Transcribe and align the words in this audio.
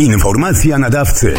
Informacja 0.00 0.78
nadawcy. 0.78 1.34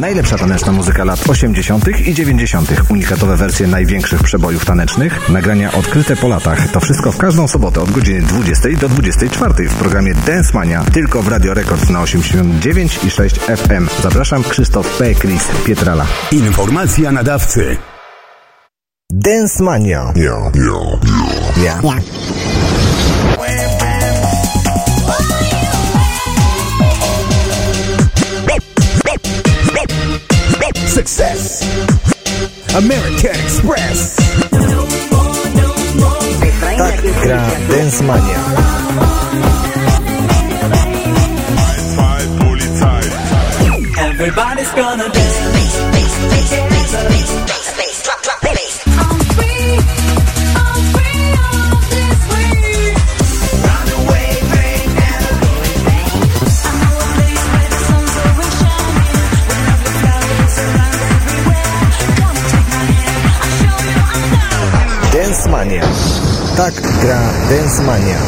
Najlepsza 0.00 0.38
taneczna 0.38 0.72
muzyka 0.72 1.04
lat 1.04 1.28
80. 1.28 2.00
i 2.06 2.14
90. 2.14 2.72
Unikatowe 2.90 3.36
wersje 3.36 3.66
największych 3.66 4.22
przebojów 4.22 4.64
tanecznych, 4.64 5.28
nagrania 5.28 5.72
odkryte 5.72 6.16
po 6.16 6.28
latach. 6.28 6.68
To 6.68 6.80
wszystko 6.80 7.12
w 7.12 7.18
każdą 7.18 7.48
sobotę 7.48 7.80
od 7.80 7.90
godziny 7.90 8.22
20 8.22 8.68
do 8.80 8.88
24 8.88 9.68
w 9.68 9.74
programie 9.74 10.14
Dance 10.14 10.52
Mania 10.54 10.84
tylko 10.92 11.22
w 11.22 11.28
Radio 11.28 11.54
Records 11.54 11.90
na 11.90 12.02
89 12.02 12.98
i 13.04 13.10
6 13.10 13.36
FM. 13.36 13.88
Zapraszam 14.02 14.44
Krzysztof 14.44 14.98
P. 14.98 15.14
Chris 15.14 15.48
Pietrala. 15.64 16.06
Informacja 16.32 17.12
nadawcy. 17.12 17.76
Dance 19.12 19.64
Mania. 19.64 20.12
Yeah, 20.16 20.52
yeah, 20.54 21.82
Ja. 21.84 22.43
Success. 31.04 31.60
American 32.74 33.36
Express. 33.44 34.16
Tak 36.80 36.96
gra 37.20 37.44
Dance 37.68 38.00
Mania. 38.08 38.40
Everybody's 44.00 44.72
gonna 44.72 45.08
dance. 45.12 45.76
Dance 46.32 46.63
Tak 66.56 66.74
gra 67.02 67.20
Dance 67.50 67.82
Mania. 67.82 68.18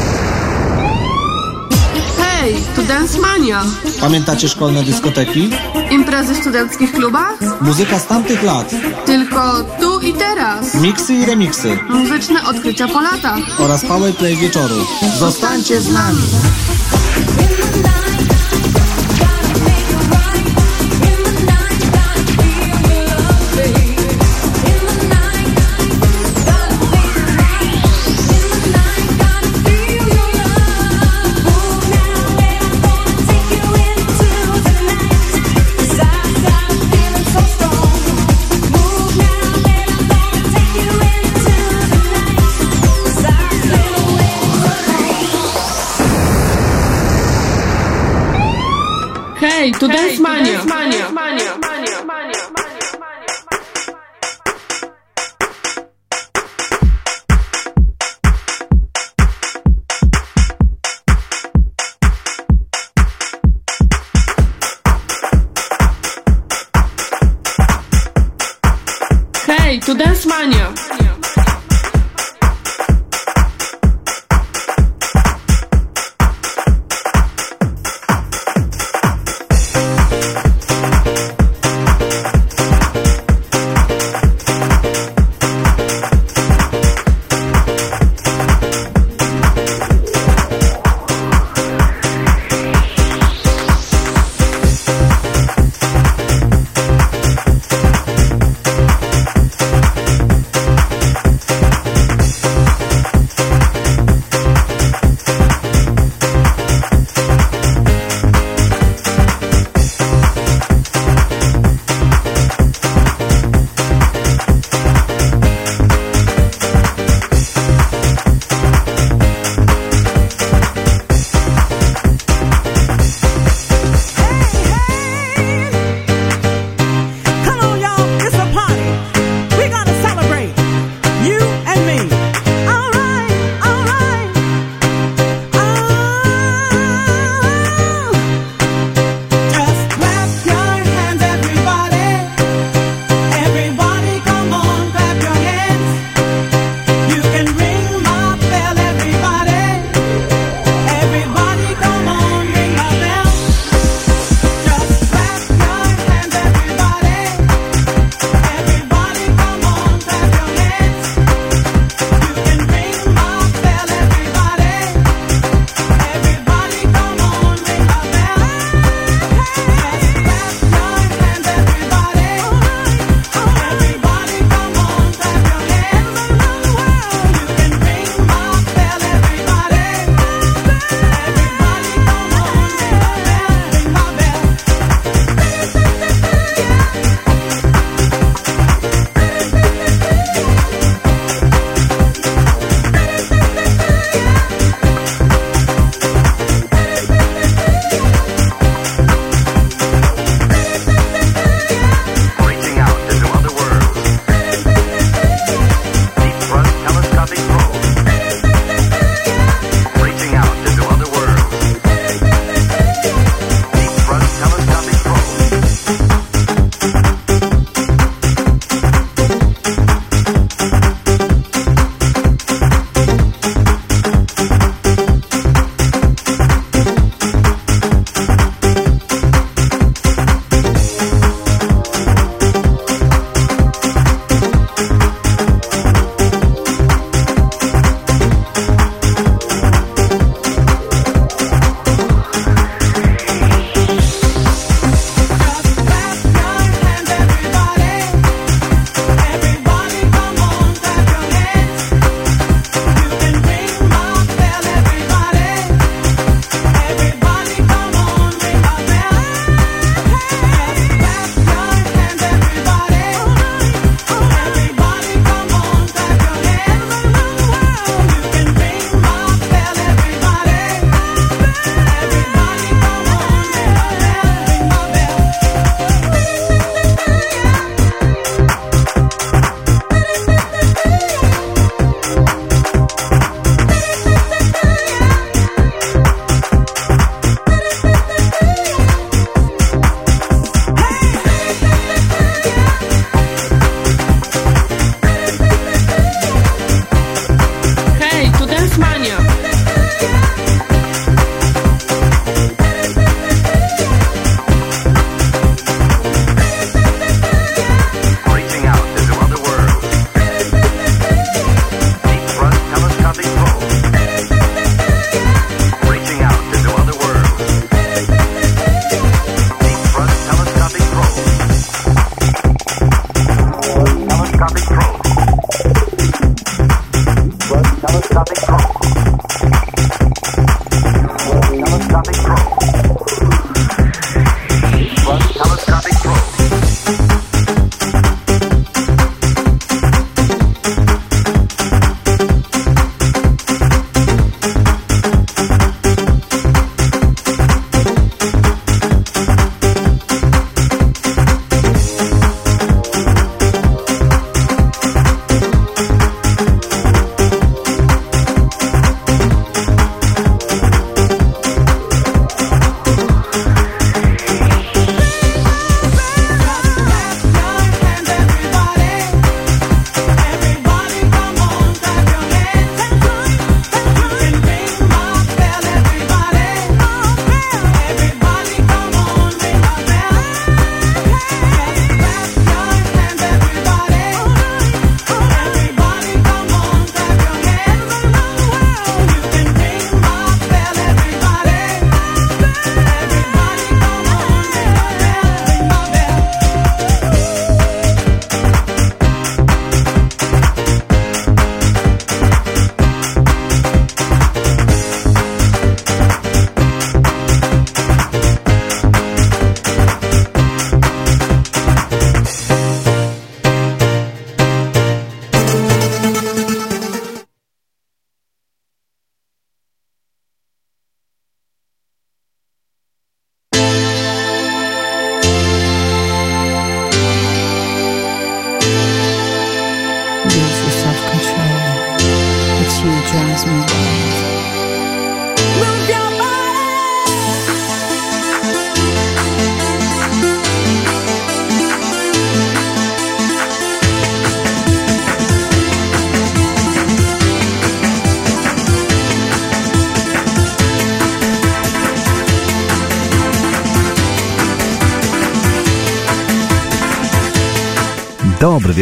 Hej, 2.18 2.56
to 2.76 2.82
Dance 2.82 3.18
Mania. 3.20 3.64
Pamiętacie 4.00 4.48
szkolne 4.48 4.82
dyskoteki? 4.82 5.50
Imprezy 5.90 6.34
w 6.34 6.36
studenckich 6.36 6.92
klubach? 6.92 7.34
Muzyka 7.60 7.98
z 7.98 8.06
tamtych 8.06 8.42
lat. 8.42 8.70
Tylko 9.06 9.52
tu 9.80 10.00
i 10.00 10.12
teraz. 10.12 10.74
Miksy 10.74 11.14
i 11.14 11.26
remiksy. 11.26 11.78
Muzyczne 11.88 12.44
odkrycia 12.44 12.88
po 12.88 13.00
latach. 13.00 13.38
Oraz 13.58 13.84
powerplay 13.84 14.36
wieczoru. 14.36 14.76
Zostańcie 15.18 15.80
z 15.80 15.92
nami. 15.92 16.22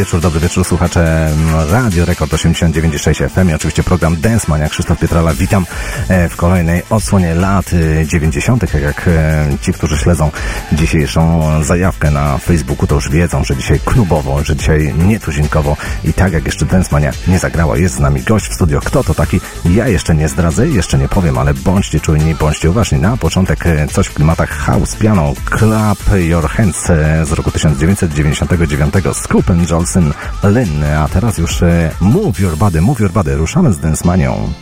Wieczór, 0.04 0.20
dobry 0.20 0.40
wieczór 0.40 0.64
słuchacze 0.64 1.30
Radio 1.70 2.04
Rekord 2.04 2.32
89.6 2.32 3.28
FM 3.28 3.50
i 3.50 3.54
oczywiście 3.54 3.82
program 3.82 4.20
Dance 4.20 4.46
Mania. 4.48 4.68
Krzysztof 4.68 4.98
Pietrala, 4.98 5.34
witam 5.34 5.66
e, 6.08 6.28
w 6.28 6.36
kolejnej 6.36 6.82
odsłonie 6.90 7.34
lat 7.34 7.70
90. 8.06 8.60
Tak 8.60 8.82
jak 8.82 9.08
e, 9.08 9.46
ci, 9.60 9.72
którzy 9.72 9.98
śledzą 9.98 10.30
dzisiejszą 10.72 11.42
zajawkę 11.62 12.10
na 12.10 12.38
Facebooku, 12.38 12.86
to 12.86 12.94
już 12.94 13.10
wiedzą, 13.10 13.44
że 13.44 13.56
dzisiaj 13.56 13.80
klubowo, 13.80 14.44
że 14.44 14.56
dzisiaj 14.56 14.94
nietuzinkowo 14.98 15.76
i 16.04 16.12
tak 16.12 16.32
jak 16.32 16.46
jeszcze 16.46 16.66
Dance 16.66 16.88
Mania 16.92 17.12
nie 17.28 17.38
zagrała, 17.38 17.76
jest 17.76 17.94
z 17.94 17.98
nami 17.98 18.22
gość 18.22 18.48
w 18.48 18.54
studio. 18.54 18.80
Kto 18.80 19.04
to 19.04 19.14
taki? 19.14 19.40
Ja 19.64 19.88
jeszcze 19.88 20.14
nie 20.14 20.28
zdradzę, 20.28 20.68
jeszcze 20.68 20.98
nie 20.98 21.08
powiem, 21.08 21.38
ale 21.38 21.54
bądźcie 21.54 22.00
czujni, 22.00 22.34
bądźcie 22.34 22.70
uważni. 22.70 22.98
Na 22.98 23.16
początek 23.16 23.66
e, 23.66 23.88
coś 23.88 24.06
w 24.06 24.14
klimatach 24.14 24.50
house 24.50 24.96
piano, 24.96 25.32
Clap 25.58 25.98
Your 26.14 26.48
Hands 26.48 26.86
z 27.24 27.32
roku 27.32 27.50
1999 27.50 28.94
Scoop 29.12 29.50
and 29.50 29.68
Jolson 29.94 30.12
Lynn, 30.42 30.84
a 30.84 31.08
teraz 31.08 31.38
już 31.38 31.60
Move 32.00 32.40
Your 32.40 32.56
Body, 32.56 32.80
Move 32.80 33.00
Your 33.00 33.12
Body, 33.12 33.36
ruszamy 33.36 33.72
z 33.72 33.78
Dance 33.78 34.06
Manią. 34.06 34.52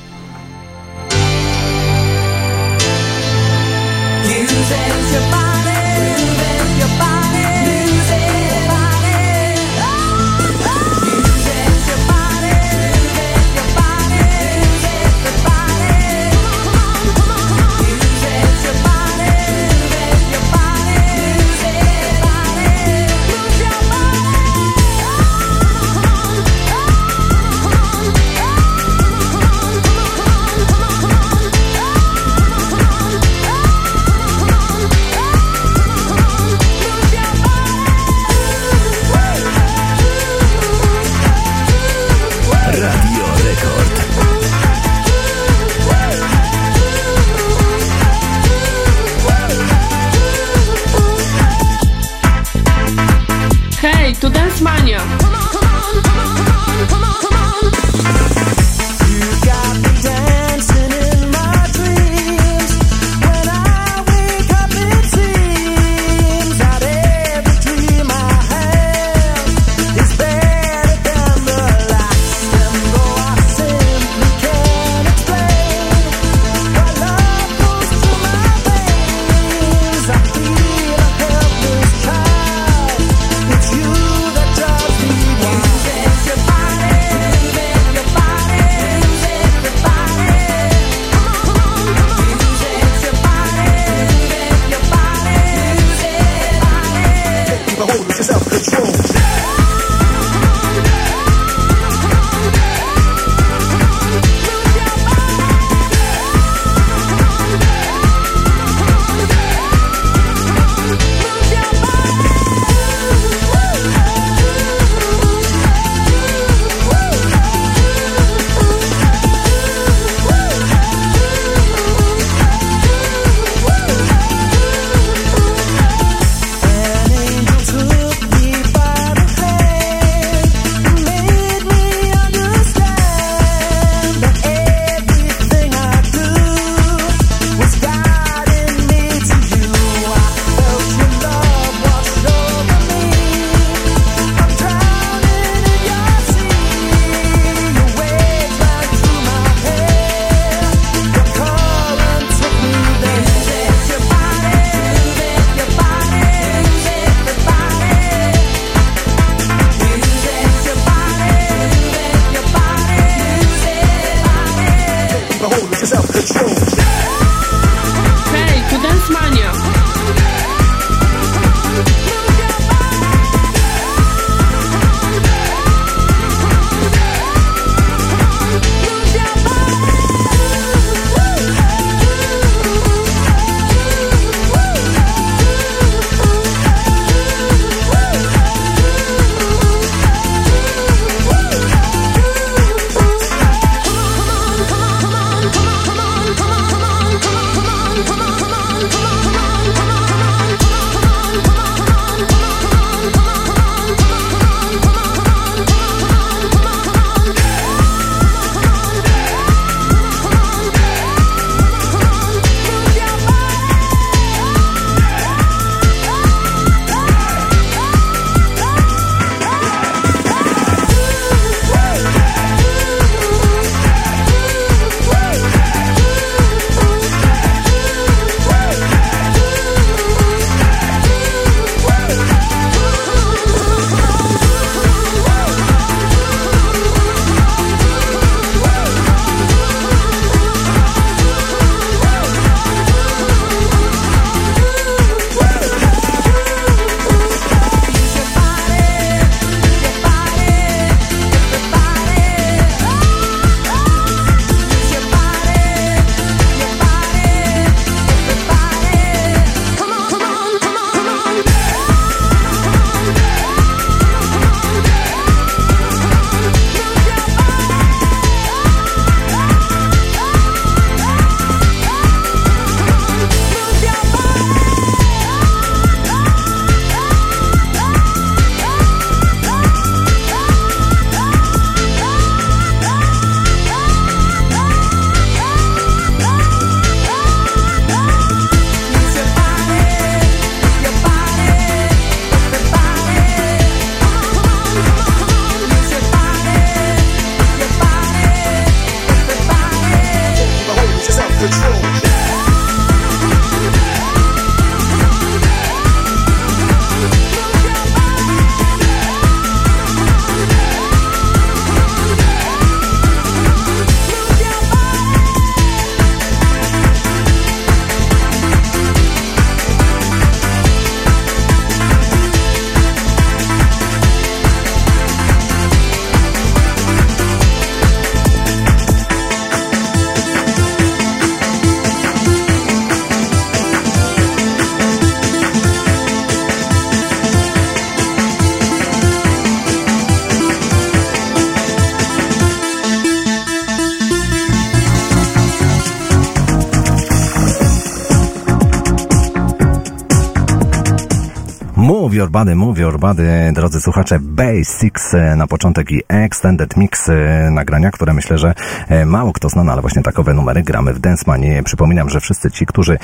Move 352.33 352.79
Your 352.79 352.99
Body, 352.99 353.53
drodzy 353.53 353.81
słuchacze, 353.81 354.19
Basics 354.21 355.15
e, 355.15 355.37
na 355.37 355.47
początek 355.47 355.91
i 355.91 356.03
Extended 356.09 356.77
Mix 356.77 357.09
e, 357.09 357.51
nagrania, 357.51 357.91
które 357.91 358.13
myślę, 358.13 358.39
że 358.39 358.55
e, 358.89 359.07
mało 359.07 359.33
kto 359.33 359.49
zna, 359.49 359.65
no 359.65 359.73
ale 359.73 359.81
właśnie 359.81 360.03
takowe 360.03 360.35
numery 360.35 360.63
gramy 360.63 360.95
w 360.95 360.99
Dance 360.99 361.25
Manie. 361.27 361.63
Przypominam, 361.63 362.11
że 362.11 362.21
wszyscy 362.21 362.51
ci, 362.51 362.67
którzy 362.67 362.99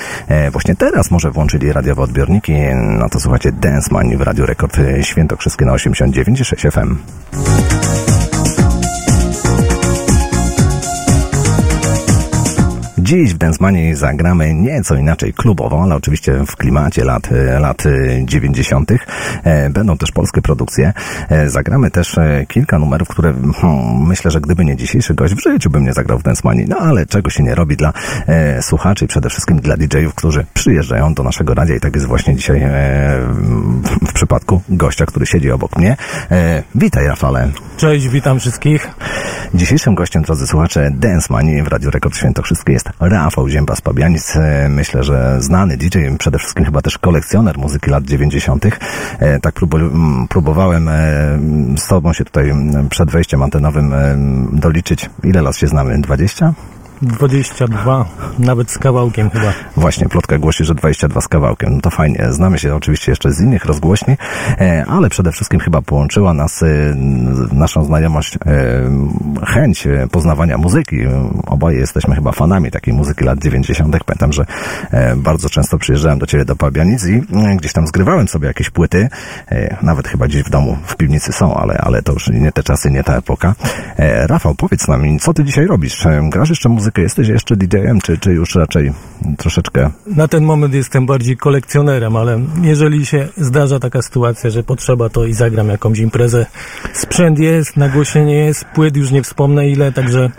właśnie 0.52 0.76
teraz 0.76 1.10
może 1.10 1.30
włączyli 1.30 1.72
radiowe 1.72 2.02
odbiorniki, 2.02 2.52
no 2.74 3.08
to 3.08 3.20
słuchacie 3.20 3.52
Dance 3.52 3.88
Manie 3.94 4.18
w 4.18 4.20
Radio 4.20 4.46
Rekord 4.46 4.76
Świętokrzyskie 5.02 5.64
na 5.64 5.72
89,6 5.72 6.70
FM. 6.70 8.07
Dziś 13.08 13.34
w 13.34 13.38
Densmanie 13.38 13.96
zagramy 13.96 14.54
nieco 14.54 14.94
inaczej 14.94 15.32
klubowo, 15.32 15.82
ale 15.82 15.94
oczywiście 15.94 16.44
w 16.46 16.56
klimacie 16.56 17.04
lat, 17.04 17.28
lat 17.60 17.84
90. 18.24 18.90
E, 19.44 19.70
będą 19.70 19.98
też 19.98 20.12
polskie 20.12 20.42
produkcje. 20.42 20.92
E, 21.28 21.50
zagramy 21.50 21.90
też 21.90 22.18
e, 22.18 22.46
kilka 22.48 22.78
numerów, 22.78 23.08
które 23.08 23.34
hmm, 23.56 24.06
myślę, 24.06 24.30
że 24.30 24.40
gdyby 24.40 24.64
nie 24.64 24.76
dzisiejszy 24.76 25.14
gość, 25.14 25.34
w 25.34 25.42
życiu 25.42 25.70
bym 25.70 25.84
nie 25.84 25.92
zagrał 25.92 26.18
w 26.18 26.22
Densmanie. 26.22 26.64
No 26.68 26.76
ale 26.76 27.06
czego 27.06 27.30
się 27.30 27.42
nie 27.42 27.54
robi 27.54 27.76
dla 27.76 27.92
e, 28.26 28.62
słuchaczy 28.62 29.04
i 29.04 29.08
przede 29.08 29.30
wszystkim 29.30 29.60
dla 29.60 29.76
DJ-ów, 29.76 30.14
którzy 30.14 30.46
przyjeżdżają 30.54 31.14
do 31.14 31.22
naszego 31.22 31.54
radia 31.54 31.76
i 31.76 31.80
tak 31.80 31.94
jest 31.94 32.06
właśnie 32.06 32.36
dzisiaj 32.36 32.62
e, 32.62 32.70
w 34.08 34.12
przypadku 34.12 34.62
gościa, 34.68 35.06
który 35.06 35.26
siedzi 35.26 35.50
obok 35.50 35.76
mnie. 35.76 35.96
E, 36.30 36.62
witaj 36.74 37.06
Rafale. 37.06 37.50
Cześć, 37.76 38.08
witam 38.08 38.40
wszystkich. 38.40 38.88
Dzisiejszym 39.54 39.94
gościem, 39.94 40.22
drodzy 40.22 40.46
słuchacze, 40.46 40.90
Dance 40.94 41.26
Money 41.30 41.62
w 41.62 41.68
Radiu 41.68 41.90
Rekord 41.90 42.16
Świętokrzyskie 42.16 42.72
jest 42.72 42.88
Rafał 43.00 43.48
Zięba 43.48 43.76
z 43.76 43.80
Pabianic. 43.80 44.36
E, 44.36 44.68
myślę, 44.68 45.02
że 45.02 45.36
znany 45.42 45.76
DJ, 45.76 45.98
przede 46.18 46.38
wszystkim 46.38 46.64
chyba 46.64 46.82
też 46.82 46.98
kolekcjoner 46.98 47.58
muzyki 47.58 47.90
lat 47.90 48.04
90. 48.04 48.66
E, 49.18 49.40
tak 49.40 49.54
próbowałem 50.28 50.88
e, 50.88 50.94
z 51.76 51.86
tobą 51.88 52.12
się 52.12 52.24
tutaj 52.24 52.52
przed 52.90 53.10
wejściem 53.10 53.42
antenowym 53.42 53.94
doliczyć. 54.52 55.10
Ile 55.24 55.42
lat 55.42 55.56
się 55.56 55.66
znamy? 55.66 56.00
20? 56.00 56.54
22, 57.02 58.04
nawet 58.38 58.70
z 58.70 58.78
kawałkiem 58.78 59.30
chyba. 59.30 59.52
Właśnie, 59.76 60.08
plotka 60.08 60.38
głosi, 60.38 60.64
że 60.64 60.74
22 60.74 61.20
z 61.20 61.28
kawałkiem. 61.28 61.74
No 61.74 61.80
to 61.80 61.90
fajnie. 61.90 62.26
Znamy 62.30 62.58
się 62.58 62.74
oczywiście 62.74 63.12
jeszcze 63.12 63.32
z 63.32 63.40
innych 63.40 63.64
rozgłośni, 63.64 64.16
e, 64.60 64.84
ale 64.88 65.10
przede 65.10 65.32
wszystkim 65.32 65.60
chyba 65.60 65.82
połączyła 65.82 66.34
nas 66.34 66.62
e, 66.62 66.66
naszą 67.52 67.84
znajomość 67.84 68.36
e, 68.36 68.38
chęć 69.46 69.88
poznawania 70.10 70.58
muzyki. 70.58 70.96
Oboje 71.46 71.78
jesteśmy 71.78 72.14
chyba 72.14 72.32
fanami 72.32 72.70
takiej 72.70 72.94
muzyki 72.94 73.24
lat 73.24 73.38
90. 73.38 73.96
Pamiętam, 74.04 74.32
że 74.32 74.44
bardzo 75.16 75.50
często 75.50 75.78
przyjeżdżałem 75.78 76.18
do 76.18 76.26
Ciebie 76.26 76.44
do 76.44 76.56
Pabianic 76.56 77.06
i 77.06 77.22
gdzieś 77.56 77.72
tam 77.72 77.86
zgrywałem 77.86 78.28
sobie 78.28 78.48
jakieś 78.48 78.70
płyty. 78.70 79.08
Nawet 79.82 80.08
chyba 80.08 80.26
gdzieś 80.26 80.42
w 80.42 80.50
domu, 80.50 80.78
w 80.86 80.96
piwnicy 80.96 81.32
są, 81.32 81.54
ale, 81.54 81.78
ale 81.78 82.02
to 82.02 82.12
już 82.12 82.28
nie 82.28 82.52
te 82.52 82.62
czasy, 82.62 82.90
nie 82.90 83.04
ta 83.04 83.16
epoka. 83.16 83.54
Rafał, 84.26 84.54
powiedz 84.54 84.88
nam, 84.88 85.18
co 85.18 85.34
Ty 85.34 85.44
dzisiaj 85.44 85.66
robisz? 85.66 86.06
Grasz 86.30 86.48
jeszcze 86.48 86.68
muzykę 86.68 86.87
muzykę? 86.88 87.02
Jesteś 87.02 87.28
jeszcze 87.28 87.56
DJ-em, 87.56 88.00
czy, 88.00 88.18
czy 88.18 88.32
już 88.32 88.54
raczej 88.54 88.92
troszeczkę... 89.38 89.90
Na 90.06 90.28
ten 90.28 90.44
moment 90.44 90.74
jestem 90.74 91.06
bardziej 91.06 91.36
kolekcjonerem, 91.36 92.16
ale 92.16 92.40
jeżeli 92.62 93.06
się 93.06 93.28
zdarza 93.36 93.78
taka 93.78 94.02
sytuacja, 94.02 94.50
że 94.50 94.62
potrzeba, 94.62 95.08
to 95.08 95.24
i 95.24 95.32
zagram 95.32 95.68
jakąś 95.68 95.98
imprezę. 95.98 96.46
Sprzęt 96.92 97.38
jest, 97.38 97.76
nagłośnienie 97.76 98.34
jest, 98.34 98.64
płyt 98.64 98.96
już 98.96 99.10
nie 99.10 99.22
wspomnę 99.22 99.68
ile, 99.68 99.92
także 99.92 100.30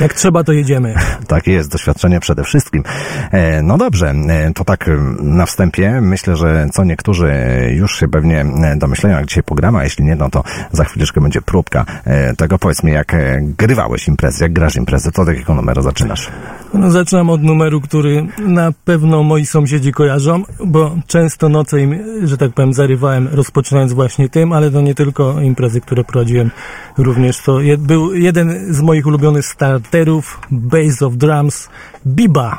jak 0.00 0.14
trzeba, 0.14 0.44
to 0.44 0.52
jedziemy. 0.52 0.94
Tak 1.28 1.46
jest, 1.46 1.72
doświadczenie 1.72 2.20
przede 2.20 2.44
wszystkim. 2.44 2.82
E, 3.30 3.62
no 3.62 3.78
dobrze, 3.78 4.10
e, 4.10 4.52
to 4.54 4.64
tak 4.64 4.90
na 5.20 5.46
wstępie. 5.46 6.00
Myślę, 6.00 6.36
że 6.36 6.68
co 6.72 6.84
niektórzy 6.84 7.32
już 7.70 8.00
się 8.00 8.08
pewnie 8.08 8.46
domyślają, 8.76 9.16
jak 9.16 9.26
dzisiaj 9.26 9.42
pogramy, 9.42 9.78
a 9.78 9.84
jeśli 9.84 10.04
nie, 10.04 10.16
no 10.16 10.30
to 10.30 10.44
za 10.72 10.84
chwileczkę 10.84 11.20
będzie 11.20 11.42
próbka 11.42 11.84
e, 12.04 12.36
tego. 12.36 12.58
Powiedz 12.58 12.82
mi, 12.82 12.92
jak 12.92 13.16
grywałeś 13.40 14.08
imprezy, 14.08 14.44
jak 14.44 14.52
grasz 14.52 14.76
imprezy, 14.76 15.12
to 15.12 15.24
takiego 15.24 15.54
numeru 15.54 15.82
zaczynasz? 15.82 16.30
No, 16.74 16.90
zaczynam 16.90 17.30
od 17.30 17.42
numeru, 17.42 17.80
który 17.80 18.26
na 18.38 18.72
pewno 18.84 19.22
moi 19.22 19.46
sąsiedzi 19.46 19.92
kojarzą, 19.92 20.42
bo 20.64 20.96
często 21.06 21.48
noce 21.48 21.80
im, 21.80 21.98
że 22.24 22.36
tak 22.36 22.52
powiem, 22.52 22.72
zarywałem, 22.72 23.28
rozpoczynając 23.32 23.92
właśnie 23.92 24.28
tym, 24.28 24.52
ale 24.52 24.70
to 24.70 24.80
nie 24.80 24.94
tylko 24.94 25.40
imprezy, 25.40 25.80
które 25.80 26.04
prowadziłem, 26.04 26.50
również 26.98 27.42
to 27.42 27.60
je, 27.60 27.78
był 27.78 28.14
jeden 28.14 28.74
z 28.74 28.80
moich 28.80 29.06
ulubionych 29.06 29.46
starterów, 29.88 30.40
Base 30.50 31.06
of 31.06 31.16
Drums, 31.16 31.68
Biba. 32.06 32.58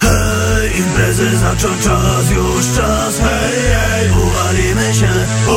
Hej, 0.00 0.78
imprezy 0.78 1.36
zaczął 1.36 1.70
czas, 1.84 2.30
już 2.30 2.64
czas, 2.76 3.14
hej, 3.18 3.60
hej, 3.74 4.10
uwalimy 4.10 4.94
się, 4.94 5.12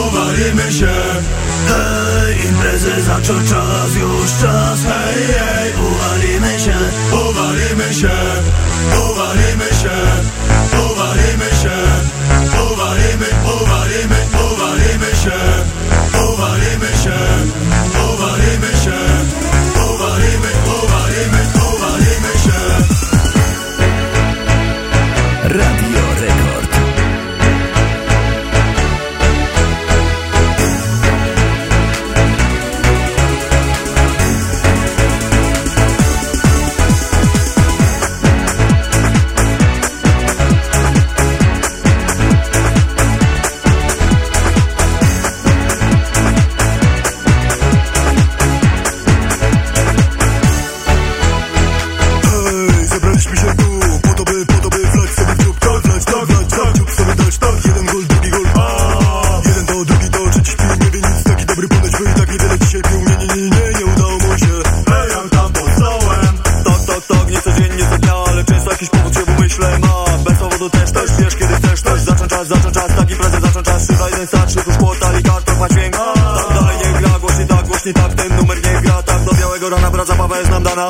uwalimy 0.07 0.71
się. 0.73 0.93
Hej, 1.67 2.47
imprezy 2.49 3.01
zaczął 3.01 3.35
czas, 3.35 3.95
już 3.95 4.29
czas, 4.41 4.79
hej, 4.83 5.23
hej, 5.39 5.71
uwalimy 5.91 6.59
się, 6.59 6.77
uwalimy 7.29 7.93
się, 7.93 8.15
uwalimy 9.09 9.69
się, 9.81 9.95
uwalimy 10.85 11.49
się, 11.61 11.77
uwalimy, 12.71 13.29
uwalimy, 13.55 14.19
uwalimy 14.53 15.11
się, 15.23 15.58
powodu 70.59 70.79
też, 70.79 70.91
też 70.91 71.11
Wiesz 71.19 71.35
kiedy 71.35 71.53
chcesz 71.53 71.81
też 71.81 72.01
Zacząć 72.01 72.29
czas, 72.29 72.47
zacząć 72.47 72.73
czas. 72.73 72.95
Tak 72.95 73.11
imprezę 73.11 73.41
zacząć 73.41 73.65
czas. 73.65 73.87
Szywa 73.87 74.09
jeden 74.09 74.27
start, 74.27 74.51
szybko 74.51 74.73
szpłotali 74.73 75.23
kartok 75.23 75.59
ma 75.59 75.69
dźwięk. 75.69 75.95
Tak 75.95 76.55
dalej 76.55 76.77
nie 76.77 76.99
gra 76.99 77.19
Głośniej 77.19 77.47
tak, 77.47 77.67
głośniej 77.67 77.93
tak. 77.93 78.13
Ten 78.13 78.35
numer 78.35 78.57
nie 78.65 78.81
gra. 78.81 79.03
Tak 79.03 79.23
do 79.23 79.31
białego 79.31 79.69
rana 79.69 79.91
baba 80.17 80.39
jest 80.39 80.51
nam 80.51 80.63
dana 80.63 80.87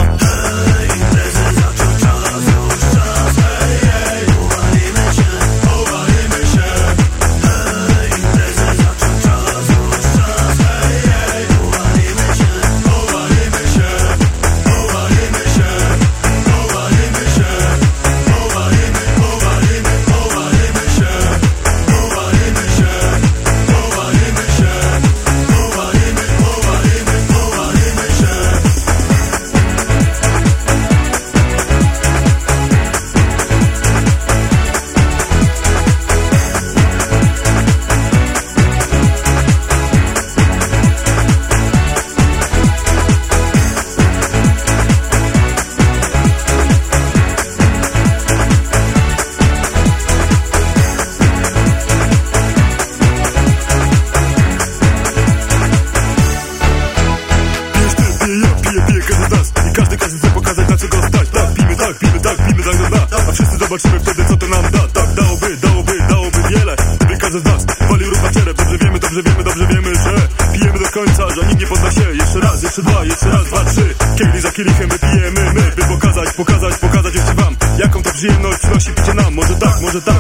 Może 79.90 80.02
tak, 80.02 80.16
może 80.16 80.19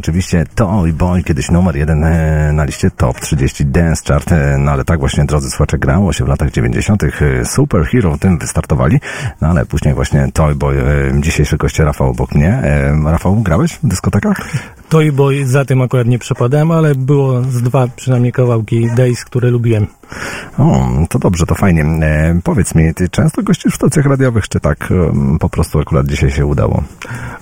i 0.00 0.02
oczywiście 0.02 0.44
Toy 0.54 0.92
Boy, 0.92 1.22
kiedyś 1.22 1.50
numer 1.50 1.76
jeden 1.76 2.04
e, 2.04 2.52
na 2.52 2.64
liście 2.64 2.90
Top 2.90 3.20
30 3.20 3.66
Dance 3.66 4.02
Chart, 4.08 4.32
e, 4.32 4.58
no 4.58 4.70
ale 4.72 4.84
tak 4.84 5.00
właśnie, 5.00 5.24
drodzy 5.24 5.50
słuchacze, 5.50 5.78
grało 5.78 6.12
się 6.12 6.24
w 6.24 6.28
latach 6.28 6.50
90. 6.50 7.02
e, 7.04 7.44
Superhero 7.44 8.18
tym 8.18 8.38
wystartowali, 8.38 9.00
no 9.40 9.48
ale 9.48 9.66
później 9.66 9.94
właśnie 9.94 10.28
Toy 10.32 10.54
Boy, 10.54 10.76
dzisiejszy 11.20 11.56
goście 11.56 11.84
Rafał 11.84 12.10
obok 12.10 12.34
mnie. 12.34 12.62
Rafał, 13.04 13.36
grałeś 13.36 13.72
w 13.72 13.86
dyskotekach? 13.86 14.36
Toy 14.88 15.12
Boy 15.12 15.46
za 15.46 15.64
tym 15.64 15.82
akurat 15.82 16.06
nie 16.06 16.18
przepadałem, 16.18 16.70
ale 16.70 16.94
było 16.94 17.42
z 17.42 17.62
dwa 17.62 17.88
przynajmniej 17.96 18.32
kawałki 18.32 18.88
Days, 18.96 19.24
które 19.24 19.50
lubiłem. 19.50 19.86
O, 20.58 20.88
to 21.08 21.18
dobrze, 21.18 21.46
to 21.46 21.54
fajnie. 21.54 21.82
E, 21.82 22.40
powiedz 22.44 22.74
mi, 22.74 22.94
ty 22.94 23.08
często 23.08 23.42
gościsz 23.42 23.72
w 23.72 23.76
stacjach 23.76 24.06
radiowych, 24.06 24.48
czy 24.48 24.60
tak 24.60 24.88
e, 24.92 25.12
po 25.38 25.48
prostu 25.48 25.78
akurat 25.78 26.06
dzisiaj 26.06 26.30
się 26.30 26.46
udało? 26.46 26.82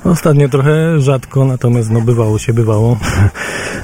Ostatnio 0.08 0.48
trochę 0.48 1.00
rzadko, 1.00 1.44
natomiast 1.44 1.90
no 1.90 2.00
bywało 2.00 2.38
się, 2.38 2.52
bywało. 2.52 2.96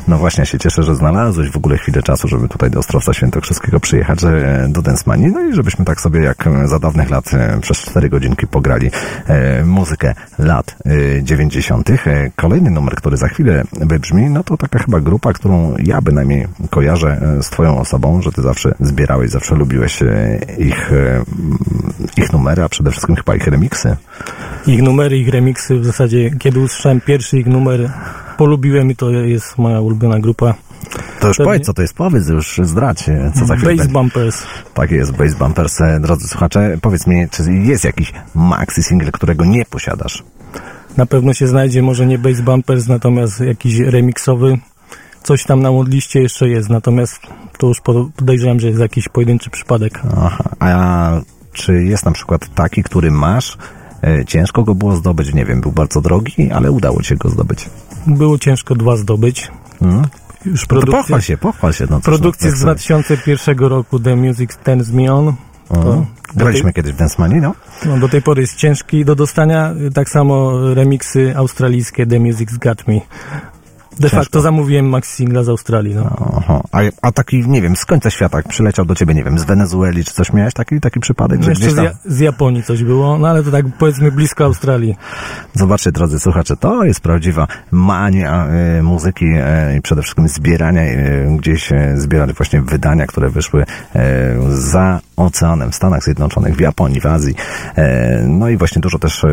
No 0.09 0.19
właśnie, 0.19 0.47
się 0.47 0.59
cieszę, 0.59 0.83
że 0.83 0.95
znalazłeś 0.95 1.51
w 1.51 1.57
ogóle 1.57 1.79
chwilę 1.79 2.03
czasu, 2.03 2.29
żeby 2.29 2.49
tutaj 2.49 2.71
do 2.71 2.79
Ostrowca 2.79 3.13
Świętokrzyskiego 3.13 3.81
przyjechać, 3.81 4.25
e, 4.25 4.67
do 4.69 4.83
Densmanii, 4.83 5.27
no 5.27 5.41
i 5.41 5.55
żebyśmy 5.55 5.85
tak 5.85 6.01
sobie 6.01 6.21
jak 6.21 6.47
e, 6.47 6.69
za 6.69 6.79
dawnych 6.79 7.11
lat 7.11 7.35
e, 7.35 7.61
przez 7.61 7.79
cztery 7.79 8.09
godzinki 8.09 8.47
pograli 8.47 8.91
muzykę 9.65 10.15
lat 10.39 10.77
e, 10.87 11.23
90. 11.23 11.91
E, 11.91 11.97
Kolejny 12.37 12.71
numer, 12.71 12.95
który 12.95 13.17
za 13.17 13.29
chwilę 13.29 13.65
wybrzmi, 13.73 14.31
no 14.31 14.45
to 14.45 14.57
taka 14.57 14.79
chyba 14.79 15.01
grupa, 15.01 15.33
którą 15.33 15.75
ja 15.79 16.01
bynajmniej 16.01 16.47
kojarzę 16.71 17.21
z 17.43 17.51
twoją 17.51 17.81
osobą, 17.81 18.23
że 18.23 18.33
ty 18.33 18.43
zawsze 18.43 18.75
zbierałeś, 18.81 19.31
zawsze 19.31 19.55
lubiłeś 19.55 20.03
ich, 20.59 20.91
ich 22.17 22.33
numery, 22.33 22.63
a 22.63 22.69
przede 22.69 22.91
wszystkim 22.91 23.17
chyba 23.17 23.37
ich 23.37 23.47
remiksy. 23.47 23.97
Ich 24.67 24.83
numery, 24.83 25.19
ich 25.19 25.29
remiksy, 25.29 25.79
w 25.79 25.85
zasadzie 25.85 26.31
kiedy 26.39 26.61
usłyszałem 26.61 27.01
pierwszy 27.01 27.39
ich 27.39 27.47
numer, 27.47 27.91
polubiłem 28.37 28.91
i 28.91 28.97
to 28.97 29.11
jest 29.11 29.59
moja 29.59 29.81
ulubiona 29.81 30.19
grupa. 30.21 30.55
To 31.21 31.29
już 31.29 31.37
Pewnie. 31.37 31.49
powiedz, 31.51 31.67
co 31.67 31.75
to 31.75 31.83
jest, 31.83 31.95
powiedz 31.95 32.29
już, 32.29 32.61
zdradź, 32.63 33.09
e, 33.09 33.33
co 33.35 33.47
za 33.47 33.57
chwilę 33.57 33.75
będzie. 33.77 33.93
Bumpers. 33.93 34.43
Tak 34.75 34.91
jest, 34.91 35.13
Bass 35.17 35.35
Bumpers. 35.35 35.81
E, 35.81 36.01
Drodzy 36.01 36.29
słuchacze, 36.29 36.79
powiedz 36.83 37.07
mi, 37.07 37.29
czy 37.31 37.53
jest 37.53 37.85
jakiś 37.85 38.13
maxi 38.35 38.83
single, 38.83 39.13
którego 39.13 39.45
nie 39.45 39.65
posiadasz? 39.65 40.23
Na 40.97 41.07
pewno 41.07 41.35
się 41.35 41.47
znajdzie, 41.47 41.83
może 41.83 42.07
nie 42.07 42.19
Bass 42.19 42.41
Bumpers, 42.41 42.87
natomiast 42.89 43.41
jakiś 43.41 43.79
remiksowy. 43.79 44.59
Coś 45.23 45.45
tam 45.45 45.63
na 45.63 45.71
liście 45.89 46.21
jeszcze 46.21 46.49
jest, 46.49 46.69
natomiast 46.71 47.21
to 47.59 47.67
już 47.67 47.81
pod- 47.81 48.13
podejrzewam, 48.17 48.61
że 48.61 48.69
jest 48.69 48.81
jakiś 48.81 49.09
pojedynczy 49.09 49.51
przypadek. 49.51 50.01
Aha. 50.17 50.45
A 50.61 51.11
czy 51.53 51.85
jest 51.85 52.05
na 52.05 52.13
przykład 52.13 52.55
taki, 52.55 52.83
który 52.83 53.11
masz? 53.11 53.59
E, 54.07 54.25
Ciężko 54.25 54.65
go 54.65 54.75
było 54.75 54.97
zdobyć, 54.97 55.35
nie 55.35 55.45
wiem, 55.45 55.61
był 55.61 55.73
bardzo 55.73 56.01
drogi, 56.01 56.51
ale 56.53 56.73
udało 56.73 57.03
ci 57.03 57.09
się 57.09 57.17
go 57.17 57.29
zdobyć. 57.29 57.71
Było 58.07 58.39
ciężko 58.39 58.75
dwa 58.75 58.97
zdobyć. 58.97 59.51
Hmm? 59.81 60.05
Już 60.47 60.67
No 60.69 60.83
pochwal 60.83 61.21
się, 61.21 61.37
pochwal 61.37 61.73
się. 61.73 61.87
No, 61.91 61.97
cóż, 61.97 62.05
produkcja 62.05 62.51
no, 62.51 62.57
z 62.57 62.61
tak 62.65 62.81
sobie. 62.81 63.03
2001 63.03 63.59
roku 63.59 63.99
The 63.99 64.17
Music 64.17 64.57
Turns 64.65 64.91
Me 64.91 65.15
On. 65.15 65.35
To, 65.69 66.07
Graliśmy 66.37 66.73
kiedyś 66.73 66.93
w 66.93 66.97
Densmanii, 66.97 67.41
no? 67.41 67.55
no, 67.87 67.99
do 67.99 68.09
tej 68.09 68.23
pory 68.23 68.41
jest 68.41 68.57
ciężki 68.57 69.05
do 69.05 69.15
dostania. 69.15 69.75
Tak 69.95 70.09
samo 70.09 70.53
remiksy 70.75 71.37
australijskie 71.37 72.07
The 72.07 72.17
Music's 72.17 72.59
Got 72.59 72.89
Me. 72.89 73.01
De 74.01 74.11
Ciężko. 74.11 74.17
facto 74.17 74.41
zamówiłem 74.41 74.89
max 74.89 75.15
singla 75.15 75.43
z 75.43 75.49
Australii. 75.49 75.95
No. 75.95 76.33
Aha. 76.39 76.63
A, 76.73 76.79
a 77.03 77.13
taki, 77.13 77.49
nie 77.49 77.63
wiem, 77.63 77.77
z 77.77 77.85
końca 77.85 78.11
świata 78.11 78.39
przyleciał 78.49 78.85
do 78.85 78.95
ciebie, 78.95 79.15
nie 79.15 79.25
wiem, 79.25 79.39
z 79.39 79.45
Wenezueli, 79.45 80.05
czy 80.05 80.15
coś 80.15 80.33
miałeś 80.33 80.55
taki, 80.55 80.81
taki 80.81 81.01
przypadek, 81.01 81.43
że 81.43 81.51
Jeszcze 81.51 81.63
gdzieś 81.63 81.73
z, 81.73 81.77
tam... 81.77 81.85
ja, 81.85 81.93
z 82.05 82.19
Japonii 82.21 82.63
coś 82.63 82.83
było, 82.83 83.19
no 83.19 83.29
ale 83.29 83.43
to 83.43 83.51
tak 83.51 83.67
powiedzmy 83.79 84.13
blisko 84.13 84.45
Australii. 84.45 84.97
Zobaczcie, 85.55 85.93
drodzy 85.93 86.19
słuchacze, 86.19 86.57
to 86.57 86.85
jest 86.85 87.01
prawdziwa 87.01 87.47
mania 87.71 88.47
e, 88.47 88.83
muzyki 88.83 89.27
e, 89.37 89.77
i 89.77 89.83
przede 89.83 90.03
wszystkim 90.03 90.29
zbierania, 90.29 90.83
e, 90.83 91.37
gdzieś 91.37 91.71
zbierać 91.95 92.33
właśnie 92.33 92.63
wydania, 92.63 93.07
które 93.07 93.31
wyszły 93.31 93.65
za 94.49 95.01
oceanem 95.17 95.71
w 95.71 95.75
Stanach 95.75 96.03
Zjednoczonych, 96.03 96.57
w 96.57 96.61
Japonii, 96.61 97.01
w 97.01 97.07
Azji. 97.07 97.35
E, 97.77 98.25
no 98.29 98.49
i 98.49 98.57
właśnie 98.57 98.81
dużo 98.81 98.99
też 98.99 99.25
e, 99.25 99.29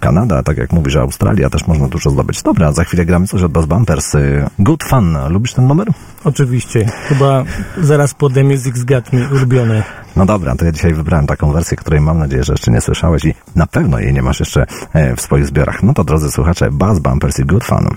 Kanada, 0.00 0.42
tak 0.42 0.56
jak 0.56 0.72
mówisz, 0.72 0.96
Australia 0.96 1.50
też 1.50 1.66
można 1.66 1.88
dużo 1.88 2.10
zdobyć. 2.10 2.42
Dobra, 2.42 2.72
za 2.72 2.84
chwilę 2.84 3.06
gramy 3.06 3.26
coś 3.26 3.42
od 3.42 3.52
Bass 3.52 3.66
Bumpers. 3.66 4.14
E, 4.14 4.50
Good 4.58 4.84
Fun. 4.84 5.16
Lubisz 5.28 5.54
ten 5.54 5.66
numer? 5.66 5.88
Oczywiście. 6.24 6.86
Chyba 7.08 7.44
zaraz 7.80 8.14
po 8.14 8.30
The 8.30 8.40
Music's 8.40 8.84
Got 8.84 9.12
Me 9.12 9.28
ulubione. 9.28 9.82
No 10.16 10.26
dobra, 10.26 10.56
to 10.56 10.64
ja 10.64 10.72
dzisiaj 10.72 10.94
wybrałem 10.94 11.26
taką 11.26 11.52
wersję, 11.52 11.76
której 11.76 12.00
mam 12.00 12.18
nadzieję, 12.18 12.44
że 12.44 12.52
jeszcze 12.52 12.70
nie 12.70 12.80
słyszałeś 12.80 13.24
i 13.24 13.34
na 13.54 13.66
pewno 13.66 13.98
jej 13.98 14.12
nie 14.12 14.22
masz 14.22 14.40
jeszcze 14.40 14.66
w 15.16 15.20
swoich 15.20 15.46
zbiorach. 15.46 15.82
No 15.82 15.94
to 15.94 16.04
drodzy 16.04 16.30
słuchacze, 16.30 16.70
Bass 16.70 16.98
Bumpers 16.98 17.38
i 17.38 17.44
Good 17.44 17.64
Fun. 17.64 17.88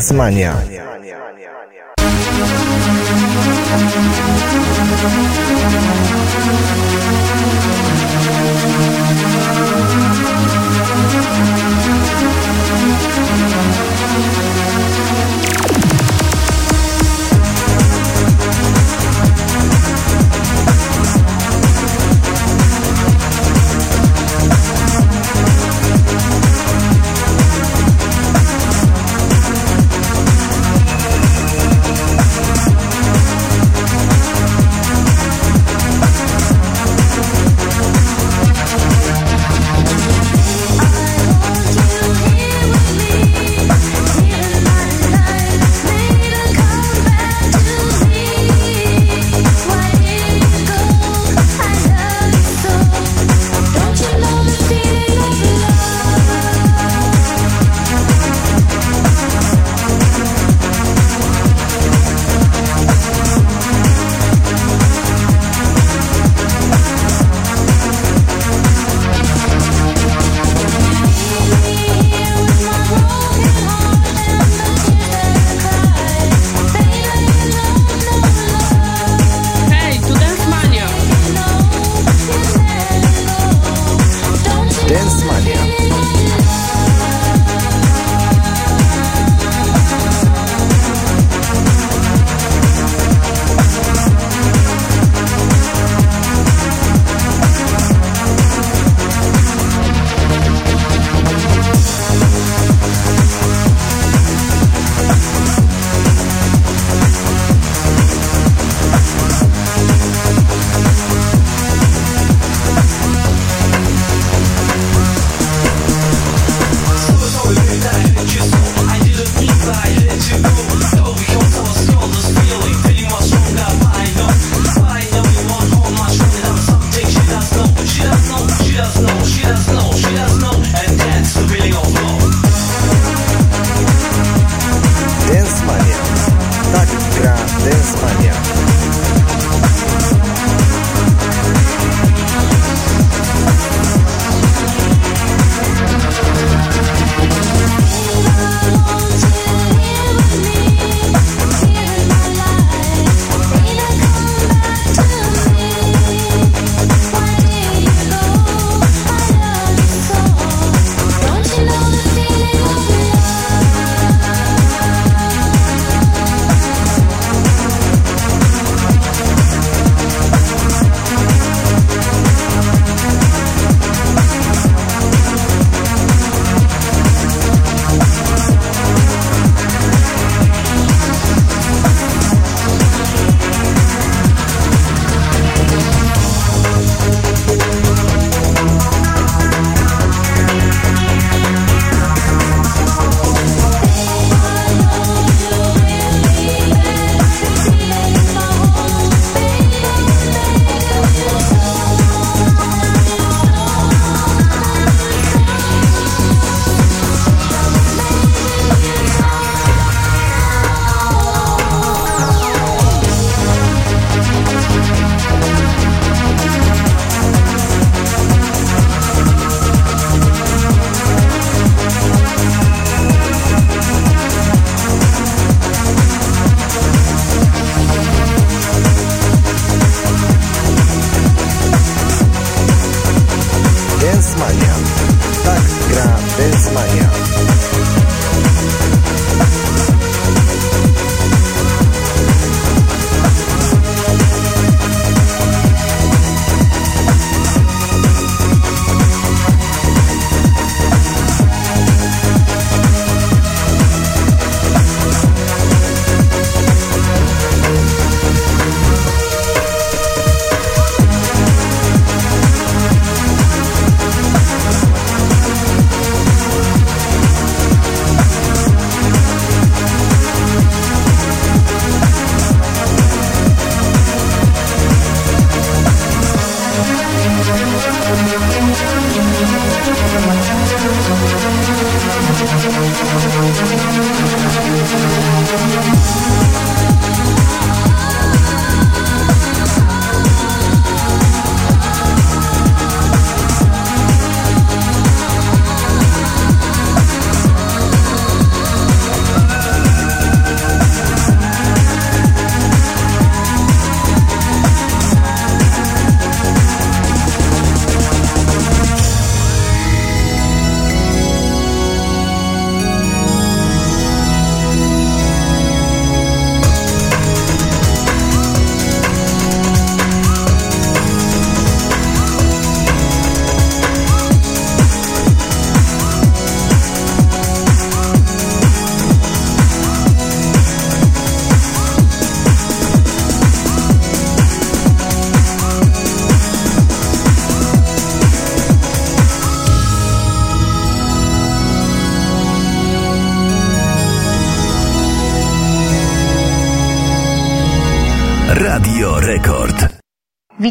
Dance 0.00 0.14
Mania. 0.14 0.69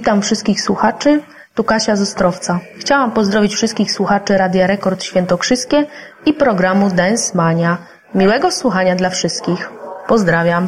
Witam 0.09 0.21
wszystkich 0.21 0.61
słuchaczy, 0.61 1.21
tu 1.55 1.63
Kasia 1.63 1.95
z 1.95 2.01
Ostrowca. 2.01 2.59
Chciałam 2.79 3.11
pozdrowić 3.11 3.55
wszystkich 3.55 3.91
słuchaczy 3.91 4.37
Radia 4.37 4.67
Rekord 4.67 5.03
Świętokrzyskie 5.03 5.85
i 6.25 6.33
programu 6.33 6.89
Dance 6.89 7.37
Mania. 7.37 7.77
Miłego 8.15 8.51
słuchania 8.51 8.95
dla 8.95 9.09
wszystkich. 9.09 9.69
Pozdrawiam. 10.07 10.67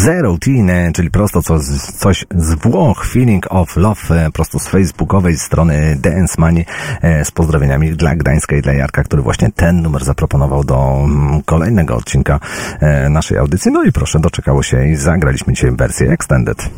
Zero 0.00 0.38
Teen, 0.38 0.70
e, 0.70 0.92
czyli 0.92 1.10
prosto 1.10 1.42
co, 1.42 1.58
z- 1.58 1.92
coś 1.98 2.24
z 2.36 2.54
Włoch, 2.54 3.06
Feeling 3.06 3.46
of 3.50 3.76
Love, 3.76 4.00
e, 4.26 4.30
prosto 4.30 4.58
z 4.58 4.68
facebookowej 4.68 5.36
strony 5.38 5.96
Dance 6.00 6.34
Money, 6.38 6.64
e, 7.02 7.24
z 7.24 7.30
pozdrowieniami 7.30 7.90
dla 7.96 8.16
Gdańska 8.16 8.56
i 8.56 8.62
dla 8.62 8.72
Jarka, 8.72 9.04
który 9.04 9.22
właśnie 9.22 9.50
ten 9.56 9.82
numer 9.82 10.04
zaproponował 10.04 10.64
do 10.64 11.00
mm, 11.04 11.42
kolejnego 11.42 11.96
odcinka 11.96 12.40
e, 12.80 13.08
naszej 13.08 13.38
audycji. 13.38 13.72
No 13.72 13.82
i 13.84 13.92
proszę, 13.92 14.18
doczekało 14.20 14.62
się 14.62 14.88
i 14.88 14.96
zagraliśmy 14.96 15.52
dzisiaj 15.52 15.70
wersję 15.76 16.10
Extended. 16.10 16.70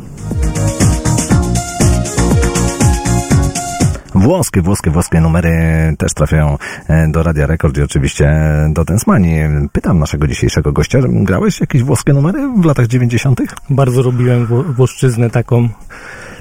Włoskie, 4.23 4.61
włoskie, 4.61 4.91
włoskie 4.91 5.21
numery 5.21 5.51
też 5.97 6.13
trafiają 6.13 6.57
e, 6.87 7.07
do 7.07 7.23
Radia 7.23 7.47
Rekord 7.47 7.77
i 7.77 7.81
oczywiście 7.81 8.25
e, 8.25 8.69
do 8.73 8.85
Densmani. 8.85 9.35
Pytam 9.71 9.99
naszego 9.99 10.27
dzisiejszego 10.27 10.71
gościa, 10.71 10.99
grałeś 11.09 11.59
jakieś 11.61 11.83
włoskie 11.83 12.13
numery 12.13 12.39
w 12.61 12.65
latach 12.65 12.87
90.? 12.87 13.41
Bardzo 13.69 14.01
lubiłem 14.01 14.47
Wło- 14.47 14.63
Włoszczyznę 14.73 15.29
taką, 15.29 15.69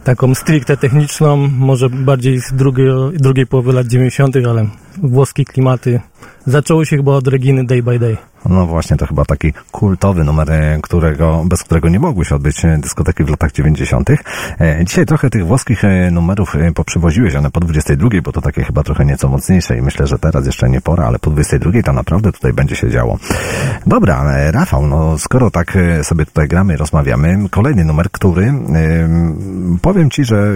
taką 0.05 0.35
stricte 0.35 0.77
techniczną, 0.77 1.37
może 1.59 1.91
bardziej 1.91 2.41
z 2.41 2.53
drugiej, 2.53 2.89
drugiej 3.15 3.47
połowy 3.47 3.73
lat 3.73 3.87
90., 3.87 4.37
ale 4.49 4.67
włoskie 5.03 5.45
klimaty. 5.45 6.01
Zaczęło 6.47 6.85
się 6.85 6.97
chyba 6.97 7.13
od 7.13 7.29
Reginy 7.29 7.65
Day 7.65 7.83
by 7.83 7.99
Day. 7.99 8.17
No 8.49 8.67
właśnie, 8.67 8.97
to 8.97 9.07
chyba 9.07 9.25
taki 9.25 9.53
kultowy 9.71 10.25
numer, 10.25 10.53
e, 10.53 10.79
którego, 10.83 11.45
bez 11.47 11.63
którego 11.63 11.89
nie 11.89 12.01
mogły 12.01 12.25
się 12.25 12.35
odbyć 12.35 12.65
e, 12.65 12.79
dyskoteki 12.79 13.25
w 13.25 13.31
latach 13.31 13.53
90. 13.53 14.11
E, 14.11 14.85
Dzisiaj 14.85 15.07
trochę 15.07 15.31
tych 15.31 15.47
włoskich 15.47 15.83
numerów 16.11 16.55
poprzywoziłeś, 16.75 17.35
one 17.35 17.51
po 17.51 17.61
22, 17.61 18.09
bo 18.25 18.33
to 18.33 18.41
takie 18.41 18.65
chyba 18.65 18.83
trochę 18.83 19.05
nieco 19.05 19.29
mocniejsze 19.29 19.77
i 19.79 19.83
myślę, 19.83 20.07
że 20.07 20.19
teraz 20.19 20.47
jeszcze 20.47 20.71
nie 20.71 20.81
pora, 20.81 21.05
ale 21.05 21.19
po 21.19 21.31
22 21.31 21.83
to 21.83 21.93
naprawdę 21.93 22.33
tutaj 22.33 22.53
będzie 22.53 22.77
się 22.77 22.91
działo. 22.91 23.19
Dobra, 23.87 24.25
Rafał, 24.51 24.87
no 24.87 25.19
skoro 25.19 25.51
tak 25.51 25.79
sobie 26.03 26.27
tutaj 26.27 26.49
gramy 26.49 26.75
i 26.75 26.77
rozmawiamy, 26.77 27.49
kolejny 27.51 27.85
numer, 27.85 28.11
który 28.11 28.55
powiem 29.83 30.11
Ci, 30.11 30.25
że 30.25 30.55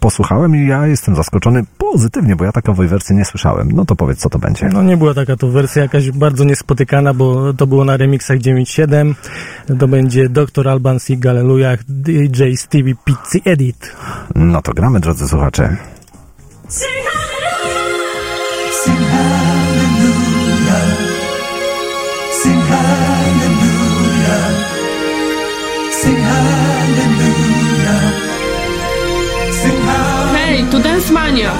posłuchałem 0.00 0.56
i 0.56 0.66
ja 0.66 0.86
jestem 0.86 1.16
zaskoczony 1.16 1.62
pozytywnie, 1.78 2.36
bo 2.36 2.44
ja 2.44 2.52
takowej 2.52 2.88
wersji 2.88 3.16
nie 3.16 3.24
słyszałem. 3.24 3.72
No 3.72 3.84
to 3.84 3.96
powiedz, 3.96 4.18
co 4.18 4.30
to 4.30 4.38
będzie. 4.38 4.68
No 4.72 4.82
nie 4.82 4.96
była 4.96 5.14
taka 5.14 5.36
to 5.36 5.48
wersja 5.48 5.82
jakaś 5.82 6.10
bardzo 6.10 6.44
niespotykana, 6.44 7.03
bo 7.12 7.52
to 7.52 7.66
było 7.66 7.84
na 7.84 7.96
remixach 7.96 8.38
9.7. 8.38 9.14
To 9.78 9.88
będzie 9.88 10.28
Dr. 10.28 10.68
Alban 10.68 11.00
Sig 11.00 11.20
Galleluja, 11.20 11.76
DJ 11.88 12.54
Stevie 12.56 12.94
Pizzi 13.04 13.42
Edit. 13.44 13.96
No 14.34 14.62
to 14.62 14.72
gramy, 14.72 15.00
drodzy 15.00 15.28
słuchacze. 15.28 15.76
Sing 16.68 17.06
hallelujah. 17.06 17.94
Sing 18.82 18.98
hallelujah. 18.98 20.84
Sing 22.42 22.60
hallelujah. 22.68 24.50
Sing 26.02 26.18
hallelujah. 26.20 27.54
Hej, 30.34 30.64
tu 30.70 30.78
Dance 30.80 31.12
Mania! 31.12 31.50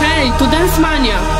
Dance! 0.00 0.30
Tak 0.30 0.38
była 0.38 0.46
Dance 0.46 0.80
Mania! 0.80 1.39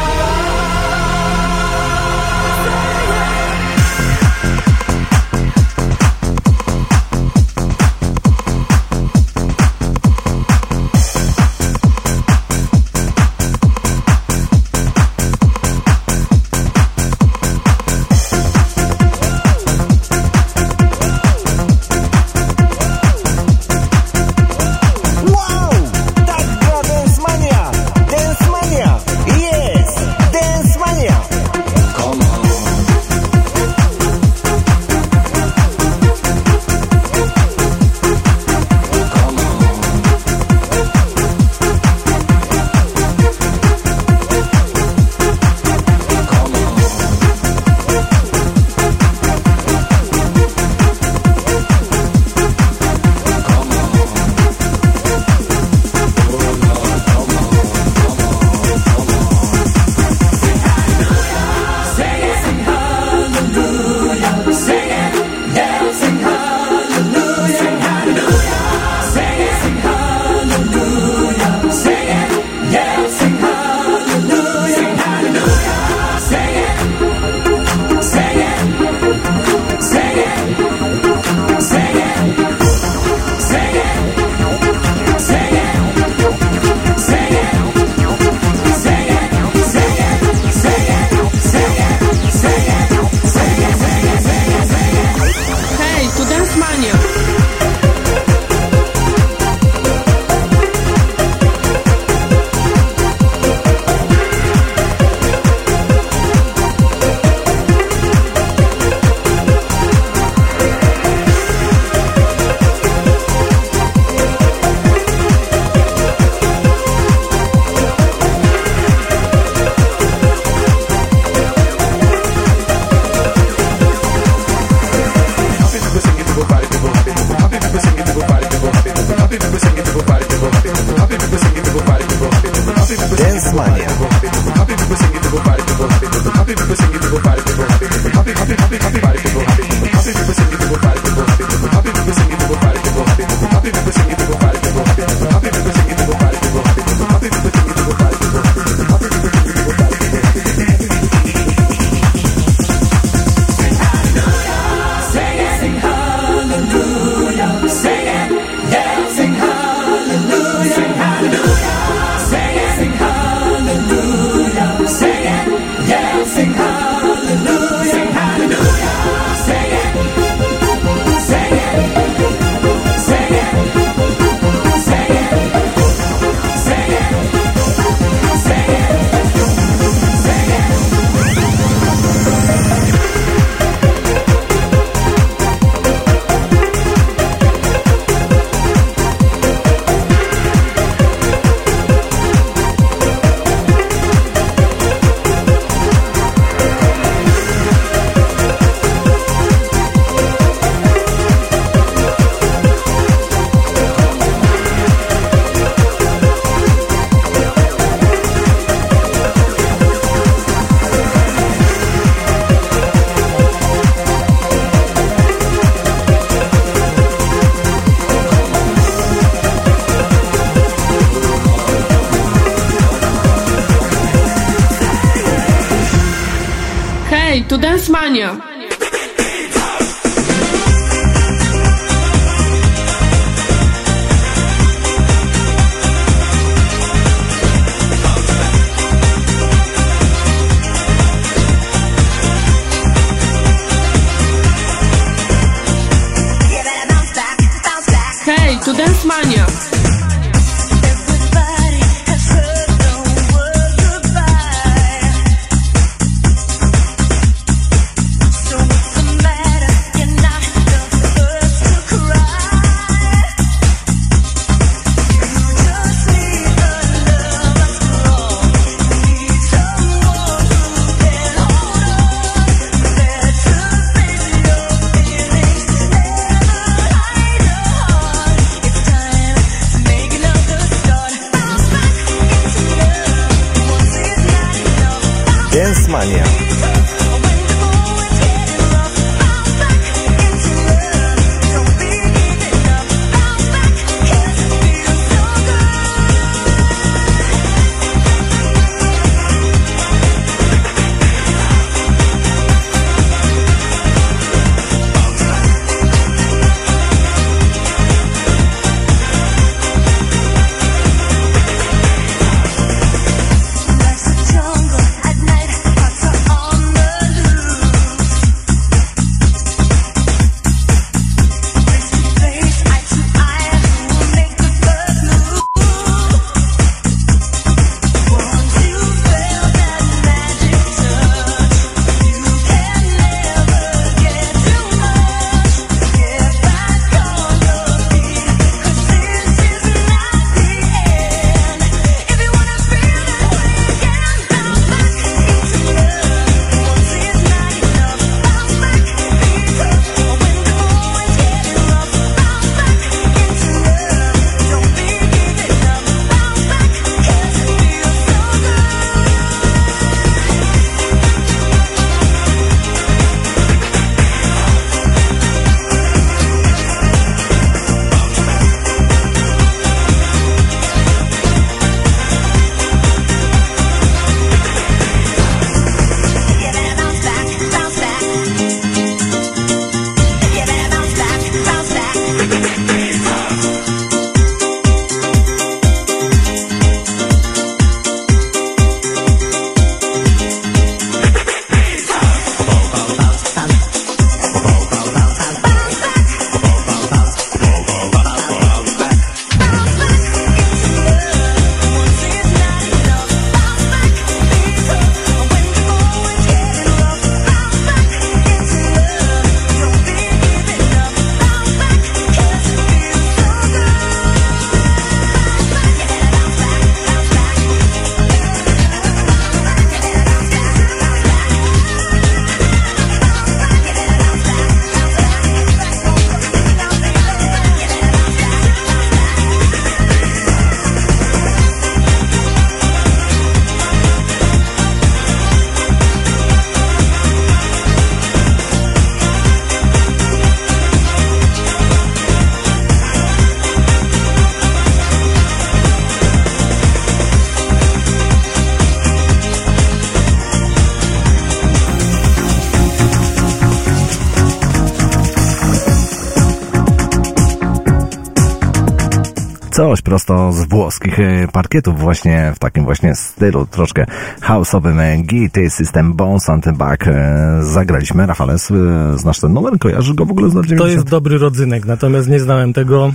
Coś 459.61 459.83
prosto 459.83 460.33
z 460.33 460.45
włoskich 460.45 461.01
e, 461.01 461.29
parkietów, 461.33 461.81
właśnie 461.81 462.33
w 462.35 462.39
takim 462.39 462.65
właśnie 462.65 462.95
stylu, 462.95 463.47
troszkę 463.47 463.87
house'owym 464.21 465.03
GT 465.03 465.51
System 465.51 465.93
Bones 465.95 466.29
and 466.29 466.53
Back 466.57 466.87
e, 466.87 467.39
zagraliśmy. 467.43 468.07
Rafales, 468.07 468.51
e, 468.51 468.99
znasz 468.99 469.21
ten 469.21 469.33
numer? 469.33 469.59
Kojarzysz 469.59 469.93
go 469.93 470.05
w 470.05 470.11
ogóle 470.11 470.31
z 470.31 470.35
lat 470.35 470.45
To 470.45 470.49
90? 470.49 470.75
jest 470.75 470.91
dobry 470.91 471.19
rodzynek, 471.19 471.67
natomiast 471.67 472.09
nie 472.09 472.21
znałem 472.21 472.53
tego. 472.53 472.93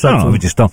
Szacun. 0.00 0.26
No, 0.26 0.32
widzisz 0.32 0.54
to, 0.54 0.70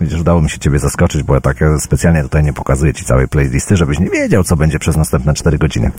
widzisz, 0.00 0.20
udało 0.20 0.42
mi 0.42 0.50
się 0.50 0.58
ciebie 0.58 0.78
zaskoczyć, 0.78 1.22
bo 1.22 1.34
ja 1.34 1.40
tak 1.40 1.62
e, 1.62 1.80
specjalnie 1.80 2.22
tutaj 2.22 2.44
nie 2.44 2.52
pokazuję 2.52 2.94
ci 2.94 3.04
całej 3.04 3.28
playlisty, 3.28 3.76
żebyś 3.76 3.98
nie 3.98 4.10
wiedział, 4.10 4.44
co 4.44 4.56
będzie 4.56 4.78
przez 4.78 4.96
następne 4.96 5.34
4 5.34 5.58
godziny. 5.58 5.90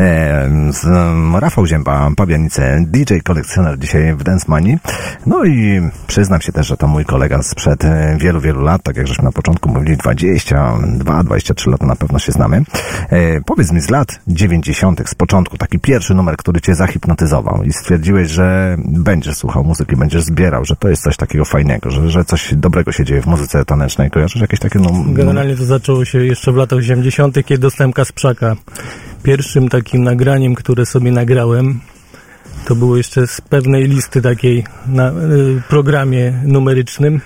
E, 0.00 0.50
z, 0.72 0.84
um, 0.84 1.36
Rafał 1.36 1.66
Zięba, 1.66 2.10
Pabianice, 2.16 2.84
DJ 2.86 3.14
kolekcjoner 3.24 3.78
dzisiaj 3.78 4.14
w 4.14 4.22
Dance 4.22 4.44
Money. 4.48 4.78
No 5.26 5.44
i 5.44 5.80
przyznam 6.06 6.40
się 6.40 6.52
też, 6.52 6.66
że 6.66 6.76
to 6.76 6.88
mój 6.88 7.04
kolega 7.04 7.42
sprzed 7.42 7.84
e, 7.84 8.16
wielu, 8.20 8.40
wielu 8.40 8.60
lat, 8.60 8.82
tak 8.82 8.96
jak 8.96 9.06
żeśmy 9.06 9.24
na 9.24 9.32
początku 9.32 9.68
mówili, 9.68 9.96
22, 9.96 11.22
23 11.22 11.70
lata 11.70 11.86
na 11.86 11.96
pewno 11.96 12.18
się 12.18 12.32
znamy. 12.32 12.62
E, 13.10 13.40
powiedz 13.40 13.72
mi 13.72 13.80
z 13.80 13.90
lat 13.90 14.20
90. 14.26 15.08
z 15.08 15.14
początku, 15.14 15.58
taki 15.58 15.78
pierwszy 15.78 16.14
numer, 16.14 16.36
który 16.36 16.60
cię 16.60 16.74
zahipnotyzował 16.74 17.62
i 17.62 17.72
stwierdziłeś, 17.72 18.28
że 18.28 18.76
będziesz 18.78 19.36
słuchał 19.36 19.64
muzyki, 19.64 19.96
będziesz 19.96 20.22
zbierał, 20.22 20.64
że 20.64 20.76
to 20.76 20.88
jest 20.88 21.02
coś 21.02 21.16
takiego 21.16 21.44
fajnego, 21.44 21.90
że, 21.90 22.15
że 22.16 22.24
coś 22.24 22.54
dobrego 22.54 22.92
się 22.92 23.04
dzieje 23.04 23.22
w 23.22 23.26
muzyce 23.26 23.64
tanecznej. 23.64 24.10
Kojarzysz 24.10 24.42
jakieś 24.42 24.60
takie 24.60 24.78
no, 24.78 24.90
Generalnie 25.06 25.56
to 25.56 25.64
zaczęło 25.64 26.04
się 26.04 26.24
jeszcze 26.24 26.52
w 26.52 26.56
latach 26.56 26.78
80., 26.78 27.34
kiedy 27.44 27.58
dostałem 27.58 27.92
Kasprzaka. 27.92 28.56
Pierwszym 29.22 29.68
takim 29.68 30.04
nagraniem, 30.04 30.54
które 30.54 30.86
sobie 30.86 31.12
nagrałem, 31.12 31.80
to 32.66 32.74
było 32.74 32.96
jeszcze 32.96 33.26
z 33.26 33.40
pewnej 33.40 33.84
listy 33.84 34.22
takiej 34.22 34.64
na 34.86 35.10
y, 35.10 35.12
programie 35.68 36.32
numerycznym. 36.44 37.20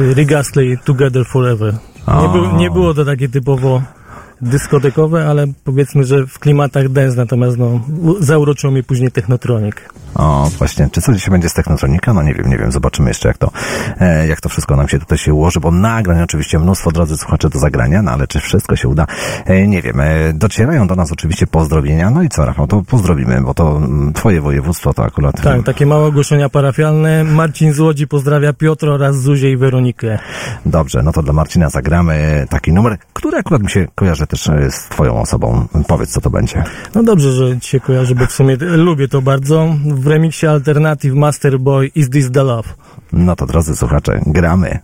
Y, 0.00 0.14
Rick 0.14 0.32
Astley 0.32 0.78
Together 0.84 1.26
Forever. 1.26 1.74
Nie, 2.08 2.58
nie 2.58 2.70
było 2.70 2.94
to 2.94 3.04
takie 3.04 3.28
typowo 3.28 3.82
dyskotekowe, 4.40 5.26
ale 5.26 5.46
powiedzmy, 5.64 6.04
że 6.04 6.26
w 6.26 6.38
klimatach 6.38 6.88
dance, 6.88 7.16
natomiast 7.16 7.58
no, 7.58 7.80
zauroczył 8.20 8.70
mnie 8.70 8.82
później 8.82 9.10
technotronik. 9.10 9.85
O, 10.18 10.50
właśnie, 10.58 10.88
czy 10.92 11.00
coś 11.00 11.16
dzisiaj 11.16 11.30
będzie 11.30 11.48
z 11.48 11.54
Technotronika? 11.54 12.12
No 12.14 12.22
nie 12.22 12.34
wiem, 12.34 12.50
nie 12.50 12.58
wiem, 12.58 12.72
zobaczymy 12.72 13.10
jeszcze 13.10 13.28
jak 13.28 13.38
to, 13.38 13.50
e, 14.00 14.26
jak 14.26 14.40
to 14.40 14.48
wszystko 14.48 14.76
nam 14.76 14.88
się 14.88 14.98
tutaj 14.98 15.18
się 15.18 15.34
ułoży, 15.34 15.60
bo 15.60 15.70
nagrań 15.70 16.22
oczywiście 16.22 16.58
mnóstwo, 16.58 16.92
drodzy 16.92 17.16
słuchacze, 17.16 17.48
do 17.50 17.58
zagrania, 17.58 18.02
no 18.02 18.10
ale 18.10 18.26
czy 18.26 18.40
wszystko 18.40 18.76
się 18.76 18.88
uda? 18.88 19.06
E, 19.44 19.66
nie 19.66 19.82
wiem, 19.82 20.00
e, 20.00 20.32
docierają 20.32 20.86
do 20.86 20.94
nas 20.96 21.12
oczywiście 21.12 21.46
pozdrowienia, 21.46 22.10
no 22.10 22.22
i 22.22 22.28
co 22.28 22.44
Rafał, 22.44 22.66
to 22.66 22.82
pozdrowimy, 22.82 23.40
bo 23.40 23.54
to 23.54 23.76
mm, 23.76 24.12
twoje 24.12 24.40
województwo 24.40 24.94
to 24.94 25.04
akurat... 25.04 25.42
Tak, 25.42 25.62
takie 25.62 25.86
małe 25.86 26.06
ogłoszenia 26.06 26.48
parafialne. 26.48 27.24
Marcin 27.24 27.72
z 27.72 27.80
Łodzi 27.80 28.06
pozdrawia 28.06 28.52
Piotr 28.52 28.88
oraz 28.88 29.20
Zuzię 29.20 29.50
i 29.50 29.56
Weronikę. 29.56 30.18
Dobrze, 30.66 31.02
no 31.02 31.12
to 31.12 31.22
dla 31.22 31.32
Marcina 31.32 31.70
zagramy 31.70 32.46
taki 32.50 32.72
numer, 32.72 32.98
który 33.12 33.38
akurat 33.38 33.62
mi 33.62 33.70
się 33.70 33.86
kojarzy 33.94 34.26
też 34.26 34.50
z 34.70 34.88
twoją 34.88 35.20
osobą. 35.20 35.66
Powiedz, 35.88 36.10
co 36.10 36.20
to 36.20 36.30
będzie. 36.30 36.64
No 36.94 37.02
dobrze, 37.02 37.32
że 37.32 37.60
ci 37.60 37.70
się 37.70 37.80
kojarzy, 37.80 38.14
bo 38.14 38.26
w 38.26 38.32
sumie 38.32 38.56
lubię 38.60 39.08
to 39.08 39.22
bardzo. 39.22 39.74
W 39.84 40.05
remiksie 40.06 40.48
Alternative 40.48 41.14
Master 41.14 41.58
Boy 41.58 41.90
Is 41.94 42.08
This 42.08 42.30
The 42.30 42.42
Love. 42.42 42.74
No 43.12 43.36
to 43.36 43.46
drodzy 43.46 43.76
słuchacze, 43.76 44.20
gramy. 44.26 44.80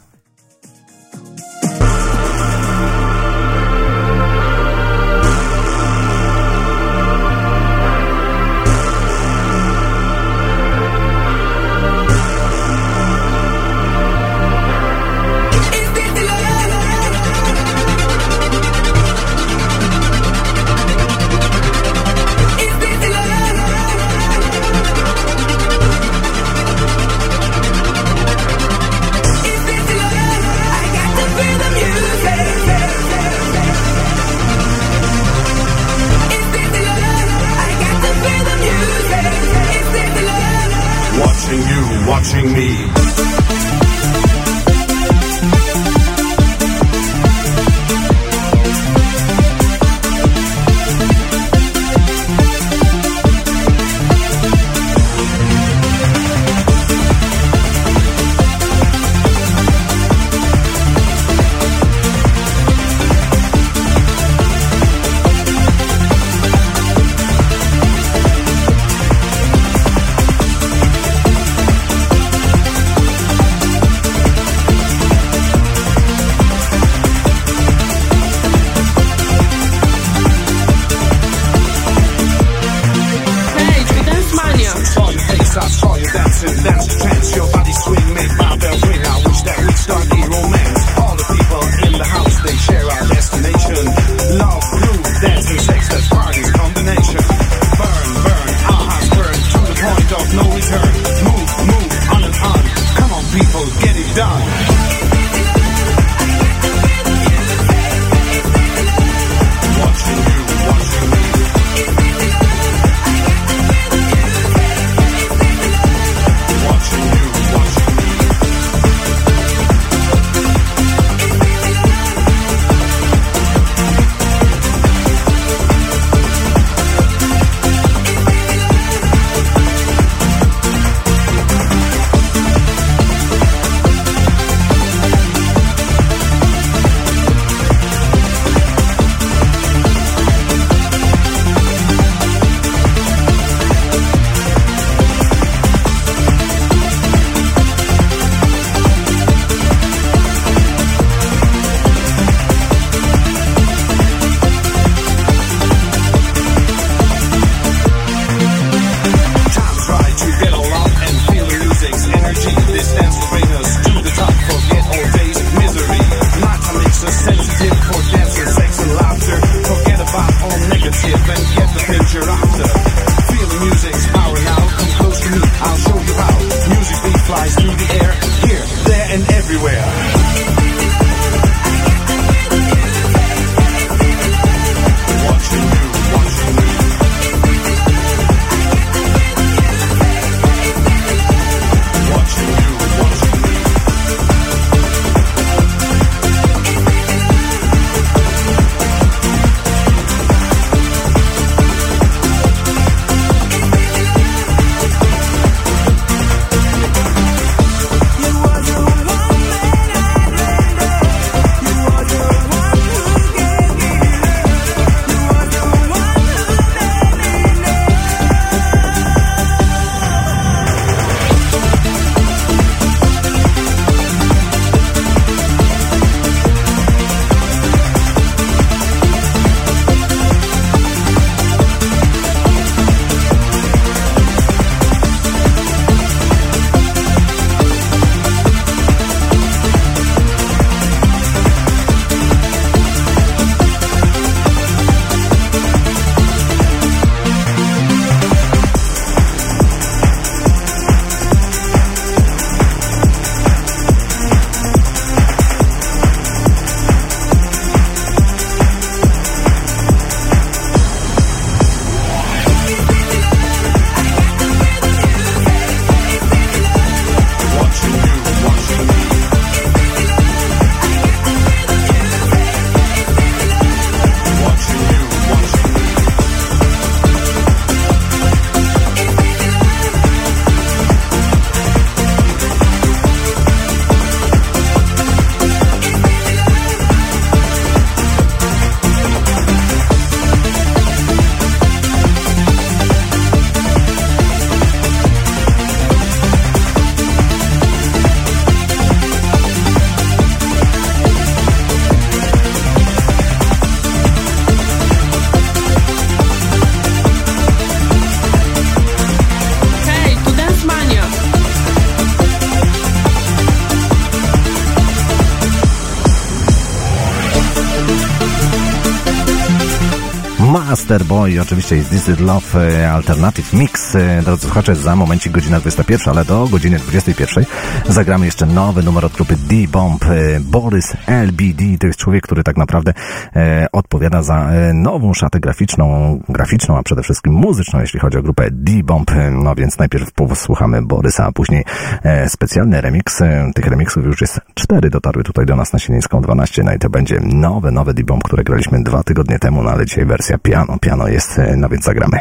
No 321.22 321.28
i 321.28 321.38
oczywiście 321.38 321.76
jest 321.76 321.90
This 321.90 322.08
Is 322.08 322.20
Love 322.20 322.80
e, 322.80 322.92
Alternative 322.92 323.52
Mix. 323.52 323.94
E, 323.94 324.22
drodzy 324.22 324.42
słuchacze, 324.42 324.76
za 324.76 324.96
momencik 324.96 325.32
godzina 325.32 325.60
21, 325.60 326.14
ale 326.14 326.24
do 326.24 326.48
godziny 326.48 326.78
21 326.78 327.44
zagramy 327.88 328.24
jeszcze 328.24 328.46
nowy 328.46 328.82
numer 328.82 329.04
od 329.04 329.12
grupy 329.12 329.36
D-Bomb. 329.36 330.04
E, 330.04 330.40
Borys 330.40 330.96
LBD 331.06 331.64
to 331.80 331.86
jest 331.86 331.98
człowiek, 331.98 332.24
który 332.24 332.42
tak 332.42 332.56
naprawdę 332.56 332.92
e, 333.36 333.66
odpowiada 333.72 334.22
za 334.22 334.50
nową 334.74 335.14
szatę 335.14 335.40
graficzną, 335.40 336.18
graficzną, 336.28 336.78
a 336.78 336.82
przede 336.82 337.02
wszystkim 337.02 337.32
muzyczną, 337.32 337.80
jeśli 337.80 338.00
chodzi 338.00 338.18
o 338.18 338.22
grupę 338.22 338.48
D-Bomb. 338.50 339.10
No 339.30 339.54
więc 339.54 339.78
najpierw 339.78 340.12
posłuchamy 340.12 340.82
Borysa, 340.82 341.26
a 341.26 341.32
później 341.32 341.64
e, 342.02 342.28
specjalny 342.28 342.80
remix. 342.80 343.22
Tych 343.54 343.66
remixów 343.66 344.04
już 344.04 344.20
jest 344.20 344.40
cztery 344.62 344.90
dotarły 344.90 345.24
tutaj 345.24 345.46
do 345.46 345.56
nas 345.56 345.72
na 345.72 345.78
Sileńską 345.78 346.20
12. 346.20 346.62
No 346.62 346.74
i 346.74 346.78
to 346.78 346.90
będzie 346.90 347.20
nowe, 347.20 347.70
nowe 347.70 347.94
D-Bomb, 347.94 348.22
które 348.24 348.44
graliśmy 348.44 348.82
dwa 348.82 349.02
tygodnie 349.02 349.38
temu, 349.38 349.62
no 349.62 349.70
ale 349.70 349.86
dzisiaj 349.86 350.06
wersja 350.06 350.38
piano. 350.38 350.78
Piano 350.78 351.08
jest, 351.08 351.38
e, 351.38 351.56
no 351.56 351.68
więc 351.68 351.84
zagramy. 351.84 352.18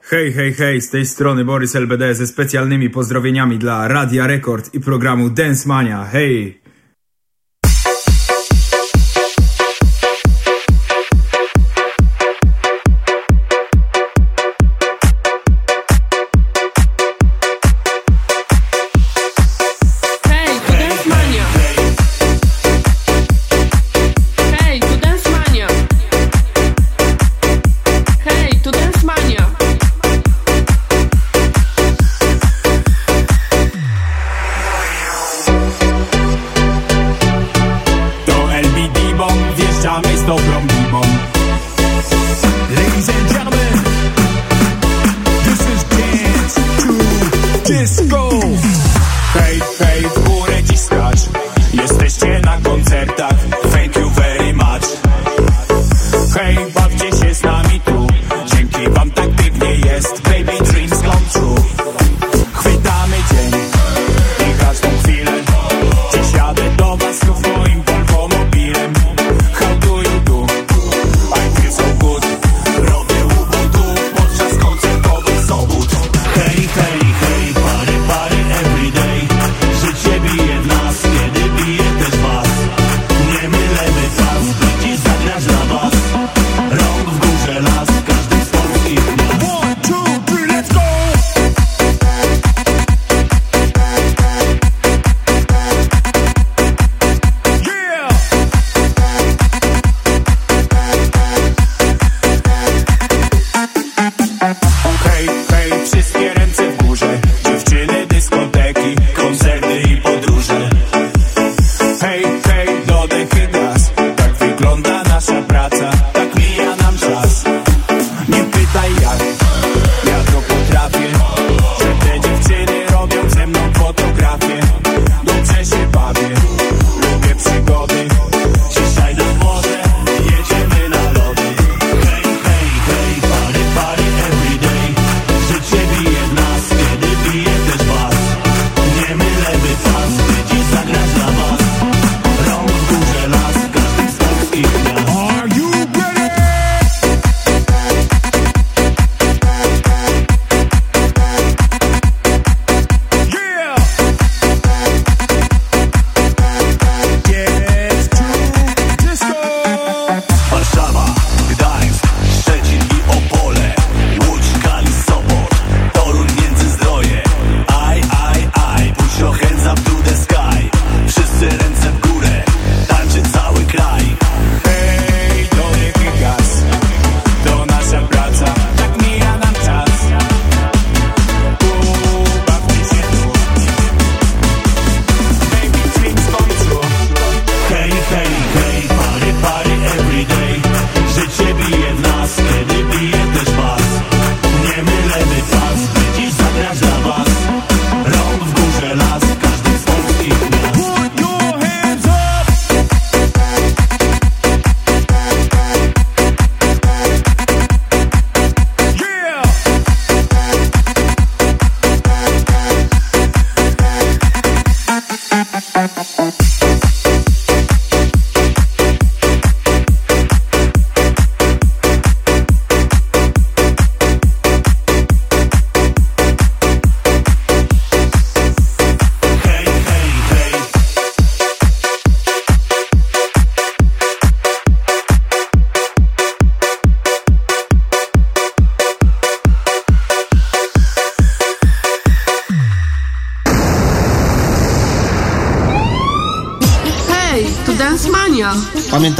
Hej, 0.00 0.32
hej, 0.32 0.52
hej, 0.52 0.80
z 0.80 0.90
tej 0.90 1.06
strony 1.06 1.44
Borys 1.44 1.76
LBD 1.76 2.14
ze 2.14 2.26
specjalnymi 2.26 2.90
pozdrowieniami 2.90 3.58
dla 3.58 3.88
Radia 3.88 4.26
Rekord 4.26 4.74
i 4.74 4.80
programu 4.80 5.30
Dance 5.30 5.68
Mania. 5.68 6.04
Hej! 6.04 6.59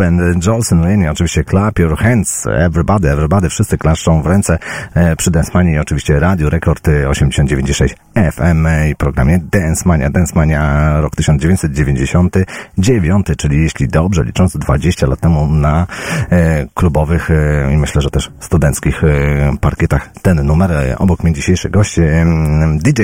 And 0.00 0.44
Jolson 0.46 0.82
Rainey, 0.82 1.08
oczywiście 1.08 1.44
clap 1.44 1.78
your 1.78 1.98
hands, 1.98 2.46
everybody, 2.46 3.10
everybody, 3.10 3.48
wszyscy 3.48 3.78
klaszczą 3.78 4.22
w 4.22 4.26
ręce 4.26 4.58
e, 4.94 5.16
przy 5.16 5.30
Dance 5.30 5.64
i 5.72 5.78
oczywiście 5.78 6.20
Radio 6.20 6.50
Rekord 6.50 6.88
e, 6.88 6.90
89,6 6.90 8.05
FM 8.16 8.66
e, 8.66 8.94
programie 8.98 9.40
Dance 9.52 9.88
Mania, 9.88 10.10
Dance 10.10 10.32
Mania 10.34 11.00
rok 11.00 11.16
1999, 11.16 13.26
czyli 13.38 13.62
jeśli 13.62 13.88
dobrze 13.88 14.24
licząc 14.24 14.56
20 14.56 15.06
lat 15.06 15.20
temu 15.20 15.46
na 15.46 15.86
e, 16.30 16.66
klubowych 16.74 17.30
e, 17.30 17.70
i 17.74 17.76
myślę, 17.76 18.02
że 18.02 18.10
też 18.10 18.30
studenckich 18.40 19.04
e, 19.04 19.06
parkietach 19.60 20.08
ten 20.22 20.46
numer. 20.46 20.72
E, 20.72 20.98
obok 20.98 21.24
mnie 21.24 21.32
dzisiejszy 21.32 21.70
gość 21.70 21.98
e, 21.98 22.26
DJ 22.82 23.02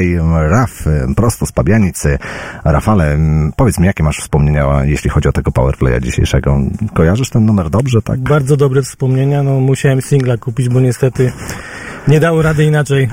Raf, 0.49 0.87
e, 0.87 1.15
prosto 1.15 1.47
z 1.47 1.53
Pabianic. 1.53 2.07
E, 2.07 2.19
Rafale, 2.65 3.19
powiedz 3.57 3.79
mi, 3.79 3.87
jakie 3.87 4.03
masz 4.03 4.19
wspomnienia, 4.19 4.85
jeśli 4.85 5.11
chodzi 5.11 5.29
o 5.29 5.33
tego 5.33 5.53
powerplaya 5.53 6.01
dzisiejszego? 6.01 6.61
Kojarzysz 6.95 7.31
ten 7.31 7.47
numer 7.47 7.71
dobrze, 7.71 8.03
tak? 8.03 8.21
Bardzo 8.21 8.57
dobre 8.57 8.83
wspomnienia. 8.83 9.43
No, 9.43 9.61
musiałem 9.61 10.03
singla 10.03 10.37
kupić, 10.37 10.69
bo 10.69 10.81
niestety 10.81 11.33
nie 12.09 12.21
dało 12.21 12.43
rady 12.43 12.65
inaczej. 12.65 13.09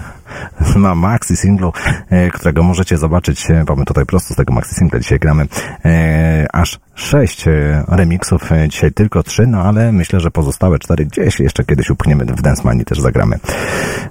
Na 0.79 0.95
maxi 0.95 1.37
singlu, 1.37 1.73
e, 2.09 2.31
którego 2.31 2.63
możecie 2.63 2.97
zobaczyć, 2.97 3.51
e, 3.51 3.63
bo 3.65 3.75
my 3.75 3.85
tutaj 3.85 4.05
prosto 4.05 4.33
z 4.33 4.37
tego 4.37 4.53
maxi 4.53 4.75
singla 4.75 4.99
dzisiaj 4.99 5.19
gramy, 5.19 5.47
e, 5.85 6.47
aż 6.53 6.79
sześć 6.95 7.45
remixów, 7.87 8.49
dzisiaj 8.69 8.91
tylko 8.91 9.23
trzy, 9.23 9.47
no 9.47 9.61
ale 9.61 9.91
myślę, 9.91 10.19
że 10.19 10.31
pozostałe 10.31 10.79
cztery 10.79 11.05
gdzieś 11.05 11.39
jeszcze 11.39 11.63
kiedyś 11.63 11.89
upchniemy 11.89 12.25
w 12.25 12.41
Dance 12.41 12.61
Mani 12.63 12.85
też 12.85 12.99
zagramy. 12.99 13.39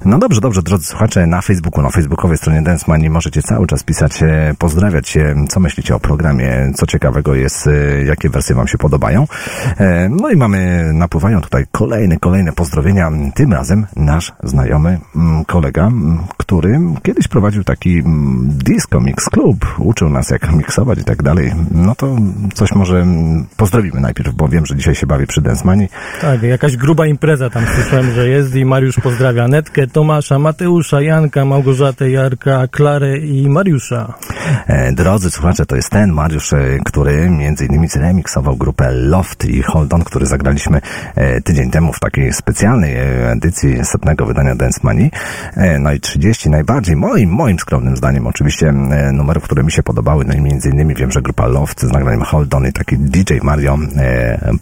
No 0.04 0.18
dobrze, 0.18 0.40
dobrze, 0.40 0.62
drodzy 0.62 0.84
słuchacze, 0.84 1.26
na 1.26 1.40
Facebooku, 1.40 1.82
na 1.82 1.90
facebookowej 1.90 2.38
stronie 2.38 2.62
Dance 2.62 2.84
Mani 2.88 3.10
możecie 3.10 3.42
cały 3.42 3.66
czas 3.66 3.82
pisać, 3.82 4.20
pozdrawiać 4.58 5.08
się, 5.08 5.34
co 5.48 5.60
myślicie 5.60 5.94
o 5.94 6.00
programie, 6.00 6.72
co 6.74 6.86
ciekawego 6.86 7.34
jest, 7.34 7.68
jakie 8.06 8.28
wersje 8.28 8.54
wam 8.54 8.68
się 8.68 8.78
podobają. 8.78 9.26
No 10.10 10.30
i 10.30 10.36
mamy, 10.36 10.90
napływają 10.92 11.40
tutaj 11.40 11.64
kolejne, 11.72 12.16
kolejne 12.16 12.52
pozdrowienia, 12.52 13.10
tym 13.34 13.52
razem 13.52 13.86
nasz 13.96 14.32
znajomy 14.42 14.98
mm, 15.16 15.44
kolega, 15.44 15.86
mm, 15.86 16.18
który 16.48 16.78
kiedyś 17.02 17.28
prowadził 17.28 17.64
taki 17.64 17.98
mm, 17.98 18.48
disco 18.64 19.00
mix 19.00 19.24
club, 19.24 19.66
uczył 19.78 20.08
nas 20.08 20.30
jak 20.30 20.52
miksować 20.52 20.98
i 20.98 21.04
tak 21.04 21.22
dalej. 21.22 21.52
No 21.70 21.94
to 21.94 22.16
coś 22.54 22.72
może 22.72 22.96
mm, 22.96 23.46
pozdrowimy 23.56 24.00
najpierw, 24.00 24.34
bo 24.34 24.48
wiem, 24.48 24.66
że 24.66 24.76
dzisiaj 24.76 24.94
się 24.94 25.06
bawi 25.06 25.26
przy 25.26 25.40
Densmani. 25.40 25.88
Tak, 26.20 26.42
jakaś 26.42 26.76
gruba 26.76 27.06
impreza 27.06 27.50
tam 27.50 27.64
słyszałem, 27.74 28.12
że 28.12 28.28
jest 28.28 28.54
i 28.54 28.64
Mariusz 28.64 28.96
pozdrawia 28.96 29.48
Netkę, 29.48 29.86
Tomasza, 29.86 30.38
Mateusza, 30.38 31.02
Janka, 31.02 31.44
Małgorzatę, 31.44 32.10
Jarka, 32.10 32.68
Klarę 32.68 33.18
i 33.18 33.48
Mariusza. 33.48 34.14
E, 34.66 34.92
Drodzy 34.92 35.30
słuchacze, 35.30 35.66
to 35.66 35.76
jest 35.76 35.90
ten 35.90 36.12
Mariusz, 36.12 36.52
e, 36.52 36.78
który 36.84 37.30
między 37.30 37.66
innymi 37.66 37.88
zremiksował 37.88 38.56
grupę 38.56 38.92
Loft 38.92 39.44
i 39.44 39.62
Hold 39.62 39.92
On, 39.94 40.04
który 40.04 40.26
zagraliśmy 40.26 40.80
e, 41.14 41.40
tydzień 41.40 41.70
temu 41.70 41.92
w 41.92 42.00
takiej 42.00 42.32
specjalnej 42.32 42.96
edycji 43.32 43.84
setnego 43.84 44.26
wydania 44.26 44.54
Dance 44.54 44.80
Money. 44.82 45.10
No 45.80 45.92
i 45.92 46.00
30 46.00 46.50
najbardziej, 46.50 46.96
moim, 46.96 47.30
moim 47.30 47.58
skromnym 47.58 47.96
zdaniem 47.96 48.26
oczywiście 48.26 48.72
numerów, 49.12 49.44
które 49.44 49.62
mi 49.62 49.72
się 49.72 49.82
podobały, 49.82 50.24
no 50.24 50.34
i 50.34 50.40
między 50.40 50.70
innymi 50.70 50.94
wiem, 50.94 51.12
że 51.12 51.22
grupa 51.22 51.46
Loft 51.46 51.80
z 51.80 51.92
nagraniem 51.92 52.22
Hold 52.22 52.54
On 52.54 52.66
i 52.66 52.72
taki 52.72 52.98
DJ 52.98 53.34
Mario 53.42 53.78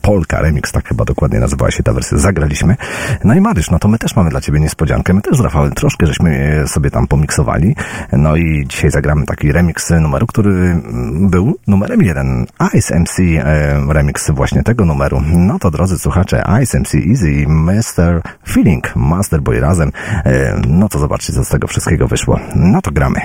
Polka 0.02 0.40
Remix, 0.40 0.72
tak 0.72 0.88
chyba 0.88 1.04
dokładnie 1.04 1.40
nazywała 1.40 1.70
się 1.70 1.82
ta 1.82 1.92
wersja, 1.92 2.18
zagraliśmy. 2.18 2.76
No 3.24 3.34
i 3.34 3.40
Mariusz, 3.40 3.70
no 3.70 3.78
to 3.78 3.88
my 3.88 3.98
też 3.98 4.16
mamy 4.16 4.30
dla 4.30 4.40
Ciebie 4.40 4.60
niespodziankę. 4.60 5.14
My 5.14 5.22
też 5.22 5.36
z 5.36 5.40
Rafałem 5.40 5.72
troszkę 5.72 6.06
żeśmy 6.06 6.62
sobie 6.66 6.90
tam 6.90 7.06
pomiksowali. 7.06 7.76
No 8.12 8.36
i 8.36 8.64
dzisiaj 8.68 8.90
zagramy 8.90 9.26
taki 9.26 9.52
remix 9.52 9.75
numeru, 10.00 10.26
który 10.26 10.50
mm, 10.50 11.30
był 11.30 11.58
numerem 11.66 12.02
jeden. 12.02 12.46
Ice 12.74 12.98
MC 12.98 13.18
e, 13.18 13.92
remix 13.92 14.30
właśnie 14.30 14.62
tego 14.62 14.84
numeru. 14.84 15.22
No 15.34 15.58
to 15.58 15.70
drodzy 15.70 15.98
słuchacze, 15.98 16.44
Ice 16.62 16.80
MC 16.80 16.94
Easy 17.10 17.30
i 17.30 17.46
Mr. 17.46 18.22
Feeling, 18.48 18.96
Master 18.96 19.42
Boy 19.42 19.60
razem. 19.60 19.92
E, 20.24 20.60
no 20.68 20.88
to 20.88 20.98
zobaczcie, 20.98 21.32
co 21.32 21.44
z 21.44 21.48
tego 21.48 21.66
wszystkiego 21.66 22.08
wyszło. 22.08 22.40
No 22.56 22.82
to 22.82 22.90
gramy. 22.90 23.20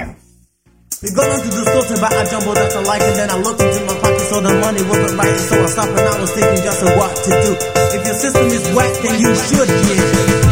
We 1.02 1.10
go 1.11 1.23
into 1.23 1.49
the 1.49 1.65
store 1.65 1.84
to 1.84 2.02
buy 2.02 2.14
a 2.14 2.23
jumbo 2.32 2.53
that 2.53 2.76
I 2.76 2.82
like, 2.84 3.02
and 3.02 3.15
then 3.15 3.30
I 3.32 3.38
into 3.38 3.82
my 3.88 3.95
pocket, 4.02 4.22
so 4.22 4.40
the 4.40 4.53
money 4.53 4.84
wasn't 4.84 5.18
right. 5.18 5.40
So 5.40 5.64
I 5.64 5.68
stopped 5.68 5.98
and 5.98 6.07
I 6.07 6.22
was 6.22 6.32
thinking 6.32 6.64
just 6.64 6.84
what 6.84 7.15
to 7.26 7.32
do. 7.41 7.52
If 7.98 8.06
your 8.06 8.14
system 8.14 8.48
is 8.48 8.76
whack, 8.76 8.94
then 9.02 9.19
you 9.19 9.34
should. 9.34 10.51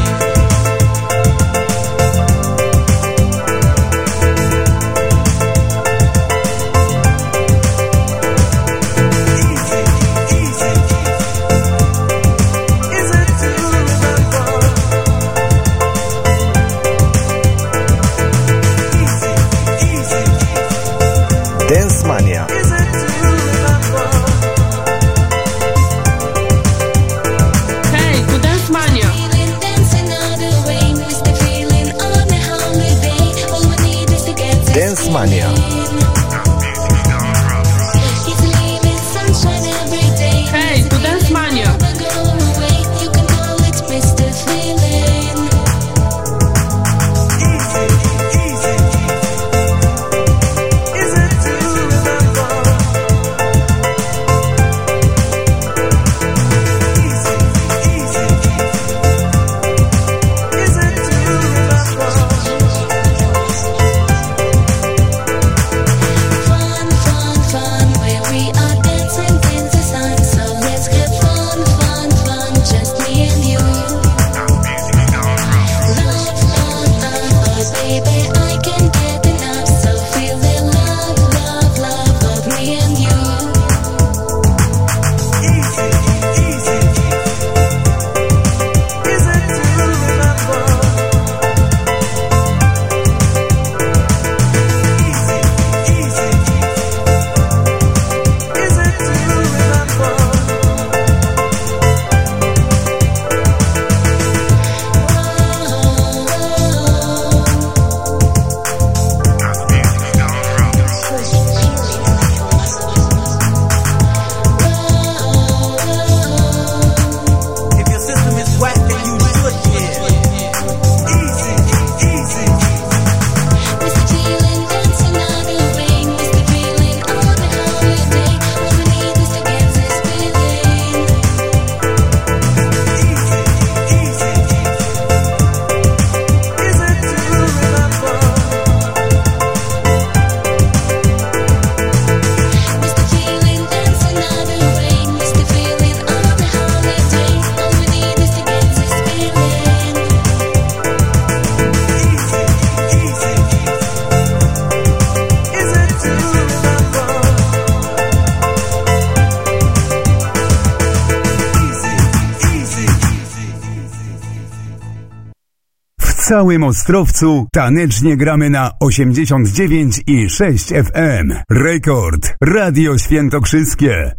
Całym 166.29 166.63
Ostrowcu 166.63 167.47
tanecznie 167.53 168.17
gramy 168.17 168.49
na 168.49 168.71
89 168.79 170.01
i 170.07 170.29
6 170.29 170.67
FM. 170.67 171.33
Rekord 171.51 172.35
Radio 172.43 172.97
Świętokrzyskie. 172.97 174.18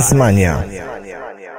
Dance 0.00 0.14
Mania. 0.14 0.62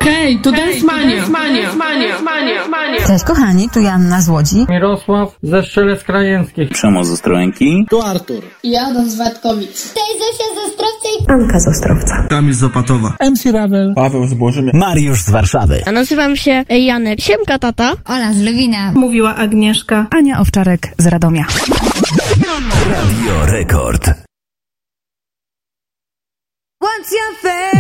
Hej, 0.04 0.40
to 0.42 0.52
Dance 0.52 0.86
Mania! 0.86 1.28
Mania, 1.30 1.74
Mania, 1.76 2.22
Mania, 2.22 2.68
Mania. 2.68 3.08
Cześć 3.08 3.24
kochani, 3.24 3.70
tu 3.70 3.80
Janna 3.80 4.22
z 4.22 4.30
Łodzi. 4.30 4.66
Mirosław 4.70 5.38
ze 5.44 5.64
Strzelec 5.64 6.04
Krajeńskich. 6.04 6.70
Przemo 6.70 7.04
z 7.04 7.12
Ostrołęki. 7.12 7.86
Tu 7.90 8.02
Artur. 8.02 8.44
Jadon 8.64 9.10
z 9.10 9.16
Watkowic. 9.18 9.94
Cześć 9.94 10.14
Zosia 10.20 10.56
z 10.56 10.70
Ostrowca 10.70 11.10
i 11.20 11.32
Anka 11.32 11.60
z 11.60 11.68
Ostrowca. 11.68 12.28
Kamil 12.30 12.54
z 12.54 12.64
Opatowa. 12.64 13.14
MC 13.32 13.52
Ravel. 13.52 13.94
Paweł 13.96 14.28
z 14.28 14.34
Błożymy. 14.34 14.72
Mariusz 14.74 15.22
z 15.22 15.30
Warszawy. 15.30 15.82
A 15.86 15.92
nazywam 15.92 16.36
się 16.36 16.64
Janek. 16.70 17.22
Siemka 17.22 17.60
tata. 17.60 17.92
Ola 18.06 18.34
z 18.34 18.42
Lubina. 18.42 18.92
Mówiła 18.92 19.36
Agnieszka. 19.36 20.08
Ania 20.12 20.40
Owczarek 20.40 20.94
z 20.98 21.08
Radomia. 21.08 21.46
Radio 22.92 23.46
Rekord. 23.46 24.08
What's 26.84 27.12
your 27.12 27.36
favorite? 27.42 27.71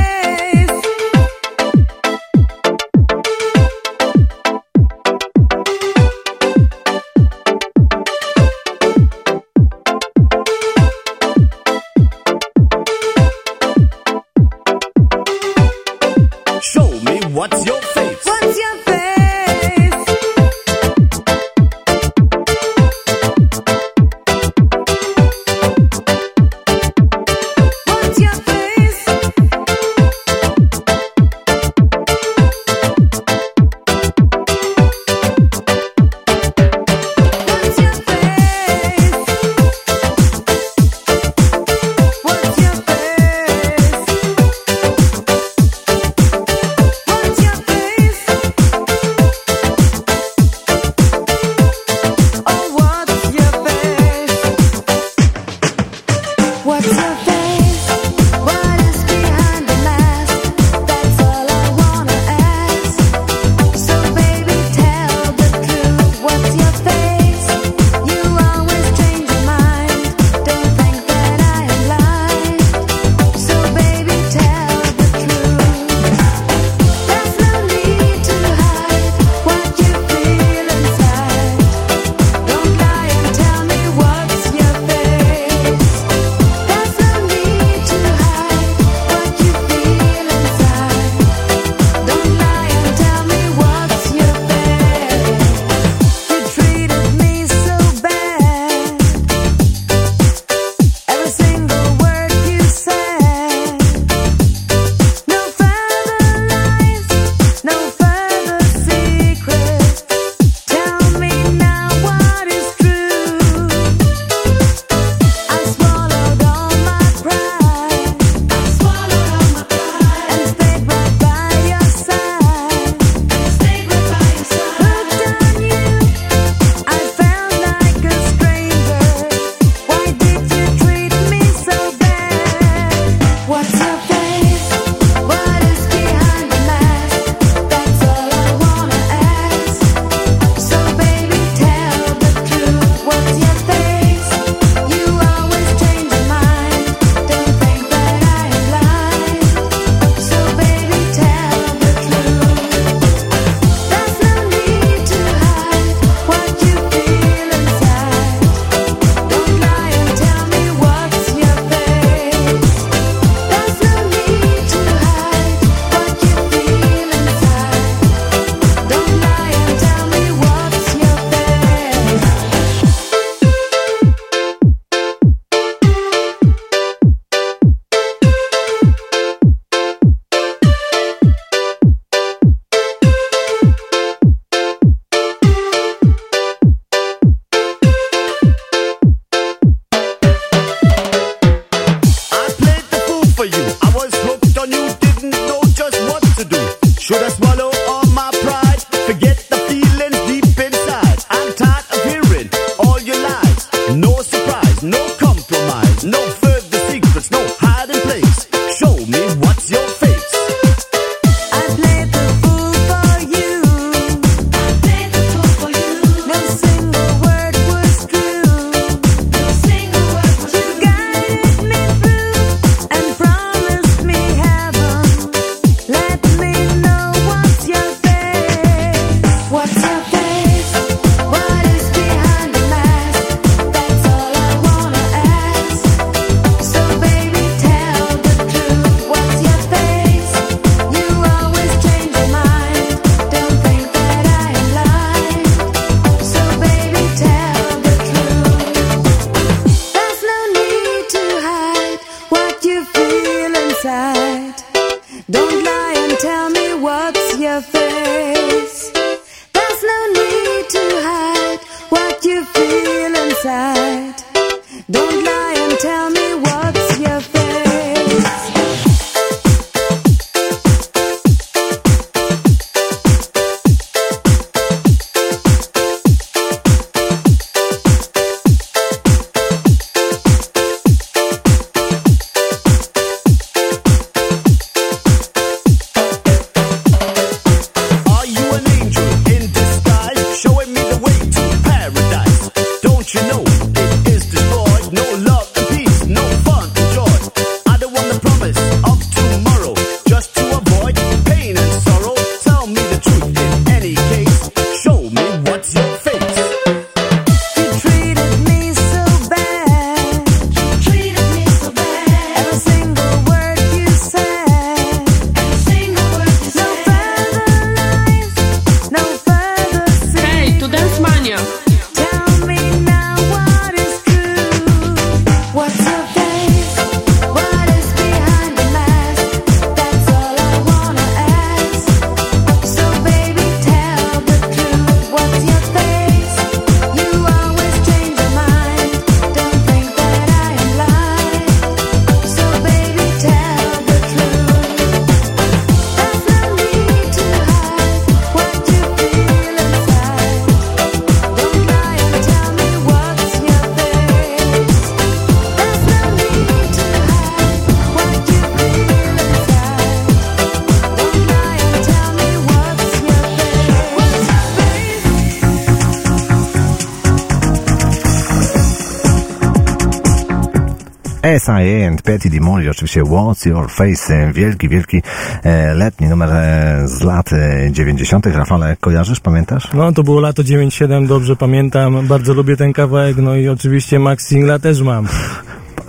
S.I.A. 371.41 371.87
and 371.87 372.01
Petty 372.01 372.29
Dimoli, 372.29 372.69
oczywiście 372.69 373.03
What's 373.03 373.49
Your 373.49 373.69
Face, 373.69 374.31
wielki, 374.33 374.69
wielki 374.69 375.01
e, 375.43 375.73
letni 375.73 376.07
numer 376.07 376.29
e, 376.29 376.87
z 376.87 377.01
lat 377.01 377.33
e, 377.33 377.71
90. 377.71 378.25
Rafale, 378.25 378.75
kojarzysz, 378.79 379.19
pamiętasz? 379.19 379.73
No 379.73 379.91
to 379.91 380.03
było 380.03 380.19
lato 380.19 380.43
97, 380.43 381.07
dobrze 381.07 381.35
pamiętam. 381.35 382.07
Bardzo 382.07 382.33
lubię 382.33 382.57
ten 382.57 382.73
kawałek, 382.73 383.17
no 383.17 383.35
i 383.35 383.49
oczywiście 383.49 383.99
Max 383.99 384.27
Singla 384.27 384.59
też 384.59 384.81
mam. 384.81 385.07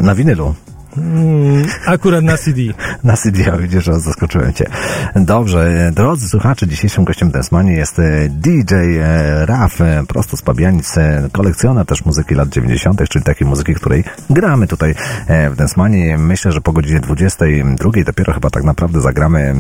Na 0.01 0.15
winylu. 0.15 0.55
Mm, 0.97 1.67
akurat 1.87 2.25
na 2.25 2.37
CD. 2.37 2.61
Na 3.05 3.17
CD, 3.17 3.59
widzisz, 3.59 3.85
że 3.85 4.01
zaskoczyłem 4.01 4.53
Cię. 4.53 4.67
Dobrze, 5.17 5.91
drodzy 5.95 6.29
słuchacze, 6.29 6.67
dzisiejszym 6.67 7.05
gościem 7.05 7.31
Densmanii 7.31 7.77
jest 7.77 7.99
e, 7.99 8.29
DJ 8.29 8.75
e, 8.75 9.47
Raf, 9.47 9.81
e, 9.81 10.05
prosto 10.09 10.37
z 10.37 10.43
Pabianic, 10.43 10.95
kolekcjoner 11.33 11.87
też 11.87 12.05
muzyki 12.05 12.35
lat 12.35 12.49
90., 12.49 13.09
czyli 13.09 13.25
takiej 13.25 13.49
muzyki, 13.49 13.75
której 13.75 14.05
gramy 14.31 14.67
tutaj 14.67 14.95
w 15.51 15.57
Densmanii. 15.57 16.19
Myślę, 16.19 16.53
że 16.53 16.61
po 16.61 16.73
godzinie 16.73 17.01
22 17.01 17.91
dopiero 18.07 18.33
chyba 18.33 18.51
tak 18.51 18.65
naprawdę 18.65 19.01
zagramy 19.01 19.55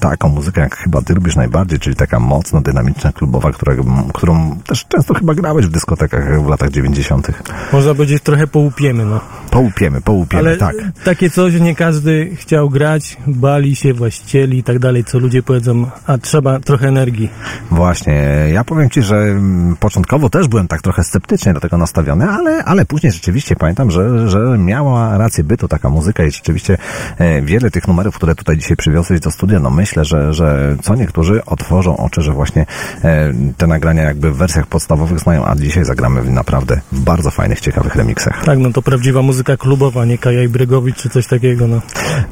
taką 0.00 0.28
muzykę, 0.28 0.60
jak 0.60 0.76
chyba 0.76 1.02
Ty 1.02 1.14
lubisz 1.14 1.36
najbardziej, 1.36 1.78
czyli 1.78 1.96
taka 1.96 2.20
mocno 2.20 2.60
dynamiczna, 2.60 3.12
klubowa, 3.12 3.52
która, 3.52 3.74
którą 4.14 4.56
też 4.66 4.86
często 4.88 5.14
chyba 5.14 5.34
grałeś 5.34 5.66
w 5.66 5.70
dyskotekach 5.70 6.42
w 6.42 6.48
latach 6.48 6.70
90. 6.70 7.28
Można 7.72 7.94
powiedzieć, 7.94 8.22
trochę 8.22 8.46
połupiemy, 8.46 9.04
no. 9.04 9.20
Połupiemy, 9.50 10.00
połupiemy, 10.00 10.48
Ale 10.48 10.56
tak. 10.56 10.76
takie 11.04 11.30
coś, 11.30 11.60
nie 11.60 11.74
każdy 11.74 12.36
chciał 12.36 12.70
grać, 12.70 13.16
bali 13.26 13.76
się, 13.76 13.94
właścicieli 13.94 14.58
i 14.58 14.62
tak 14.62 14.78
dalej, 14.78 15.04
co 15.04 15.18
ludzie 15.18 15.42
powiedzą, 15.42 15.90
a 16.06 16.18
trzeba 16.18 16.60
trochę 16.60 16.88
energii. 16.88 17.30
Właśnie, 17.70 18.12
ja 18.52 18.64
powiem 18.64 18.90
Ci, 18.90 19.02
że 19.02 19.16
mm, 19.16 19.76
początkowo 19.76 20.30
też 20.30 20.48
byłem 20.48 20.68
tak 20.68 20.82
trochę 20.82 21.04
sceptycznie 21.04 21.54
do 21.54 21.60
tego 21.60 21.76
nastawiony, 21.76 22.28
ale, 22.28 22.64
ale 22.64 22.84
później 22.84 23.12
rzeczywiście 23.12 23.56
pamiętam, 23.56 23.90
że, 23.90 24.28
że 24.28 24.38
miała 24.58 25.18
rację 25.18 25.44
bytu 25.44 25.68
taka 25.68 25.90
muzyka 25.90 26.24
i 26.24 26.30
rzeczywiście 26.30 26.78
e, 27.18 27.42
wiele 27.42 27.70
tych 27.70 27.88
numerów, 27.88 28.14
które 28.14 28.34
tutaj 28.34 28.56
dzisiaj 28.56 28.76
przywiozłeś 28.76 29.20
do 29.20 29.30
studia, 29.30 29.60
no 29.60 29.70
myślę, 29.70 30.04
że, 30.04 30.34
że 30.34 30.76
co 30.82 30.94
niektórzy 30.94 31.44
otworzą 31.44 31.96
oczy, 31.96 32.22
że 32.22 32.32
właśnie 32.32 32.66
e, 33.04 33.32
te 33.56 33.66
nagrania 33.66 34.02
jakby 34.02 34.32
w 34.32 34.36
wersjach 34.36 34.66
podstawowych 34.66 35.20
znają, 35.20 35.44
a 35.44 35.56
dzisiaj 35.56 35.84
zagramy 35.84 36.22
w 36.22 36.30
naprawdę 36.30 36.80
bardzo 36.92 37.30
fajnych, 37.30 37.60
ciekawych 37.60 37.94
remixach. 37.96 38.44
Tak, 38.44 38.58
no 38.58 38.72
to 38.72 38.82
prawdziwa 38.82 39.22
muzyka 39.22 39.39
klubowa, 39.44 40.04
nie 40.04 40.18
Kaja 40.18 40.42
i 40.42 40.48
Brygowicz 40.48 40.96
czy 40.96 41.08
coś 41.08 41.26
takiego, 41.26 41.66
no. 41.66 41.80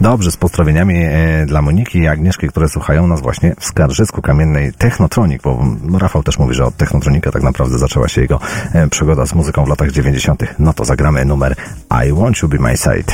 Dobrze, 0.01 0.31
z 0.31 0.37
pozdrowieniami 0.37 0.95
e, 0.97 1.47
dla 1.47 1.63
Moniki 1.63 1.99
i 1.99 2.09
Agnieszki, 2.09 2.49
które 2.49 2.69
słuchają 2.69 3.07
nas 3.07 3.21
właśnie 3.21 3.55
w 3.61 3.65
Skarżysku 3.65 4.23
Kamiennej 4.23 4.73
Technotronik, 4.73 5.43
bo 5.43 5.65
Rafał 5.99 6.23
też 6.23 6.39
mówi, 6.39 6.55
że 6.55 6.65
od 6.65 6.77
Technotronika 6.77 7.33
tak 7.33 7.43
naprawdę 7.43 7.79
zaczęła 7.79 8.09
się 8.09 8.21
jego 8.21 8.41
e, 8.73 8.89
przygoda 8.89 9.27
z 9.27 9.35
muzyką 9.35 9.65
w 9.65 9.69
latach 9.69 9.91
90. 9.91 10.43
No 10.59 10.73
to 10.73 10.85
zagramy 10.85 11.25
numer 11.25 11.55
I 12.09 12.13
Want 12.13 12.43
You 12.43 12.49
Be 12.49 12.59
My 12.59 12.77
Side. 12.77 13.13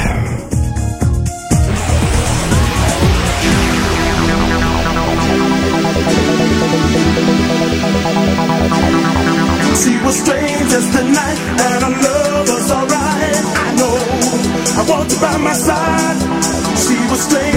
Want 14.89 15.13
you 15.13 15.21
by 15.21 15.37
my 15.39 15.53
side. 15.53 16.19
She 16.77 16.97
was 17.11 17.21
strange 17.23 17.54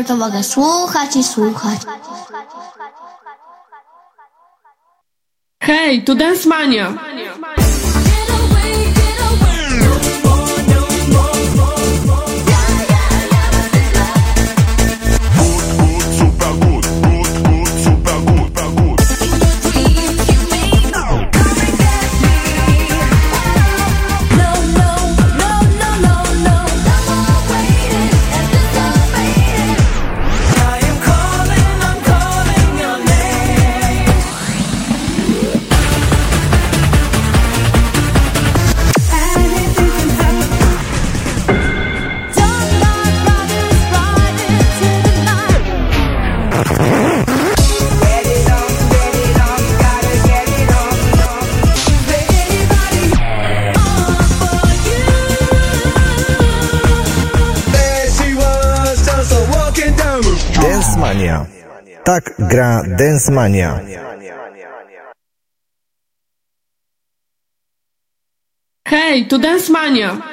no 0.00 0.08
to 0.08 0.16
mogę 0.16 0.42
słuchać 0.42 1.16
i 1.16 1.24
słuchać. 1.24 1.80
Hej, 5.62 6.04
to 6.04 6.14
Dance 6.14 6.48
Mania! 6.48 7.09
Dance 63.00 63.32
Mania. 63.32 63.80
Hej, 68.88 69.26
to 69.28 69.38
Dance 69.38 69.72
Mania! 69.72 70.29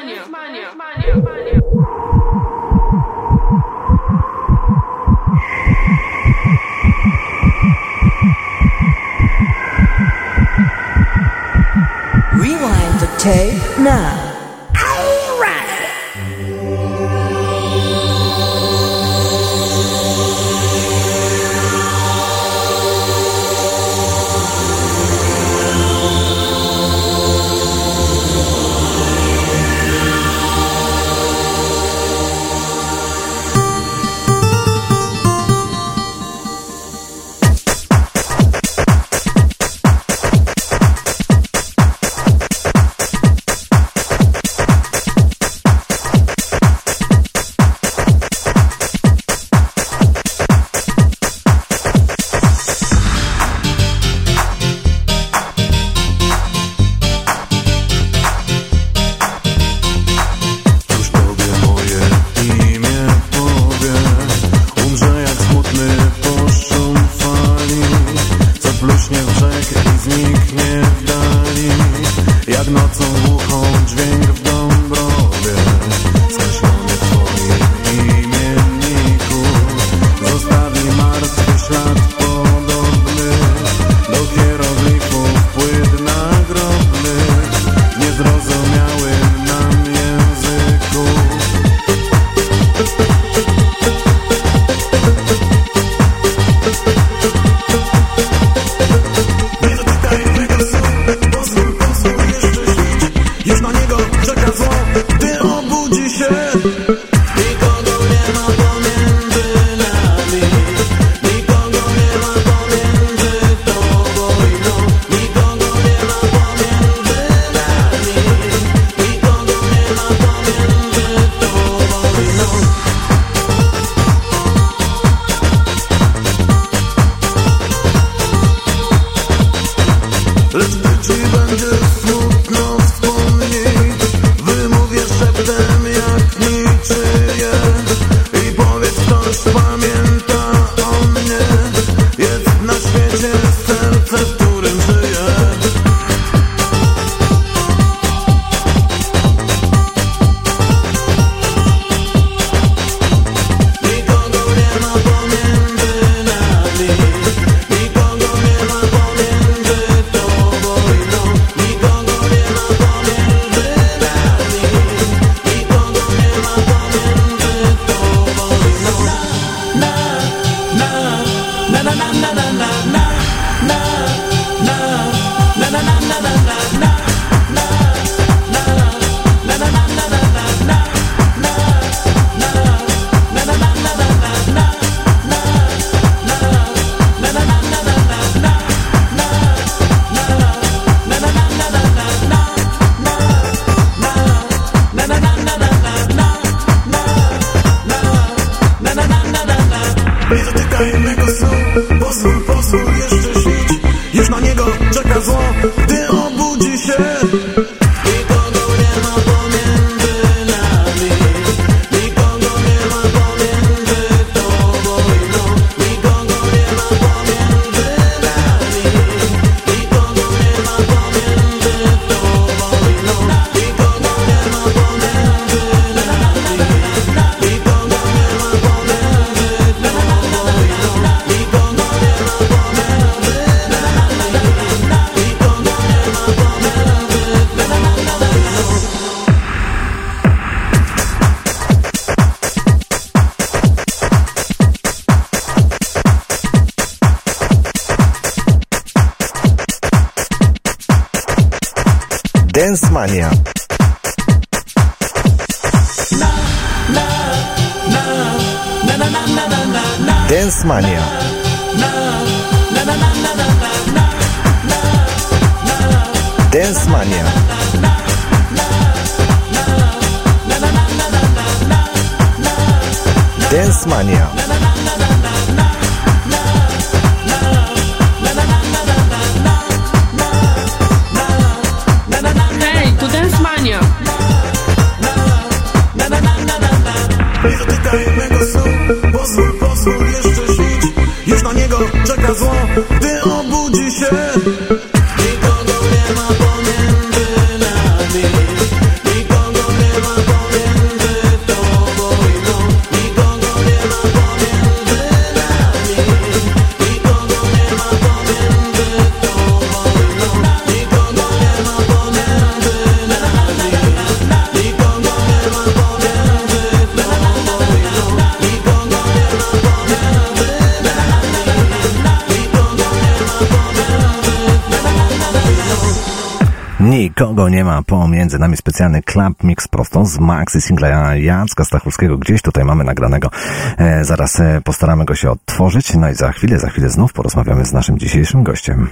Maxi 330.28 330.62
Singla 330.62 331.16
Jacka 331.16 331.66
Stachurskiego. 331.66 332.18
Gdzieś 332.18 332.41
tutaj 332.41 332.64
mamy 332.66 332.84
nagranego. 332.84 333.30
E, 333.78 334.06
zaraz 334.06 334.40
e, 334.40 334.62
postaramy 334.64 335.06
go 335.06 335.16
się 335.16 335.32
odtworzyć. 335.32 335.95
No 335.95 336.10
i 336.10 336.16
za 336.16 336.32
chwilę, 336.32 336.60
za 336.60 336.70
chwilę 336.70 336.90
znów 336.90 337.14
porozmawiamy 337.14 337.66
z 337.66 337.74
naszym 337.74 337.99
dzisiejszym 337.99 338.44
gościem. 338.44 338.90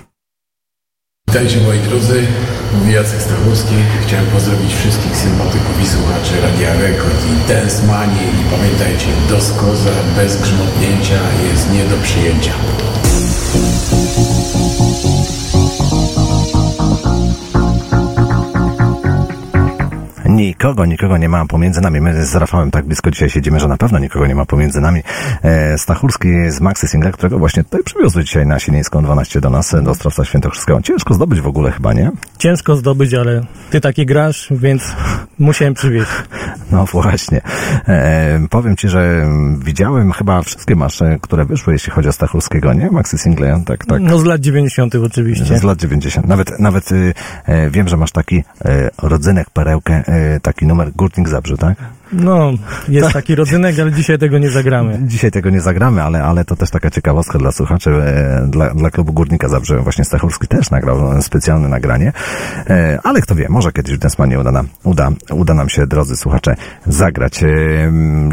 Witajcie 1.28 1.62
moi 1.62 1.80
drodzy, 1.80 2.28
mówi 2.74 2.94
Jacek 2.94 3.22
Stachurski. 3.22 3.76
Chciałem 4.03 4.26
pozdrowić 4.26 4.76
wszystkich 4.76 5.16
sympatyków 5.18 5.82
i 5.84 5.88
słuchaczy 5.88 6.34
Radia 6.41 6.74
Rekord 6.74 7.22
i 7.32 7.49
Dance 7.49 7.84
i 8.38 8.52
pamiętajcie, 8.56 9.07
do 9.30 9.41
skoza 9.41 9.95
bez 10.16 10.41
grzmotnięcia 10.41 11.20
jest 11.52 11.74
nie 11.74 11.84
do 11.86 11.98
przyjęcia. 12.03 12.53
Nikogo, 20.36 20.86
nikogo 20.86 21.18
nie 21.18 21.30
ma 21.30 21.45
pomiędzy 21.45 21.82
nami. 21.82 22.02
My 22.02 22.26
z 22.26 22.36
Rafałem 22.36 22.72
tak 22.72 22.86
blisko 22.86 23.12
dzisiaj 23.12 23.30
siedzimy, 23.30 23.60
że 23.60 23.68
na 23.68 23.78
pewno 23.78 23.99
nikogo 23.99 24.28
nie 24.28 24.36
ma 24.36 24.45
pomiędzy 24.45 24.82
nami. 24.82 25.02
E, 25.44 25.78
Stachurski 25.78 26.28
z 26.49 26.62
Maxi 26.62 26.88
Singla, 26.88 27.12
którego 27.12 27.40
właśnie 27.40 27.64
tutaj 27.64 27.84
przywiozły 27.84 28.24
dzisiaj 28.24 28.45
na 28.45 28.60
Sienińską 28.60 29.03
12 29.03 29.41
do 29.41 29.49
nas, 29.49 29.76
do 29.84 29.91
Ostrowca 29.91 30.26
Świętokrzyskiego. 30.26 30.82
Ciężko 30.82 31.14
zdobyć 31.14 31.41
w 31.41 31.48
ogóle 31.48 31.72
chyba, 31.72 31.94
nie? 31.94 32.12
Ciężko 32.38 32.76
zdobyć, 32.76 33.14
ale 33.14 33.41
ty 33.70 33.82
taki 33.82 34.06
grasz, 34.06 34.48
więc 34.52 34.84
musiałem 35.40 35.74
przywieźć. 35.74 36.12
No 36.76 36.85
właśnie. 37.02 37.41
E, 37.88 38.39
powiem 38.49 38.77
ci, 38.77 38.89
że 38.89 39.27
widziałem 39.57 40.11
chyba 40.11 40.41
wszystkie 40.41 40.76
masz, 40.76 41.02
e, 41.02 41.18
które 41.22 41.45
wyszły, 41.45 41.73
jeśli 41.73 41.91
chodzi 41.91 42.10
o 42.10 42.11
Stachurskiego, 42.11 42.73
nie? 42.73 42.91
Maxi 42.91 43.18
Single, 43.18 43.61
tak, 43.65 43.85
tak. 43.85 44.02
No 44.02 44.18
z 44.18 44.26
lat 44.26 44.41
90. 44.41 44.95
oczywiście. 44.95 45.57
Z 45.57 45.64
lat 45.64 45.80
90. 45.80 46.27
Nawet, 46.27 46.60
nawet 46.60 46.89
e, 47.45 47.69
wiem, 47.69 47.88
że 47.88 47.97
masz 47.97 48.11
taki 48.11 48.43
e, 48.65 48.89
rodzynek, 49.02 49.49
perełkę, 49.49 50.03
e, 50.07 50.39
taki 50.39 50.65
numer 50.65 50.91
Górnik 50.95 51.30
Zabrze, 51.30 51.57
tak? 51.57 51.77
No, 52.16 52.52
jest 52.88 53.14
taki 53.14 53.36
rodzynek, 53.36 53.80
ale 53.80 53.92
dzisiaj 53.92 54.18
tego 54.18 54.38
nie 54.38 54.52
zagramy. 54.52 55.00
Dzisiaj 55.02 55.32
tego 55.32 55.50
nie 55.50 55.62
zagramy, 55.62 56.04
ale, 56.04 56.24
ale 56.24 56.46
to 56.46 56.56
też 56.56 56.70
taka 56.70 56.90
ciekawostka 56.90 57.40
dla 57.40 57.52
słuchaczy, 57.52 57.90
e, 57.90 58.48
dla, 58.50 58.74
dla 58.74 58.90
klubu 58.90 59.14
Górnika 59.14 59.48
Zabrze. 59.48 59.80
Właśnie 59.80 60.06
Stachurski 60.06 60.48
też 60.48 60.72
nagrał 60.72 61.22
specjalne 61.22 61.68
nagranie, 61.68 62.14
e, 62.70 63.00
ale 63.04 63.22
kto 63.22 63.36
wie, 63.36 63.48
może 63.50 63.72
kiedyś 63.72 63.96
w 63.96 64.00
Densmanie 64.00 64.40
uda 64.40 64.52
nam, 64.52 64.68
uda, 64.84 65.10
uda 65.32 65.54
nam 65.54 65.70
się, 65.70 65.88
drodzy 65.88 66.18
słuchacze, 66.18 66.56
zagrać. 66.88 67.44
E, 67.44 67.48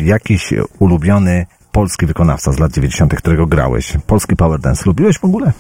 jakiś 0.02 0.54
ulubiony 0.78 1.46
polski 1.72 2.06
wykonawca 2.06 2.52
z 2.52 2.58
lat 2.58 2.72
90., 2.72 3.14
którego 3.14 3.46
grałeś. 3.46 3.96
Polski 4.06 4.36
Power 4.36 4.60
Dance. 4.60 4.82
Lubiłeś 4.86 5.18
w 5.18 5.24
ogóle? 5.24 5.52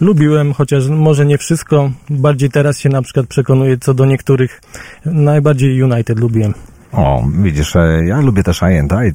Lubiłem, 0.00 0.52
chociaż 0.52 0.88
może 0.88 1.26
nie 1.26 1.38
wszystko. 1.38 1.90
Bardziej 2.10 2.50
teraz 2.50 2.78
się 2.78 2.88
na 2.88 3.02
przykład 3.02 3.26
przekonuję 3.26 3.78
co 3.78 3.94
do 3.94 4.04
niektórych. 4.04 4.60
Najbardziej 5.04 5.82
United 5.82 6.18
lubiłem. 6.18 6.54
O, 6.96 7.24
widzisz, 7.42 7.76
e, 7.76 8.04
ja 8.06 8.20
lubię 8.20 8.42
też 8.42 8.62
I 8.62 8.78
and 8.78 8.92
I, 8.92 9.12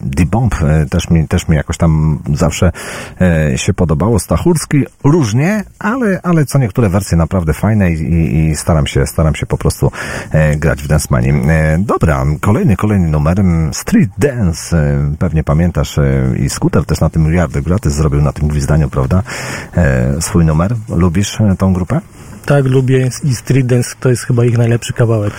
D-Bomb 0.00 0.54
e, 0.62 0.86
też 0.86 1.10
mi, 1.10 1.28
też 1.28 1.48
mi 1.48 1.56
jakoś 1.56 1.76
tam 1.76 2.18
zawsze 2.34 2.72
e, 3.20 3.58
się 3.58 3.74
podobało. 3.74 4.18
Stachurski 4.18 4.84
różnie, 5.04 5.64
ale, 5.78 6.20
ale 6.22 6.44
co 6.44 6.58
niektóre 6.58 6.88
wersje 6.88 7.16
naprawdę 7.16 7.52
fajne 7.52 7.92
i, 7.92 8.36
i, 8.36 8.56
staram 8.56 8.86
się, 8.86 9.06
staram 9.06 9.34
się 9.34 9.46
po 9.46 9.58
prostu 9.58 9.92
grać 10.56 10.82
w 10.82 10.88
Dance. 10.88 11.08
E, 11.10 11.78
dobra, 11.78 12.24
kolejny, 12.40 12.76
kolejny 12.76 13.08
numer, 13.08 13.40
mm, 13.40 13.74
Street 13.74 14.10
Dance, 14.18 14.98
pewnie 15.18 15.44
pamiętasz 15.44 15.98
i 16.38 16.50
Scooter 16.50 16.84
też 16.84 17.00
na 17.00 17.10
tym 17.10 17.22
miliardy 17.22 17.62
gratis 17.62 17.92
zrobił 17.92 18.22
na 18.22 18.32
tym 18.32 18.48
gwizdaniu, 18.48 18.88
prawda, 18.88 19.22
swój 20.20 20.44
numer. 20.44 20.74
Lubisz 20.88 21.38
tą 21.58 21.72
grupę? 21.72 22.00
Tak, 22.46 22.64
lubię 22.64 23.10
i 23.24 23.34
Street 23.34 23.66
Dance 23.66 23.94
to 24.00 24.08
jest 24.08 24.22
chyba 24.22 24.44
ich 24.44 24.58
najlepszy 24.58 24.92
kawałek. 24.92 25.32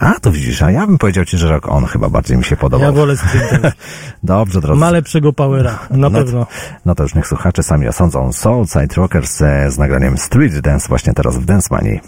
A, 0.00 0.20
to 0.20 0.32
widzisz, 0.32 0.62
a 0.62 0.70
ja 0.70 0.86
bym 0.86 0.98
powiedział 0.98 1.24
ci, 1.24 1.38
że 1.38 1.48
Rock 1.48 1.68
On 1.68 1.86
chyba 1.86 2.08
bardziej 2.08 2.38
mi 2.38 2.44
się 2.44 2.56
podobał. 2.56 2.86
Ja 2.86 2.92
wolę 2.92 3.16
Dance. 3.16 3.72
Dobrze, 4.22 4.60
drodzy. 4.60 4.80
Ma 4.80 4.90
lepszego 4.90 5.32
powera, 5.32 5.78
na 5.90 5.96
no, 5.96 6.10
pewno. 6.10 6.46
No 6.86 6.94
to 6.94 7.02
już 7.02 7.14
niech 7.14 7.26
słuchacze 7.26 7.62
sami 7.62 7.88
osądzą. 7.88 8.32
Soulside 8.32 8.94
Rockers 8.96 9.42
e, 9.42 9.70
z 9.70 9.78
nagraniem 9.78 10.18
Street 10.18 10.60
Dance 10.60 10.88
właśnie 10.88 11.12
teraz 11.14 11.38
w 11.38 11.44
Dance 11.44 11.74
Money. 11.74 12.00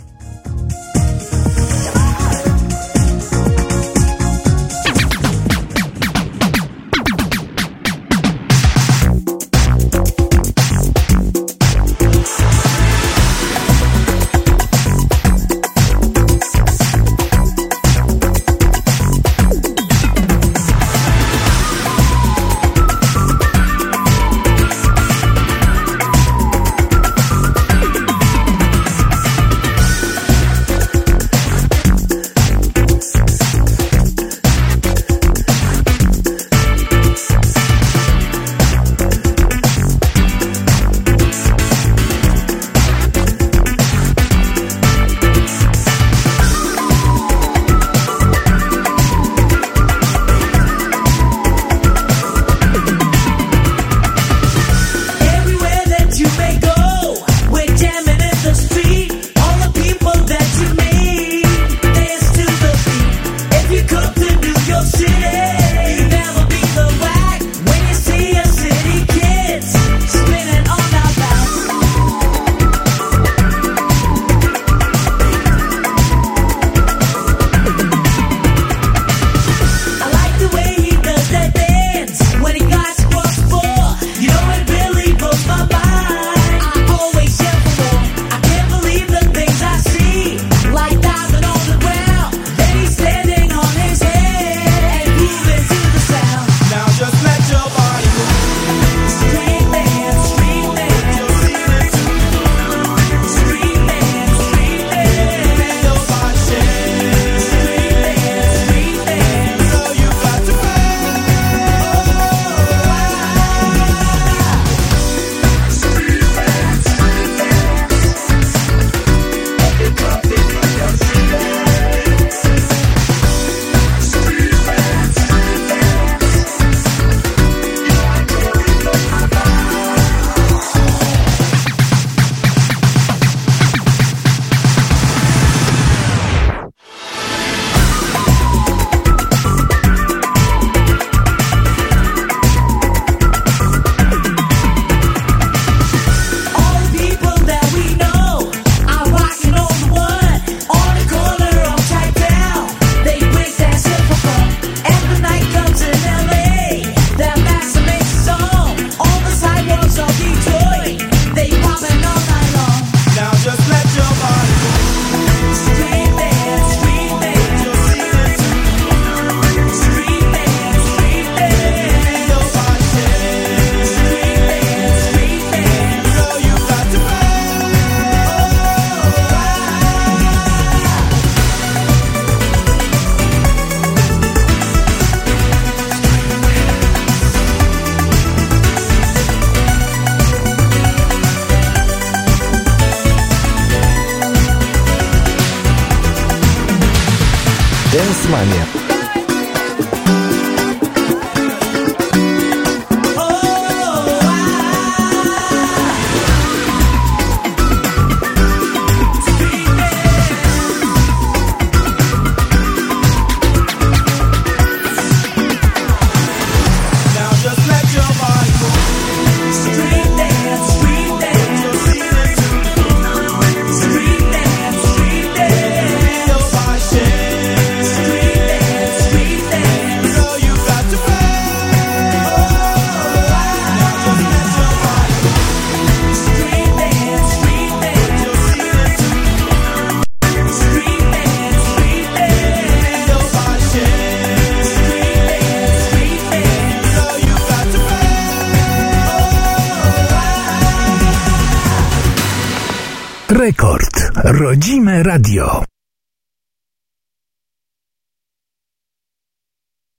Rodzime 254.53 255.03
radio. 255.03 255.65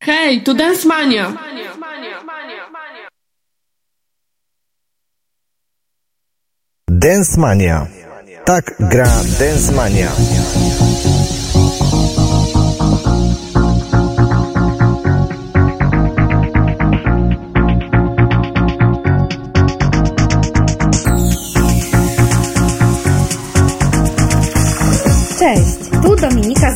Hej, 0.04 0.44
tu 0.44 0.54
Dance 0.54 0.88
Mania. 0.88 1.34
Dance 6.88 7.40
Mania. 7.40 7.88
Tak 8.46 8.66
gra 8.80 9.10
Dance 9.40 9.74
Mania. 9.74 10.12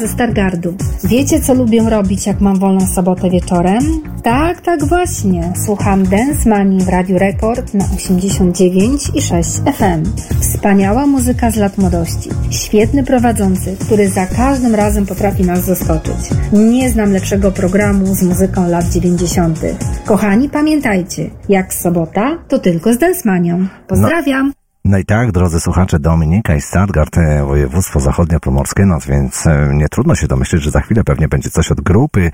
Ze 0.08 0.14
Stargardu. 0.14 0.74
Wiecie, 1.04 1.42
co 1.42 1.54
lubię 1.54 1.90
robić, 1.90 2.28
jak 2.28 2.42
mam 2.42 2.60
wolną 2.60 2.88
sobotę 2.88 3.30
wieczorem? 3.30 3.84
Tak, 4.24 4.62
tak 4.62 4.86
właśnie. 4.86 5.54
Słucham 5.66 6.04
Dance 6.04 6.50
Money 6.50 6.82
w 6.82 6.88
Radiu 6.88 7.18
Rekord 7.18 7.74
na 7.74 7.86
89 7.96 9.12
i 9.16 9.22
6 9.22 9.50
FM. 9.50 10.04
Wspaniała 10.40 11.08
muzyka 11.08 11.52
z 11.52 11.56
lat 11.56 11.78
młodości. 11.78 12.30
Świetny 12.50 13.04
prowadzący, 13.04 13.78
który 13.86 14.10
za 14.10 14.26
każdym 14.26 14.76
razem 14.76 15.06
potrafi 15.06 15.44
nas 15.44 15.66
zaskoczyć. 15.66 16.30
Nie 16.54 16.90
znam 16.90 17.12
lepszego 17.12 17.52
programu 17.52 18.16
z 18.16 18.24
muzyką 18.24 18.70
lat 18.70 18.90
90. 18.90 19.60
Kochani, 20.06 20.50
pamiętajcie, 20.50 21.30
jak 21.50 21.74
sobota, 21.74 22.38
to 22.48 22.60
tylko 22.60 22.94
z 22.94 22.98
Dance 22.98 23.22
Manią. 23.26 23.68
Pozdrawiam! 23.88 24.57
No 24.88 24.98
i 24.98 25.06
tak, 25.06 25.32
drodzy 25.32 25.60
słuchacze, 25.60 26.00
Dominika 26.00 26.56
i 26.56 26.62
Stargard, 26.62 27.18
e, 27.18 27.44
województwo 27.46 28.00
zachodniopomorskie, 28.00 28.86
no 28.86 29.00
więc 29.08 29.48
e, 29.48 29.70
nie 29.74 29.90
trudno 29.90 30.16
się 30.16 30.28
domyślić, 30.28 30.64
że 30.64 30.72
za 30.72 30.82
chwilę 30.82 31.04
pewnie 31.04 31.28
będzie 31.28 31.50
coś 31.50 31.72
od 31.72 31.82
grupy 31.82 32.32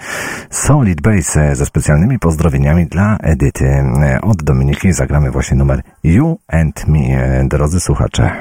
Solid 0.50 1.02
Base 1.02 1.42
e, 1.42 1.56
ze 1.56 1.66
specjalnymi 1.66 2.20
pozdrowieniami 2.20 2.86
dla 2.86 3.18
Edyty. 3.18 3.84
Od 4.22 4.44
Dominiki 4.44 4.94
zagramy 4.94 5.32
właśnie 5.32 5.58
numer 5.58 5.82
You 6.04 6.40
and 6.48 6.88
Me, 6.88 7.44
drodzy 7.48 7.80
słuchacze. 7.80 8.32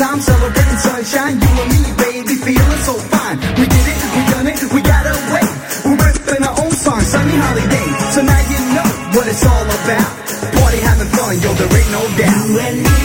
Time 0.00 0.20
celebrating 0.20 0.80
sunshine. 0.80 1.36
You 1.36 1.50
and 1.60 1.70
me, 1.76 1.82
baby, 2.00 2.34
feeling 2.40 2.82
so 2.88 2.94
fine. 3.12 3.36
We 3.60 3.64
did 3.68 3.86
it, 3.92 4.00
we 4.16 4.22
done 4.32 4.46
it, 4.48 4.60
we 4.72 4.80
got 4.80 5.04
away. 5.04 5.44
We're 5.84 6.00
ripping 6.00 6.42
our 6.42 6.56
own 6.56 6.72
song, 6.72 7.02
sunny 7.04 7.36
holiday. 7.36 7.88
So 8.16 8.20
now 8.24 8.40
you 8.48 8.60
know 8.76 8.88
what 9.12 9.28
it's 9.28 9.44
all 9.44 9.68
about. 9.68 10.10
Party 10.56 10.80
having 10.80 11.10
fun, 11.12 11.36
yo, 11.44 11.52
there 11.52 11.68
ain't 11.78 11.92
no 11.92 12.02
doubt. 12.16 12.48
You 12.48 12.58
and 12.64 12.76
me, 12.80 12.99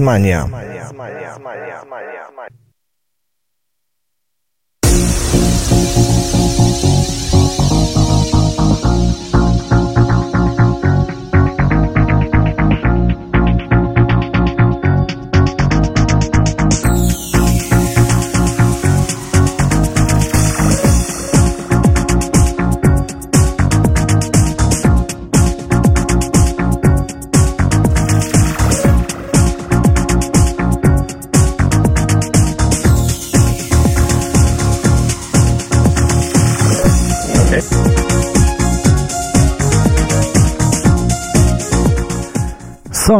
Beatmania. 0.00 0.49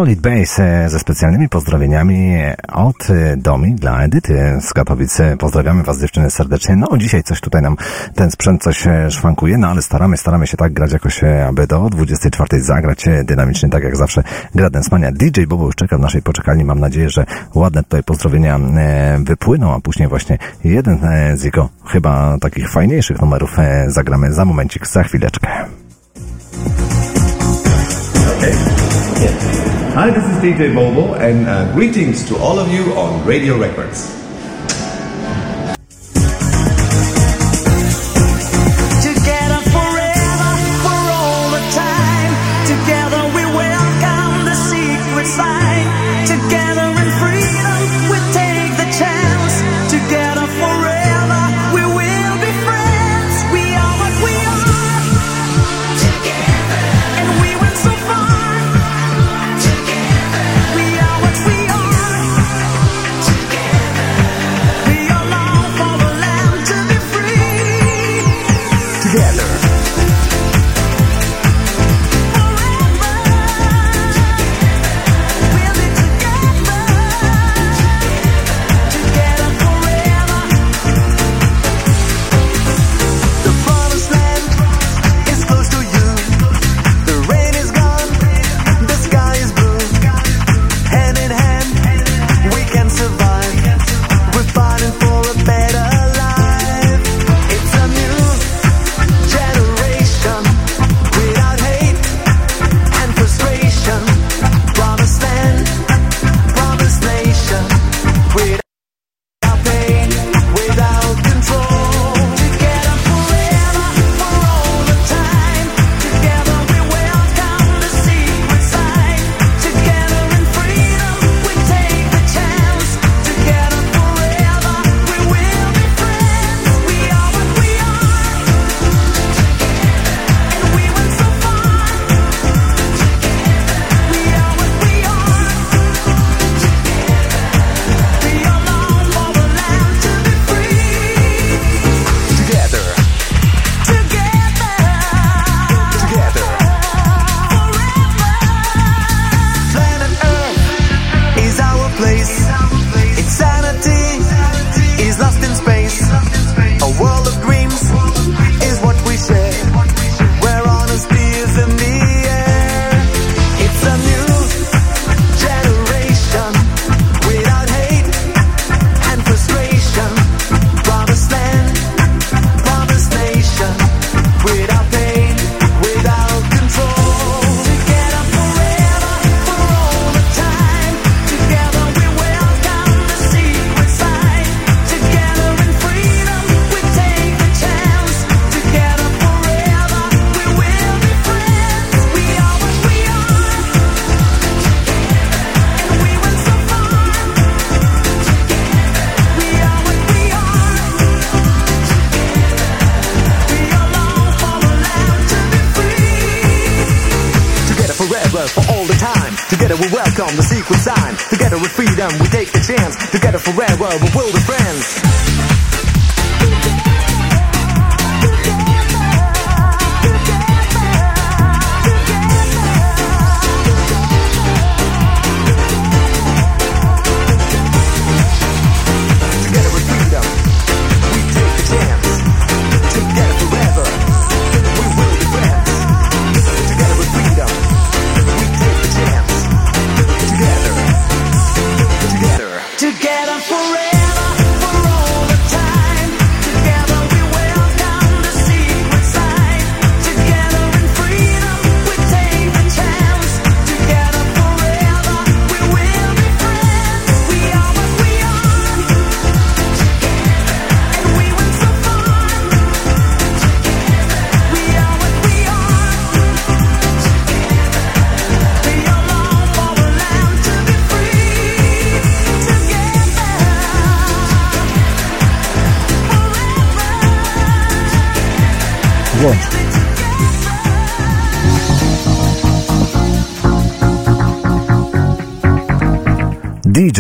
Solid 0.01 0.21
Base 0.21 0.85
e, 0.85 0.89
ze 0.89 0.99
specjalnymi 0.99 1.49
pozdrowieniami 1.49 2.37
od 2.73 3.11
e, 3.11 3.37
Domi 3.37 3.75
dla 3.75 4.03
Edyty 4.03 4.59
z 4.61 4.73
Katowic. 4.73 5.21
E, 5.21 5.37
pozdrawiamy 5.37 5.83
Was 5.83 6.01
dziewczyny 6.01 6.31
serdecznie. 6.31 6.77
No 6.77 6.99
dzisiaj 6.99 7.23
coś 7.23 7.41
tutaj 7.41 7.63
nam 7.63 7.77
ten 8.15 8.31
sprzęt 8.31 8.63
coś 8.63 8.85
szwankuje, 9.09 9.59
no 9.59 9.69
ale 9.69 9.83
staramy, 9.83 10.17
staramy 10.17 10.47
się 10.47 10.57
tak 10.57 10.73
grać 10.73 10.93
jakoś, 10.93 11.21
aby 11.49 11.67
do 11.67 11.89
24 11.91 12.63
zagrać 12.63 13.05
dynamicznie, 13.25 13.69
tak 13.69 13.85
jak 13.85 13.97
zawsze 13.97 14.23
gra 14.55 14.71
Densmania. 14.71 15.13
DJ 15.13 15.45
Bobo 15.45 15.67
już 15.67 15.75
czeka 15.75 15.99
w 15.99 16.01
naszej 16.01 16.23
poczekalni. 16.23 16.65
Mam 16.65 16.81
nadzieję, 16.81 17.11
że 17.11 17.27
ładne 17.55 17.83
tutaj 17.83 18.03
pozdrowienia 18.03 18.61
wypłyną, 19.19 19.75
a 19.75 19.81
później 19.81 20.09
właśnie 20.09 20.39
jeden 20.65 20.99
z 21.35 21.43
jego 21.43 21.69
chyba 21.87 22.39
takich 22.41 22.71
fajniejszych 22.71 23.21
numerów 23.21 23.57
zagramy 23.87 24.33
za 24.33 24.45
momencik, 24.45 24.87
za 24.87 25.03
chwileczkę. 25.03 25.80
Hi, 29.93 30.09
this 30.09 30.23
is 30.23 30.37
DJ 30.37 30.73
Bobo, 30.73 31.15
and 31.15 31.49
uh, 31.49 31.73
greetings 31.73 32.25
to 32.29 32.37
all 32.37 32.61
of 32.61 32.73
you 32.73 32.93
on 32.93 33.27
Radio 33.27 33.59
Records. 33.59 34.20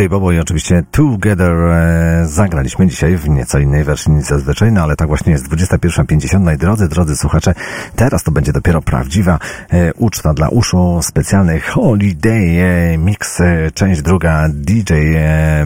DJ 0.00 0.08
Bobo 0.08 0.32
i 0.32 0.38
oczywiście 0.38 0.82
Together 0.90 1.52
e, 1.52 2.26
zagraliśmy 2.26 2.86
dzisiaj 2.86 3.16
w 3.16 3.28
nieco 3.28 3.58
innej 3.58 3.84
wersji 3.84 4.12
niż 4.12 4.24
zazwyczaj, 4.24 4.72
no 4.72 4.82
ale 4.82 4.96
tak 4.96 5.08
właśnie 5.08 5.32
jest 5.32 5.48
21.50. 5.48 6.40
No 6.40 6.52
i 6.52 6.56
drodzy, 6.56 6.88
drodzy 6.88 7.16
słuchacze, 7.16 7.54
teraz 7.96 8.22
to 8.22 8.30
będzie 8.30 8.52
dopiero 8.52 8.82
prawdziwa 8.82 9.38
e, 9.70 9.94
uczta 9.94 10.34
dla 10.34 10.48
uszu, 10.48 11.00
specjalny 11.02 11.60
Holiday 11.60 12.60
e, 12.60 12.98
Mix, 12.98 13.42
część 13.74 14.02
druga. 14.02 14.48
DJ 14.48 14.92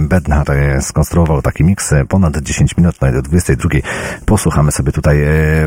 Bednar 0.00 0.46
skonstruował 0.80 1.42
taki 1.42 1.64
mix 1.64 1.92
e, 1.92 2.04
ponad 2.04 2.36
10 2.36 2.76
minut, 2.76 2.96
no 3.00 3.08
i 3.08 3.12
do 3.12 3.22
22 3.22 3.68
posłuchamy 4.26 4.72
sobie 4.72 4.92
tutaj 4.92 5.16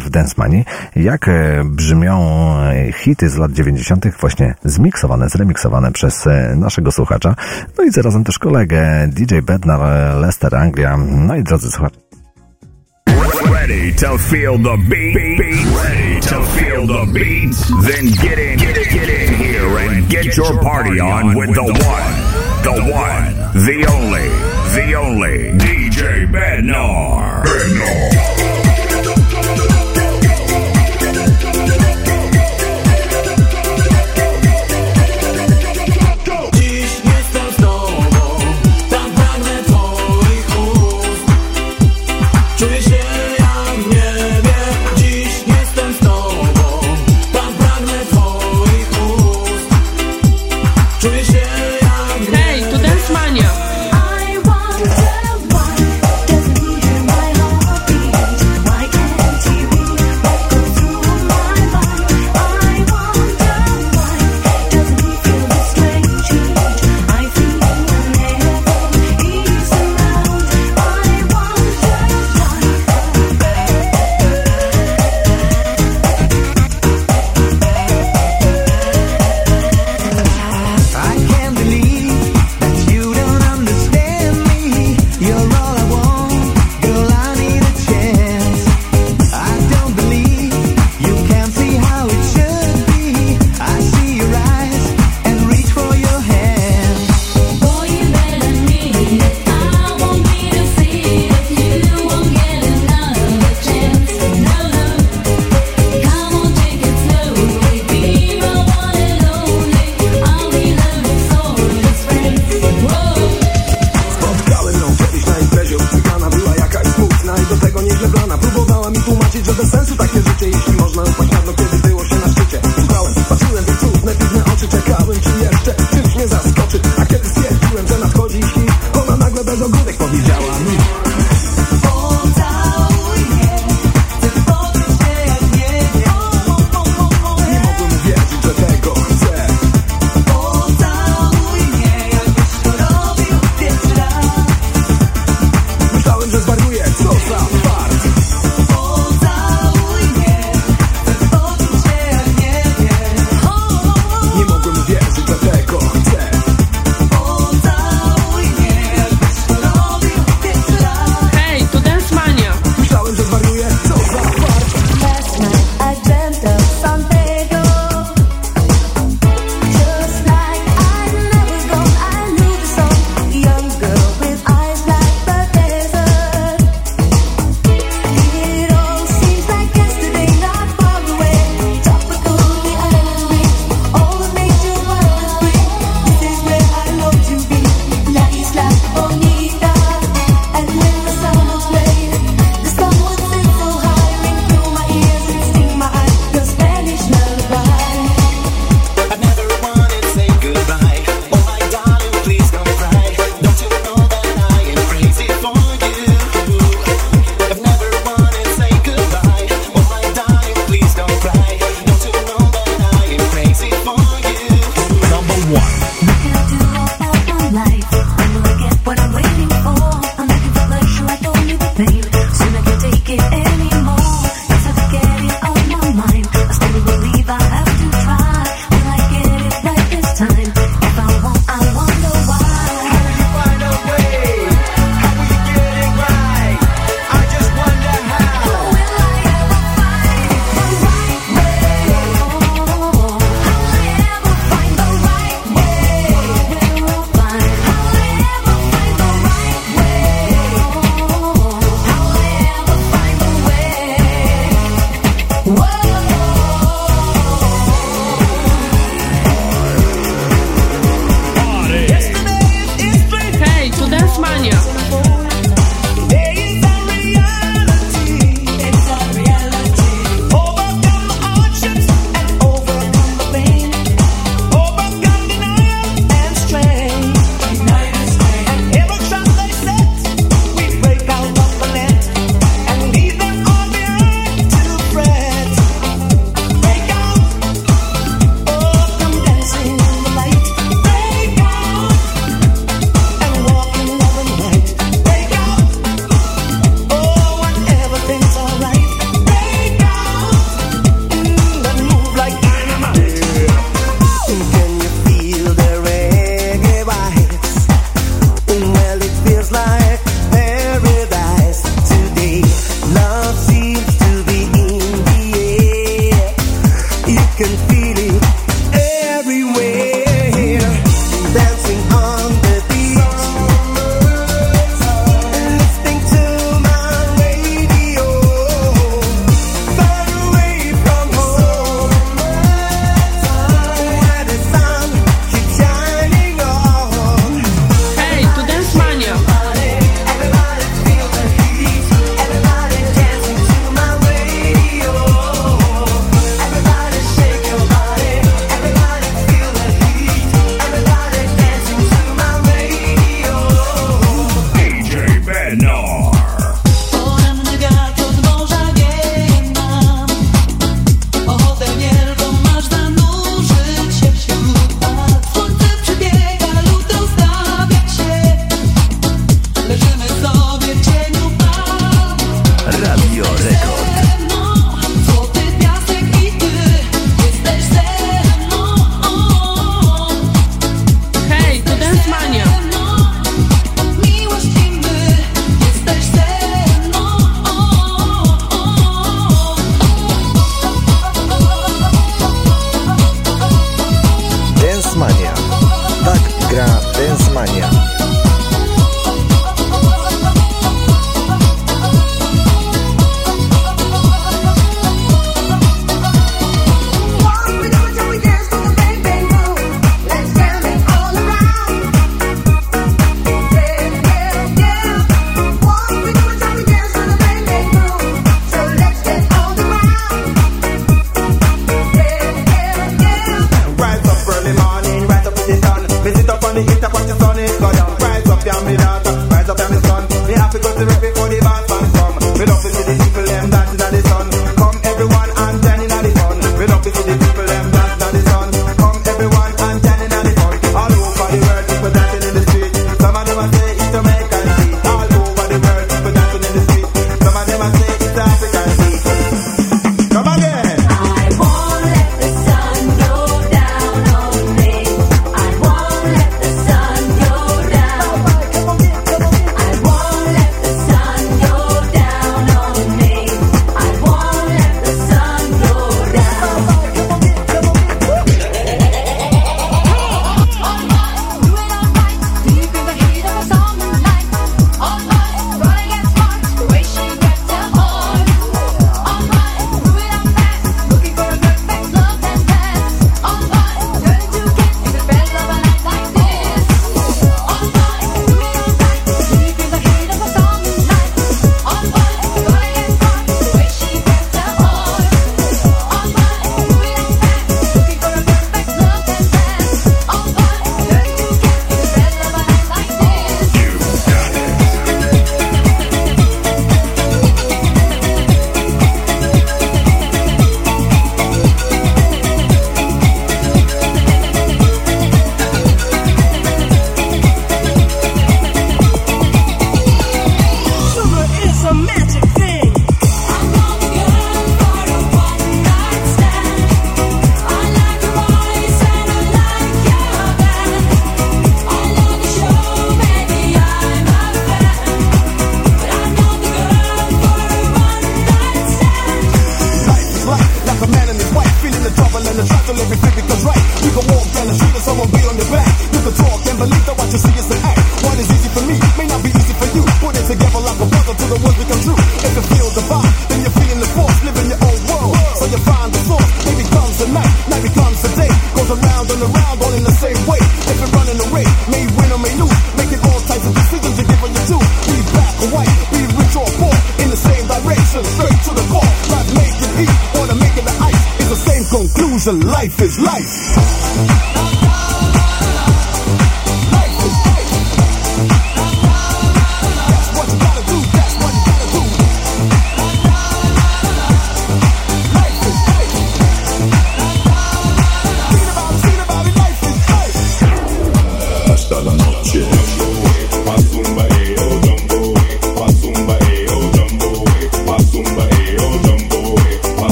w 0.00 0.10
Dance 0.10 0.34
Money, 0.38 0.64
jak 0.96 1.30
brzmią 1.64 2.36
hity 2.94 3.28
z 3.28 3.36
lat 3.36 3.52
90. 3.52 4.06
właśnie 4.20 4.54
zmiksowane, 4.64 5.28
zremiksowane 5.28 5.92
przez 5.92 6.24
naszego 6.56 6.92
słuchacza. 6.92 7.34
I 7.86 7.90
zarazem 7.90 8.24
też 8.24 8.38
kolegę 8.38 9.08
DJ 9.12 9.38
Bednar, 9.42 9.80
Lester 10.20 10.56
Anglia. 10.56 10.96
No 10.96 11.36
i 11.36 11.42
drodzy 11.42 11.70
słuchacze, 11.70 11.96
Ready 13.52 13.92
to 13.92 14.18
feel 14.18 14.58
the 14.58 14.76
beat? 14.88 15.16
Ready 15.16 16.20
to 16.20 16.42
feel 16.42 16.86
the 16.86 17.06
beat? 17.12 17.56
Then 17.82 18.06
get 18.22 18.38
in, 18.38 18.58
get 18.58 18.76
in, 18.76 18.94
get 18.94 19.08
in 19.08 19.34
here 19.34 19.78
and 19.88 20.08
get 20.08 20.36
your 20.36 20.60
party 20.60 21.00
on 21.00 21.34
with 21.36 21.54
the 21.54 21.62
one, 21.62 22.14
the 22.62 22.92
one, 22.92 23.34
the 23.66 23.86
only, 23.92 24.28
the 24.74 24.94
only 24.98 25.52
DJ 25.58 26.26
Bednar. 26.26 27.42
Dziś 27.44 28.35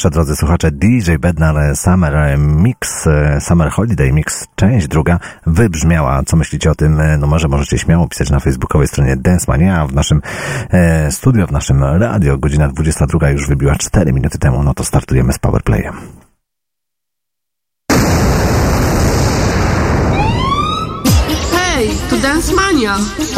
proszę 0.00 0.10
drodzy 0.10 0.36
słuchacze, 0.36 0.70
DJ 0.70 1.12
Bednar 1.18 1.76
Summer 1.76 2.38
Mix, 2.38 3.06
e, 3.06 3.40
Summer 3.40 3.70
Holiday 3.70 4.12
Mix, 4.12 4.46
część 4.56 4.88
druga 4.88 5.18
wybrzmiała. 5.46 6.22
Co 6.26 6.36
myślicie 6.36 6.70
o 6.70 6.74
tym 6.74 7.00
e, 7.00 7.16
numerze? 7.16 7.48
Możecie 7.48 7.78
śmiało 7.78 8.08
pisać 8.08 8.30
na 8.30 8.40
facebookowej 8.40 8.88
stronie 8.88 9.16
Dance 9.16 9.44
Mania, 9.48 9.86
w 9.86 9.94
naszym 9.94 10.22
e, 10.70 11.12
studio, 11.12 11.46
w 11.46 11.52
naszym 11.52 11.84
radio, 11.84 12.38
godzina 12.38 12.68
22 12.68 13.30
już 13.30 13.48
wybiła 13.48 13.76
4 13.76 14.12
minuty 14.12 14.38
temu, 14.38 14.62
no 14.62 14.74
to 14.74 14.84
startujemy 14.84 15.32
z 15.32 15.38
Powerplayem. 15.38 15.94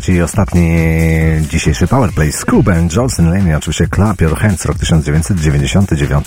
Trzeci 0.00 0.12
i 0.12 0.22
ostatni 0.22 0.78
dzisiejszy 1.50 1.86
Powerplay 1.86 2.32
Scoop 2.32 2.68
and 2.68 2.96
Jolson 2.96 3.30
Lane, 3.30 3.56
oczywiście 3.56 3.88
Clap 3.94 4.20
Your 4.20 4.36
Hands, 4.36 4.64
rok 4.64 4.78
1999. 4.78 6.26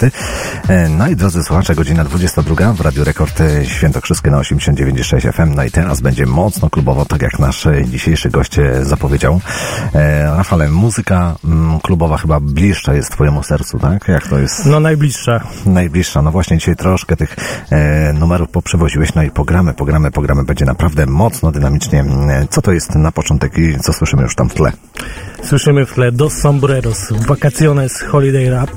E, 0.70 0.90
No 0.90 1.08
i 1.08 1.16
drodzy 1.16 1.44
słuchacze, 1.44 1.76
godzina 1.76 2.04
22 2.04 2.74
w 2.74 2.82
Radiu 2.82 3.04
Rekord 3.04 3.42
e, 3.42 3.66
Świętokrzyskie 3.66 4.32
na 4.32 4.38
89,6 4.38 5.34
FM. 5.34 5.56
No 5.56 5.64
i 5.64 5.72
teraz 5.72 6.02
będzie 6.02 6.26
mocno 6.26 6.70
klubowo, 6.70 7.06
tak 7.06 7.22
jak 7.22 7.40
nasz 7.40 7.68
dzisiejszy 7.86 8.30
gość 8.30 8.60
e, 8.60 8.86
zapowiedział. 8.86 9.42
Rafale, 10.38 10.70
muzyka 10.70 11.36
mm, 11.46 11.59
klubowa 11.80 12.18
chyba 12.18 12.40
bliższa 12.40 12.94
jest 12.94 13.12
twojemu 13.12 13.44
sercu, 13.44 13.80
tak? 13.80 14.08
Jak 14.08 14.28
to 14.28 14.40
jest? 14.40 14.66
No 14.66 14.80
najbliższa. 14.80 15.44
Najbliższa. 15.66 16.22
No 16.22 16.32
właśnie 16.32 16.58
dzisiaj 16.58 16.76
troszkę 16.76 17.16
tych 17.16 17.36
e, 17.70 18.14
numerów 18.14 18.50
poprzewoziłeś, 18.50 19.14
no 19.16 19.24
i 19.24 19.32
pogramy, 19.32 19.74
pogramy, 19.74 20.12
pogramy. 20.12 20.44
Będzie 20.44 20.66
naprawdę 20.66 21.06
mocno, 21.06 21.52
dynamicznie. 21.52 22.00
E, 22.30 22.48
Co 22.50 22.62
to 22.62 22.72
jest 22.72 22.96
na 22.96 23.12
początek 23.12 23.58
i 23.58 23.80
co 23.80 23.94
słyszymy 23.94 24.24
już 24.24 24.36
tam 24.36 24.50
w 24.50 24.54
tle? 24.54 24.72
Słyszymy 25.44 25.86
w 25.86 25.94
tle 25.94 26.12
Dos 26.12 26.34
Sombreros, 26.34 27.14
Vacaciones 27.28 28.02
Holiday 28.02 28.50
Rap 28.50 28.72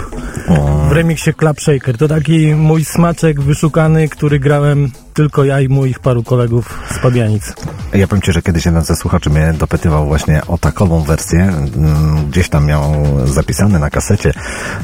w 0.88 0.92
remiksie 0.92 1.34
Club 1.34 1.60
Shaker. 1.60 1.98
To 1.98 2.08
taki 2.08 2.54
mój 2.54 2.84
smaczek 2.84 3.40
wyszukany, 3.40 4.08
który 4.08 4.38
grałem 4.38 4.90
tylko 5.14 5.44
ja 5.44 5.60
i 5.60 5.68
moich 5.68 6.00
paru 6.00 6.22
kolegów 6.22 6.78
z 6.90 6.98
Pabianic. 6.98 7.54
Ja 7.94 8.06
powiem 8.08 8.22
Ci, 8.22 8.32
że 8.32 8.42
kiedyś 8.42 8.66
jeden 8.66 8.84
ze 8.84 8.96
słuchaczy 8.96 9.30
mnie 9.30 9.54
dopytywał 9.58 10.06
właśnie 10.06 10.42
o 10.48 10.58
takową 10.58 11.02
wersję. 11.02 11.40
Mm, 11.40 12.30
Gdzieś 12.30 12.48
tam 12.48 12.66
miał 12.66 12.82
zapisane 13.24 13.78
na 13.78 13.90
kasecie, 13.90 14.32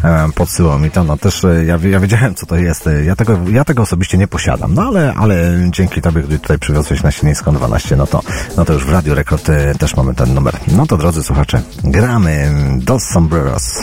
e, 0.04 0.28
podsyłał 0.34 0.78
mi 0.78 0.90
to. 0.90 1.04
No 1.04 1.16
też 1.16 1.44
e, 1.44 1.64
ja, 1.64 1.78
ja 1.82 2.00
wiedziałem, 2.00 2.34
co 2.34 2.46
to 2.46 2.56
jest. 2.56 2.86
E, 2.86 3.04
Ja 3.04 3.16
tego, 3.16 3.38
ja 3.50 3.64
tego 3.64 3.82
osobiście 3.82 4.18
nie 4.18 4.28
posiadam. 4.28 4.74
No 4.74 4.82
ale, 4.82 5.14
ale 5.14 5.36
dzięki 5.70 6.02
Tobie, 6.02 6.22
gdy 6.22 6.38
tutaj 6.38 6.58
przywiozłeś 6.58 7.02
na 7.02 7.10
Sienińską 7.10 7.54
12, 7.54 7.96
no 7.96 8.06
to, 8.06 8.22
no 8.56 8.64
to 8.64 8.72
już 8.72 8.84
w 8.84 8.92
Radio 8.92 9.14
Rekord 9.14 9.46
też 9.78 9.96
mamy 9.96 10.14
ten 10.14 10.34
numer. 10.34 10.56
No 10.68 10.86
to 10.86 10.96
drodzy 10.96 11.22
słuchacze, 11.22 11.62
gramy 11.84 12.50
Dos 12.76 13.02
Sombreros. 13.04 13.82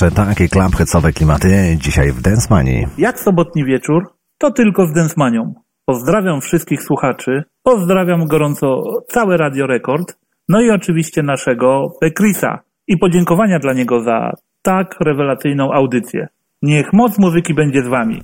Proszę, 0.00 0.16
takie 0.16 0.48
klamphecowe 0.48 1.12
klimaty 1.12 1.76
dzisiaj 1.80 2.12
w 2.12 2.50
Money. 2.50 2.86
Jak 2.98 3.20
sobotni 3.20 3.64
wieczór, 3.64 4.12
to 4.38 4.50
tylko 4.50 4.86
z 4.86 4.92
Densmanią. 4.92 5.54
Pozdrawiam 5.84 6.40
wszystkich 6.40 6.82
słuchaczy, 6.82 7.42
pozdrawiam 7.62 8.26
gorąco 8.26 8.82
całe 9.08 9.36
Radio 9.36 9.66
Rekord, 9.66 10.18
no 10.48 10.60
i 10.60 10.70
oczywiście 10.70 11.22
naszego 11.22 11.90
Pekrisa 12.00 12.58
i 12.86 12.98
podziękowania 12.98 13.58
dla 13.58 13.72
niego 13.72 14.02
za 14.02 14.32
tak 14.62 14.96
rewelacyjną 15.00 15.72
audycję. 15.72 16.28
Niech 16.62 16.92
moc 16.92 17.18
muzyki 17.18 17.54
będzie 17.54 17.82
z 17.82 17.88
wami. 17.88 18.22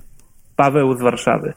Paweł 0.55 0.97
z 0.97 1.01
Warszawy. 1.01 1.53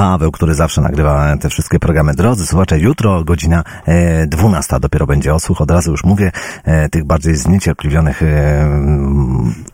Paweł, 0.00 0.32
który 0.32 0.54
zawsze 0.54 0.80
nagrywa 0.80 1.36
te 1.36 1.48
wszystkie 1.48 1.78
programy. 1.78 2.14
Drodzy 2.14 2.46
słuchacze, 2.46 2.78
jutro 2.78 3.24
godzina 3.24 3.64
e, 3.86 4.26
12 4.26 4.80
dopiero 4.80 5.06
będzie 5.06 5.34
odsłuch. 5.34 5.60
Od 5.60 5.70
razu 5.70 5.90
już 5.90 6.04
mówię, 6.04 6.32
e, 6.64 6.88
tych 6.88 7.04
bardziej 7.04 7.36
zniecierpliwionych 7.36 8.22
e, 8.22 8.68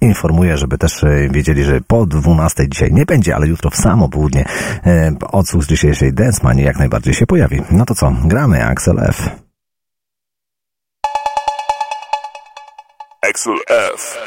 informuję, 0.00 0.56
żeby 0.56 0.78
też 0.78 1.04
e, 1.04 1.28
wiedzieli, 1.30 1.64
że 1.64 1.80
po 1.80 2.06
12 2.06 2.68
dzisiaj 2.68 2.92
nie 2.92 3.06
będzie, 3.06 3.36
ale 3.36 3.46
jutro 3.46 3.70
w 3.70 3.76
samo 3.76 4.08
południe 4.08 4.44
e, 4.86 5.12
odsłuch 5.32 5.64
z 5.64 5.66
dzisiejszej 5.66 6.12
Dance 6.12 6.40
jak 6.56 6.78
najbardziej 6.78 7.14
się 7.14 7.26
pojawi. 7.26 7.62
No 7.70 7.84
to 7.84 7.94
co, 7.94 8.12
gramy 8.24 8.66
Axel 8.66 8.98
F. 9.00 9.30
Axel 13.22 13.56
F. 13.68 14.18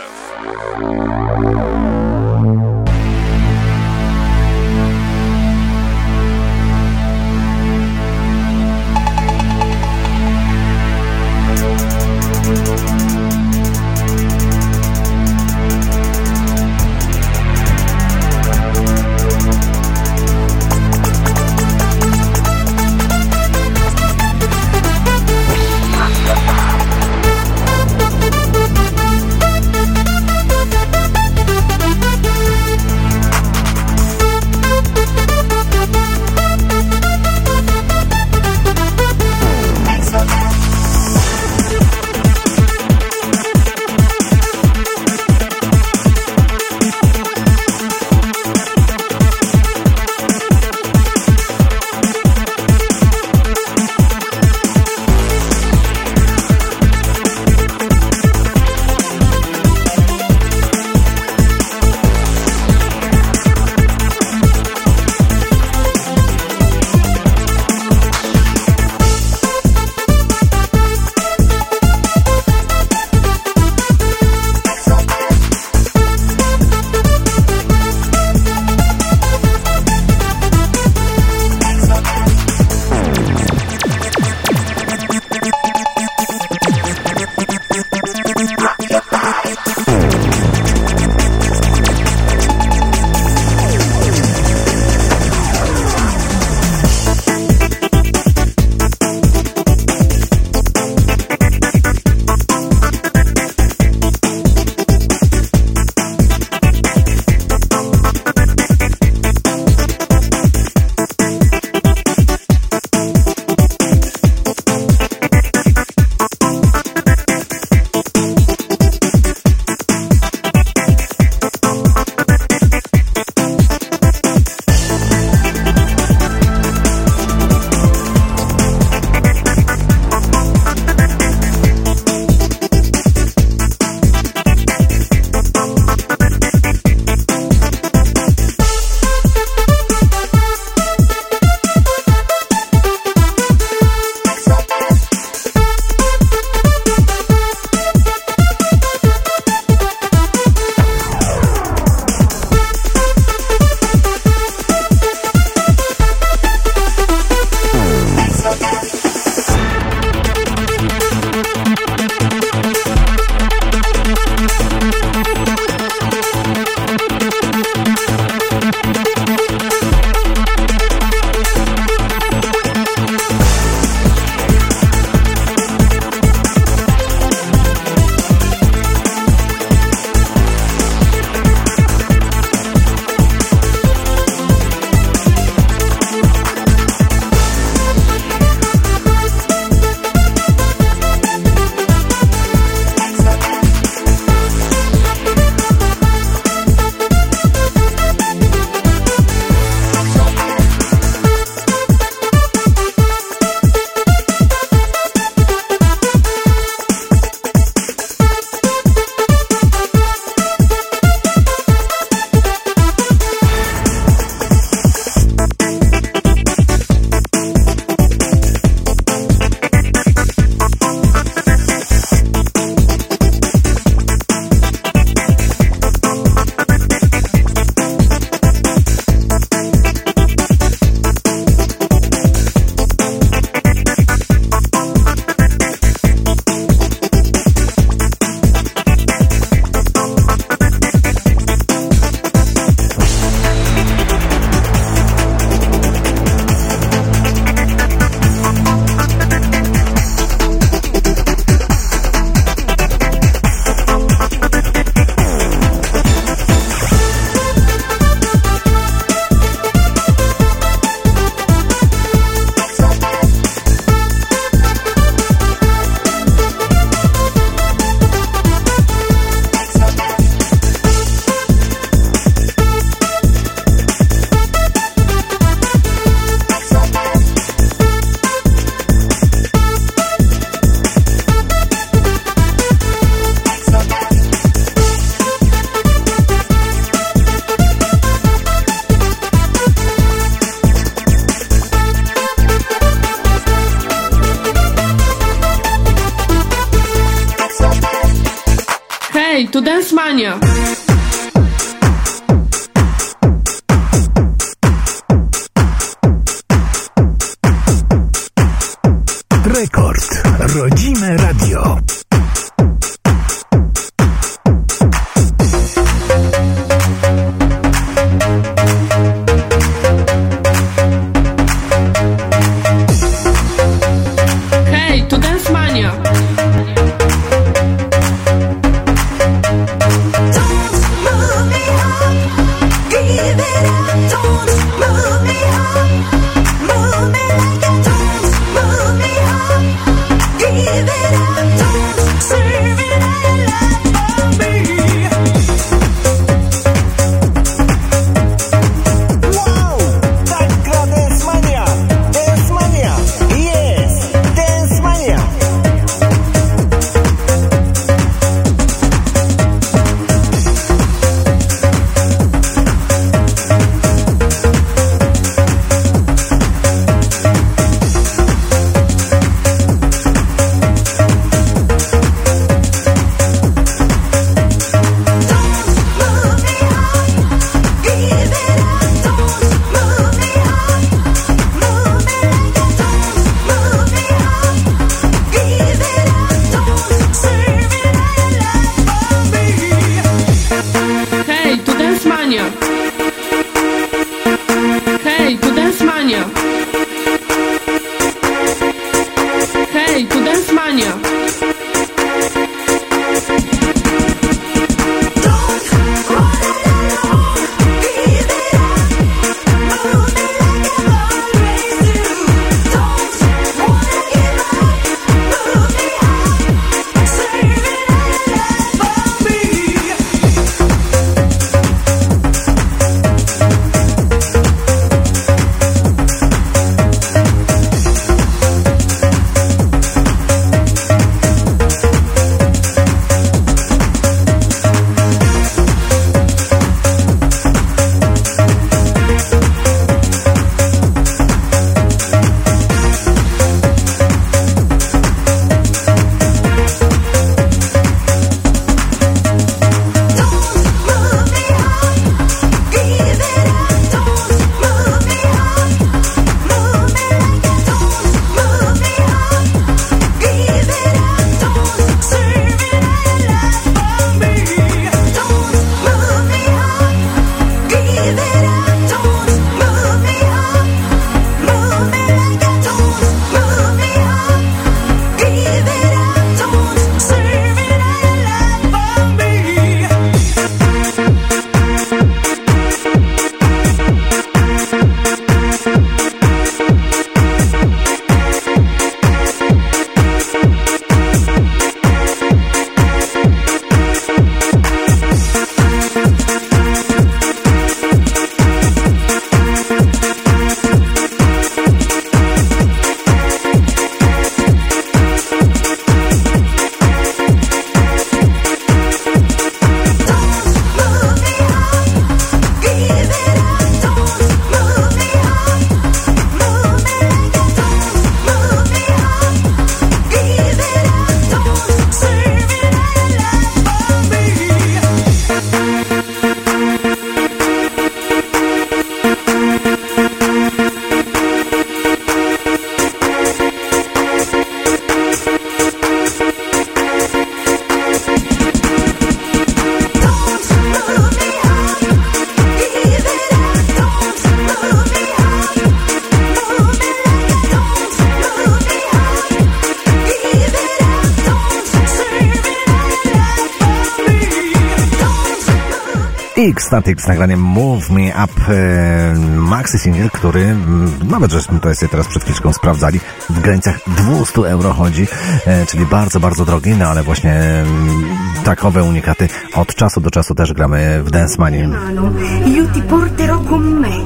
X-Static 556.70 557.02
z 557.02 557.08
nagraniem 557.08 557.40
Move 557.40 557.90
Me 557.90 558.14
Up 558.24 558.54
e, 558.54 559.14
maxi 559.38 559.80
single, 559.80 560.10
który 560.10 560.42
mm, 560.42 560.92
nawet 561.10 561.32
żeśmy 561.32 561.60
to 561.60 561.76
sobie 561.76 561.90
teraz 561.90 562.08
przed 562.08 562.24
chwileczką 562.24 562.54
sprawdzali, 562.54 563.00
w 563.30 563.40
granicach 563.40 563.80
200 563.88 564.42
euro 564.42 564.74
chodzi, 564.74 565.08
e, 565.46 565.66
czyli 565.66 565.86
bardzo, 565.86 566.20
bardzo 566.20 566.46
drogi, 566.46 566.72
no 566.76 566.88
ale 566.88 567.04
właśnie 567.04 567.34
mm, 567.34 568.04
takowe 568.44 568.84
unikaty 568.84 569.30
od 569.56 569.76
czasu 569.76 570.02
do 570.02 570.12
czasu 570.12 570.36
też 570.36 570.54
gramy 570.54 571.04
w 571.04 571.12
Dance 571.12 571.36
mano, 571.40 572.12
io 572.46 572.68
ti 572.74 572.82
porterò 572.82 573.40
con 573.40 573.80
me 573.80 574.04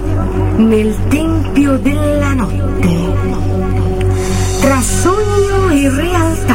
nel 0.58 0.96
tempio 1.10 1.78
della 1.78 2.34
notte. 2.36 2.90
Tra 4.62 4.82
sogno 4.82 5.70
e 5.72 5.90
realtà, 5.90 6.53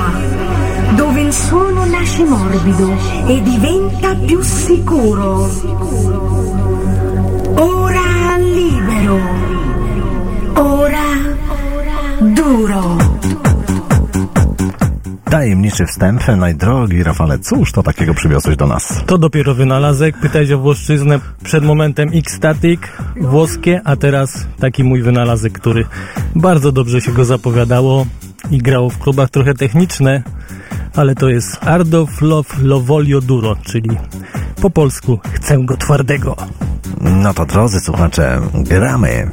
il 1.29 1.35
suono 1.35 1.85
nasce 1.85 2.25
morbido 2.25 2.89
e 3.27 3.43
diventa 3.43 4.15
più 4.15 4.41
sicuro. 4.43 5.51
Ora 7.57 8.39
libero, 8.39 9.19
ora 10.55 11.07
duro. 12.21 12.97
Tajemniczy 15.25 15.87
wstęp. 15.87 16.21
No 16.37 16.49
i 16.49 16.55
drogi 16.55 17.03
Rafale, 17.03 17.39
cóż 17.39 17.73
to 17.73 17.83
takiego 17.83 18.15
przywiozłeś 18.15 18.57
do 18.57 18.67
nas? 18.67 19.03
To 19.07 19.19
dopiero 19.19 19.55
wynalazek. 19.55 20.19
Pytać 20.19 20.51
o 20.51 20.59
Włoszczyznę 20.59 21.21
przed 21.45 21.65
momentem 21.65 22.11
X-Static, 22.15 22.81
włoskie, 23.21 23.81
a 23.85 23.97
teraz 23.97 24.47
taki 24.61 24.85
mój 24.85 25.03
wynalazek, 25.03 25.53
który 25.53 25.85
bardzo 26.35 26.73
dobrze 26.73 27.01
się 27.01 27.13
go 27.13 27.25
zapowiadało 27.25 28.07
i 28.51 28.59
grało 28.59 28.91
w 28.91 28.99
klubach 28.99 29.31
trochę 29.31 29.55
techniczne, 29.55 30.23
ale 30.99 31.15
to 31.15 31.29
jest 31.29 31.59
Ardo 31.61 32.07
Love 32.21 32.55
Lovolio 32.63 33.21
Duro, 33.21 33.57
czyli 33.63 33.91
po 34.63 34.71
polsku 34.71 35.21
chcę 35.33 35.59
go 35.65 35.77
twardego. 35.77 36.37
No 37.01 37.35
to 37.35 37.47
drodzy 37.47 37.81
słuchacze, 37.81 38.41
gramy. 38.55 39.31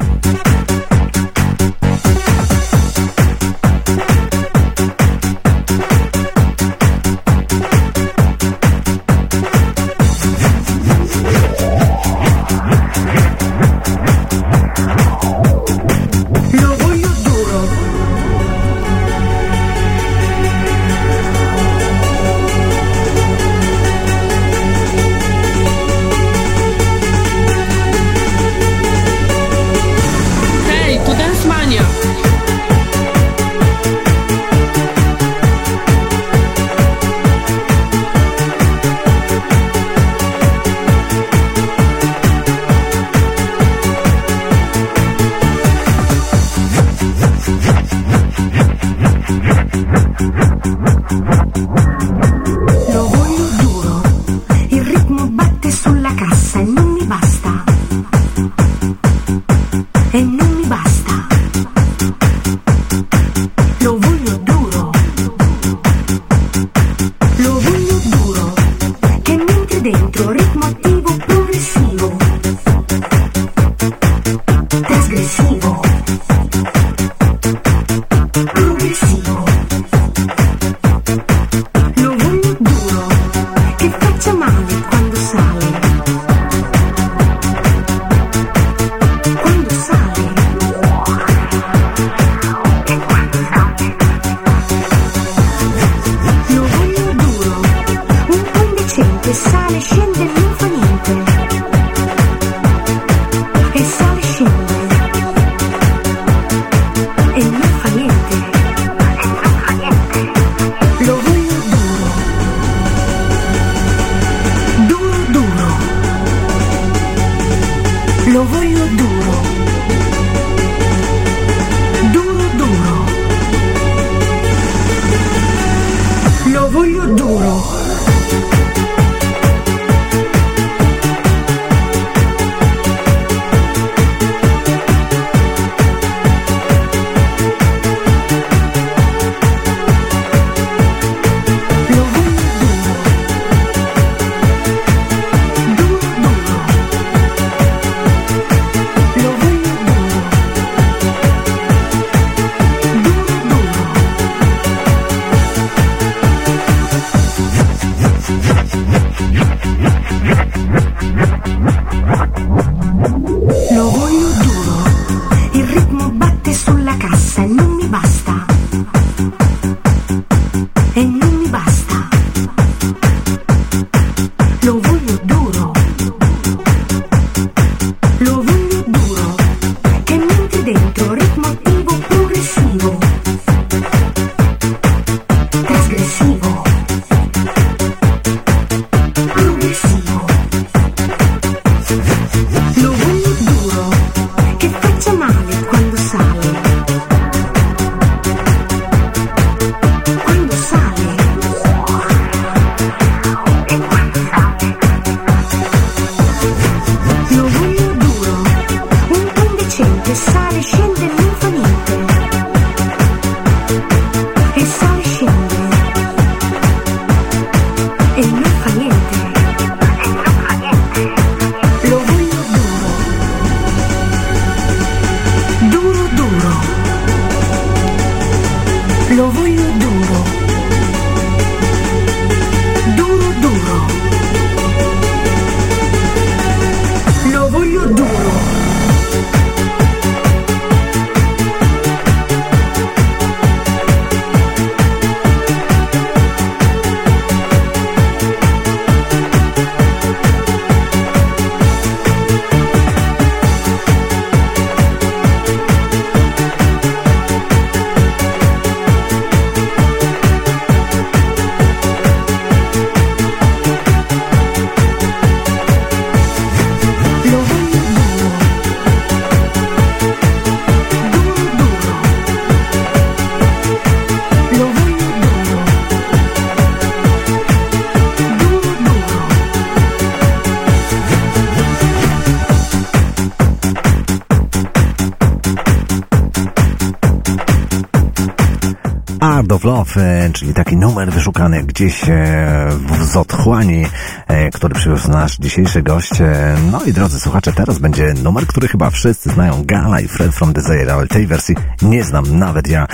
Czyli 290.34 290.54
taki 290.54 290.78
numer 290.78 291.12
wyszukany 291.12 291.64
gdzieś 291.64 292.10
e, 292.10 292.68
w 292.88 293.06
z 293.06 293.16
otchłani, 293.16 293.86
e, 294.28 294.50
który 294.50 294.76
przywiózł 294.76 295.12
nasz 295.12 295.38
dzisiejszy 295.38 295.82
gość. 295.82 296.22
E, 296.22 296.56
No 296.72 296.84
i 296.84 296.94
drodzy 296.94 297.20
słuchacze, 297.20 297.54
teraz 297.54 297.80
będzie 297.80 298.14
numer, 298.24 298.48
który 298.48 298.68
chyba 298.68 298.90
wszyscy 298.90 299.30
znają, 299.30 299.64
Gala 299.66 300.00
i 300.00 300.08
Fred 300.08 300.36
from 300.36 300.54
Desire, 300.54 300.94
ale 300.94 301.08
tej 301.08 301.28
wersji 301.28 301.56
nie 301.82 302.04
znam, 302.04 302.40
nawet 302.40 302.68
ja 302.68 302.88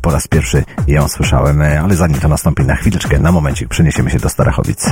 po 0.00 0.10
raz 0.10 0.28
pierwszy 0.28 0.64
ją 0.86 1.08
słyszałem, 1.08 1.62
ale 1.62 1.96
zanim 1.96 2.20
to 2.20 2.28
nastąpi 2.28 2.64
na 2.64 2.76
chwileczkę, 2.76 3.18
na 3.18 3.32
momencik 3.32 3.68
przeniesiemy 3.68 4.10
się 4.10 4.18
do 4.18 4.28
Starachowic. 4.28 4.90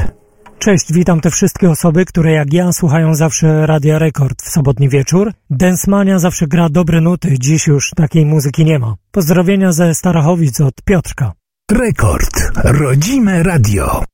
Cześć, 0.59 0.93
witam 0.93 1.21
te 1.21 1.31
wszystkie 1.31 1.71
osoby, 1.71 2.05
które 2.05 2.33
jak 2.33 2.53
ja 2.53 2.73
słuchają 2.73 3.15
zawsze 3.15 3.67
Radia 3.67 3.99
Rekord 3.99 4.43
w 4.43 4.49
sobotni 4.49 4.89
wieczór. 4.89 5.33
Densmania 5.51 6.19
zawsze 6.19 6.47
gra 6.47 6.69
dobre 6.69 7.01
nuty, 7.01 7.35
dziś 7.39 7.67
już 7.67 7.91
takiej 7.91 8.27
muzyki 8.27 8.65
nie 8.65 8.79
ma. 8.79 8.95
Pozdrowienia 9.11 9.73
ze 9.73 9.95
Starachowic 9.95 10.61
od 10.61 10.75
Piotrka. 10.85 11.33
Rekord. 11.73 12.52
Rodzime 12.65 13.42
radio. 13.42 14.11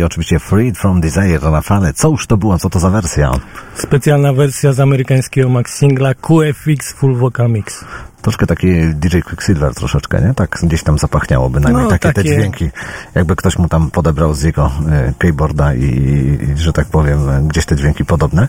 I 0.00 0.04
oczywiście 0.04 0.38
Freed 0.38 0.78
from 0.78 1.00
Desire 1.00 1.42
na 1.42 1.60
fale. 1.60 1.92
Co 1.92 2.08
już 2.08 2.26
to 2.26 2.36
było? 2.36 2.58
Co 2.58 2.70
to 2.70 2.80
za 2.80 2.90
wersja? 2.90 3.30
Specjalna 3.74 4.32
wersja 4.32 4.72
z 4.72 4.80
amerykańskiego 4.80 5.48
max 5.48 5.74
singla 5.78 6.14
QFX 6.14 6.92
Full 6.92 7.16
Vocal 7.16 7.50
Mix. 7.50 7.84
Troszkę 8.22 8.46
taki 8.46 8.66
DJ 8.94 9.18
Quicksilver 9.20 9.74
troszeczkę, 9.74 10.20
nie? 10.20 10.34
Tak 10.34 10.58
gdzieś 10.62 10.82
tam 10.82 10.98
zapachniało 10.98 11.50
bynajmniej. 11.50 11.84
No, 11.84 11.90
takie, 11.90 12.08
te 12.08 12.14
takie- 12.14 12.28
dźwięki, 12.28 12.70
jakby 13.14 13.36
ktoś 13.36 13.58
mu 13.58 13.68
tam 13.68 13.90
podebrał 13.90 14.34
z 14.34 14.42
jego 14.42 14.72
e, 14.90 15.12
keyboarda 15.18 15.74
i, 15.74 15.84
i, 15.84 16.56
że 16.56 16.72
tak 16.72 16.86
powiem, 16.86 17.48
gdzieś 17.48 17.66
te 17.66 17.76
dźwięki 17.76 18.04
podobne. 18.04 18.48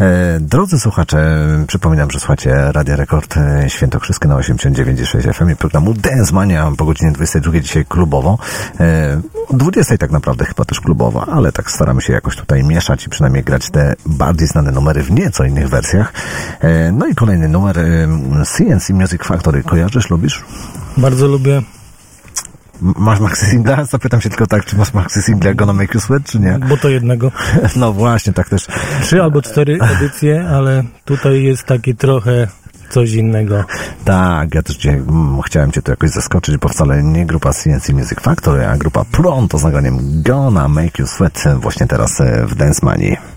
E, 0.00 0.40
drodzy 0.40 0.80
słuchacze, 0.80 1.38
przypominam, 1.66 2.10
że 2.10 2.20
słuchacie 2.20 2.54
Radio 2.72 2.96
Rekord 2.96 3.36
e, 3.36 3.70
Świętokrzyskie 3.70 4.28
na 4.28 4.36
89,6 4.36 5.34
FM 5.34 5.50
i 5.50 5.56
programu 5.56 5.94
Dance 5.94 6.34
Mania 6.34 6.72
po 6.78 6.84
godzinie 6.84 7.12
22 7.12 7.60
dzisiaj 7.60 7.84
klubowo. 7.84 8.38
E, 8.80 9.20
20 9.52 9.98
tak 9.98 10.10
naprawdę 10.10 10.44
chyba 10.44 10.64
też 10.64 10.80
klubowo, 10.80 11.28
ale 11.28 11.52
tak 11.52 11.70
staramy 11.70 12.02
się 12.02 12.12
jakoś 12.12 12.36
tutaj 12.36 12.64
mieszać 12.64 13.06
i 13.06 13.10
przynajmniej 13.10 13.44
grać 13.44 13.70
te 13.70 13.94
bardziej 14.06 14.48
znane 14.48 14.72
numery 14.72 15.02
w 15.02 15.10
nieco 15.10 15.44
innych 15.44 15.68
wersjach. 15.68 16.12
E, 16.60 16.92
no 16.92 17.06
i 17.06 17.14
kolejny 17.14 17.48
numer 17.48 17.78
e, 17.78 18.08
CNC 18.44 18.90
Music 18.90 19.22
Factory. 19.24 19.62
Kojarzysz, 19.62 20.10
lubisz? 20.10 20.42
Bardzo 20.96 21.26
lubię. 21.26 21.62
Masz 22.80 23.20
maxi 23.20 23.46
singla? 23.46 23.84
Zapytam 23.94 24.20
się 24.20 24.28
tylko 24.28 24.46
tak, 24.46 24.64
czy 24.64 24.76
masz 24.76 24.94
maxi 24.94 25.22
singla 25.22 25.54
Gonna 25.54 25.72
Make 25.72 25.94
You 25.94 26.00
Sweat, 26.00 26.24
czy 26.24 26.40
nie? 26.40 26.58
Bo 26.68 26.76
to 26.76 26.88
jednego. 26.88 27.32
No 27.76 27.92
właśnie, 27.92 28.32
tak 28.32 28.48
też. 28.48 28.66
Trzy 29.02 29.22
albo 29.22 29.42
cztery 29.42 29.78
edycje, 29.96 30.48
ale 30.48 30.84
tutaj 31.04 31.42
jest 31.42 31.64
taki 31.64 31.94
trochę 31.94 32.48
coś 32.92 33.12
innego. 33.12 33.64
Tak, 34.04 34.54
ja 34.54 34.62
też 34.62 34.76
dzisiaj 34.76 34.94
mm, 34.94 35.42
chciałem 35.42 35.72
Cię 35.72 35.82
tu 35.82 35.90
jakoś 35.90 36.10
zaskoczyć, 36.10 36.56
bo 36.56 36.68
wcale 36.68 37.02
nie 37.02 37.26
grupa 37.26 37.52
CNC 37.52 37.88
Music 37.88 38.20
Factory, 38.20 38.66
a 38.66 38.76
grupa 38.76 39.04
Pronto 39.12 39.58
z 39.58 39.64
nagraniem 39.64 40.22
Gonna 40.22 40.68
Make 40.68 40.98
You 40.98 41.06
Sweat 41.06 41.46
e, 41.46 41.56
właśnie 41.56 41.86
teraz 41.86 42.20
e, 42.20 42.46
w 42.46 42.54
Dance 42.54 42.86
Money. 42.86 43.31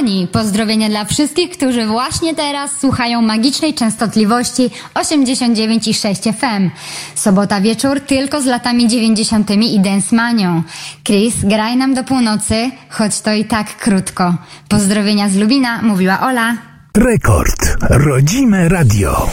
Kochani! 0.00 0.28
Pozdrowienia 0.32 0.88
dla 0.88 1.04
wszystkich, 1.04 1.50
którzy 1.50 1.86
właśnie 1.86 2.34
teraz 2.34 2.70
słuchają 2.80 3.22
magicznej 3.22 3.74
częstotliwości 3.74 4.70
89,6 4.94 6.32
FM. 6.32 6.70
Sobota 7.14 7.60
wieczór 7.60 8.00
tylko 8.00 8.40
z 8.40 8.46
latami 8.46 8.88
90. 8.88 9.50
i 9.50 9.80
dance 9.80 10.16
manią. 10.16 10.62
Chris, 11.04 11.34
graj 11.44 11.76
nam 11.76 11.94
do 11.94 12.04
północy, 12.04 12.70
choć 12.88 13.20
to 13.20 13.32
i 13.32 13.44
tak 13.44 13.76
krótko. 13.76 14.34
Pozdrowienia 14.68 15.28
z 15.28 15.36
Lubina, 15.36 15.82
mówiła 15.82 16.20
Ola. 16.20 16.56
Rekord. 16.96 17.76
Rodzime 17.90 18.68
radio. 18.68 19.30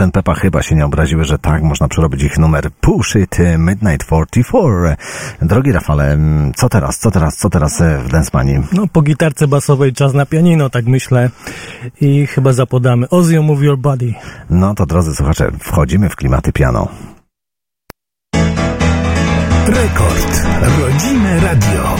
And 0.00 0.14
Peppa 0.14 0.34
chyba 0.34 0.62
się 0.62 0.74
nie 0.74 0.86
obraziły, 0.86 1.24
że 1.24 1.38
tak 1.38 1.62
można 1.62 1.88
przerobić 1.88 2.22
ich 2.22 2.38
numer 2.38 2.70
Push 2.80 3.16
It 3.16 3.38
Midnight 3.58 4.06
44. 4.06 4.96
Drogi 5.42 5.72
Rafale, 5.72 6.12
mm, 6.12 6.52
co 6.54 6.68
teraz, 6.68 6.98
co 6.98 7.10
teraz, 7.10 7.36
co 7.36 7.50
teraz 7.50 7.80
e, 7.80 7.98
w 7.98 8.08
Densmanii? 8.08 8.62
No, 8.72 8.86
po 8.92 9.02
gitarce 9.02 9.48
basowej 9.48 9.92
czas 9.92 10.14
na 10.14 10.26
pianino, 10.26 10.70
tak 10.70 10.86
myślę. 10.86 11.30
I 12.00 12.26
chyba 12.26 12.52
zapodamy 12.52 13.08
Ozzy 13.08 13.40
Move 13.40 13.62
Your 13.62 13.78
Body. 13.78 14.14
No 14.50 14.74
to 14.74 14.86
drodzy 14.86 15.14
słuchacze, 15.14 15.50
wchodzimy 15.60 16.08
w 16.08 16.16
klimaty 16.16 16.52
piano. 16.52 16.88
Rekord. 19.66 20.46
Rodzime 20.80 21.40
radio. 21.40 21.96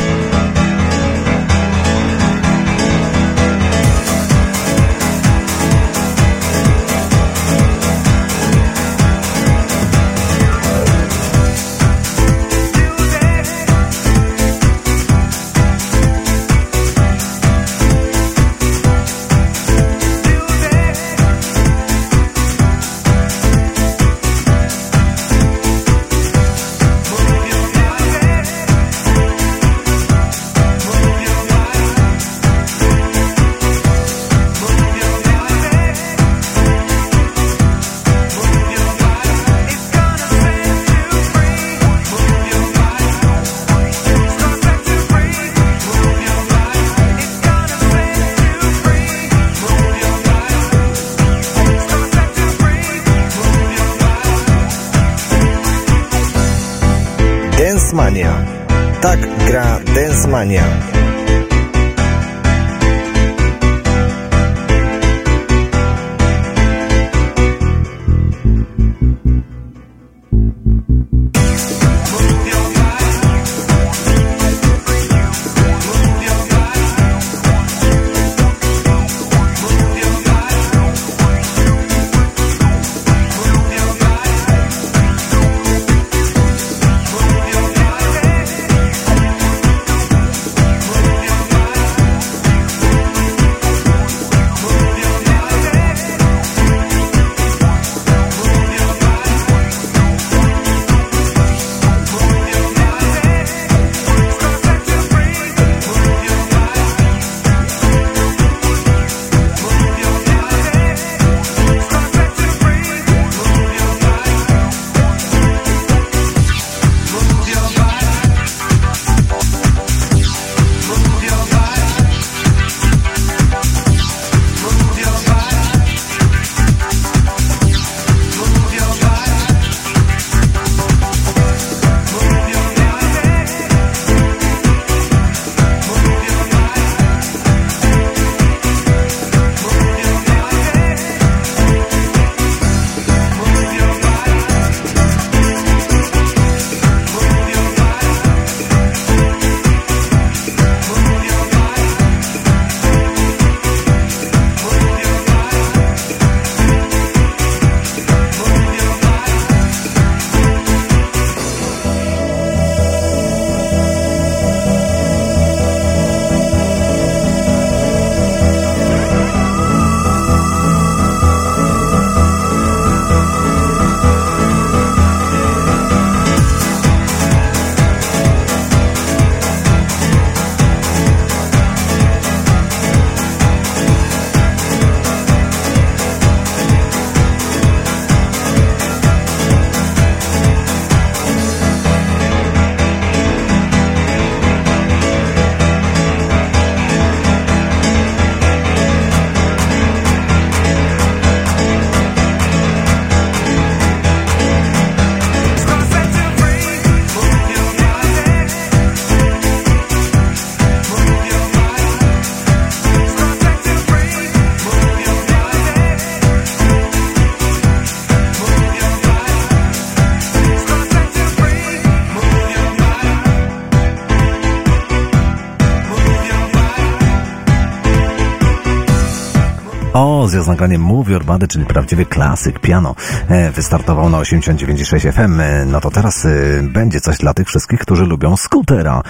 Nagraniem 230.60 230.82
Move 230.82 231.08
Your 231.08 231.24
czyli 231.48 231.64
prawdziwy 231.64 232.06
klasyk 232.06 232.58
piano. 232.58 232.94
E, 233.28 233.50
Wystartował 233.50 234.10
na 234.10 234.18
89,6 234.18 235.12
FM. 235.12 235.40
E, 235.40 235.64
No 235.64 235.80
to 235.80 235.90
teraz 235.90 236.24
e, 236.24 236.28
będzie 236.62 237.00
coś 237.00 237.18
dla 237.18 237.34
tych 237.34 237.48
wszystkich, 237.48 237.80
którzy 237.80 238.04
lubią 238.04 238.36
skutera. 238.36 239.02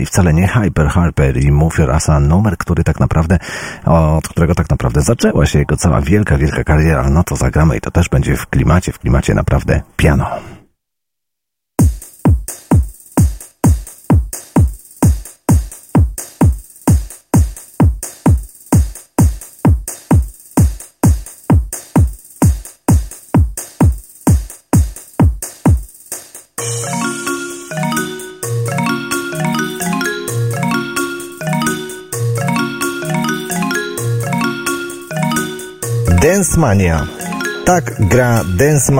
I 0.00 0.06
wcale 0.06 0.34
nie 0.34 0.48
Hyper 0.48 0.88
Harper 0.88 1.36
i 1.36 1.52
Move 1.52 1.78
Your 1.78 1.90
Asa, 1.90 2.20
numer, 2.20 2.58
który 2.58 2.84
tak 2.84 3.00
naprawdę, 3.00 3.38
od 3.84 4.28
którego 4.28 4.54
tak 4.54 4.70
naprawdę 4.70 5.02
zaczęła 5.02 5.46
się 5.46 5.58
jego 5.58 5.76
cała 5.76 6.00
wielka, 6.00 6.38
wielka 6.38 6.64
kariera. 6.64 7.10
No 7.10 7.24
to 7.24 7.36
zagramy 7.36 7.76
i 7.76 7.80
to 7.80 7.90
też 7.90 8.08
będzie 8.08 8.36
w 8.36 8.46
klimacie, 8.46 8.92
w 8.92 8.98
klimacie 8.98 9.34
naprawdę 9.34 9.82
piano. 9.96 10.26
Dance 36.54 36.60
Mania. 36.60 37.02
Tak 37.66 37.98
gra 38.06 38.42
Dance 38.58 38.92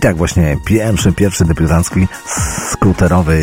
I 0.00 0.02
tak 0.02 0.16
właśnie 0.16 0.56
pierwszy, 0.64 1.12
pierwszy 1.12 1.44
debiutancki 1.44 2.08
skuterowy 2.70 3.42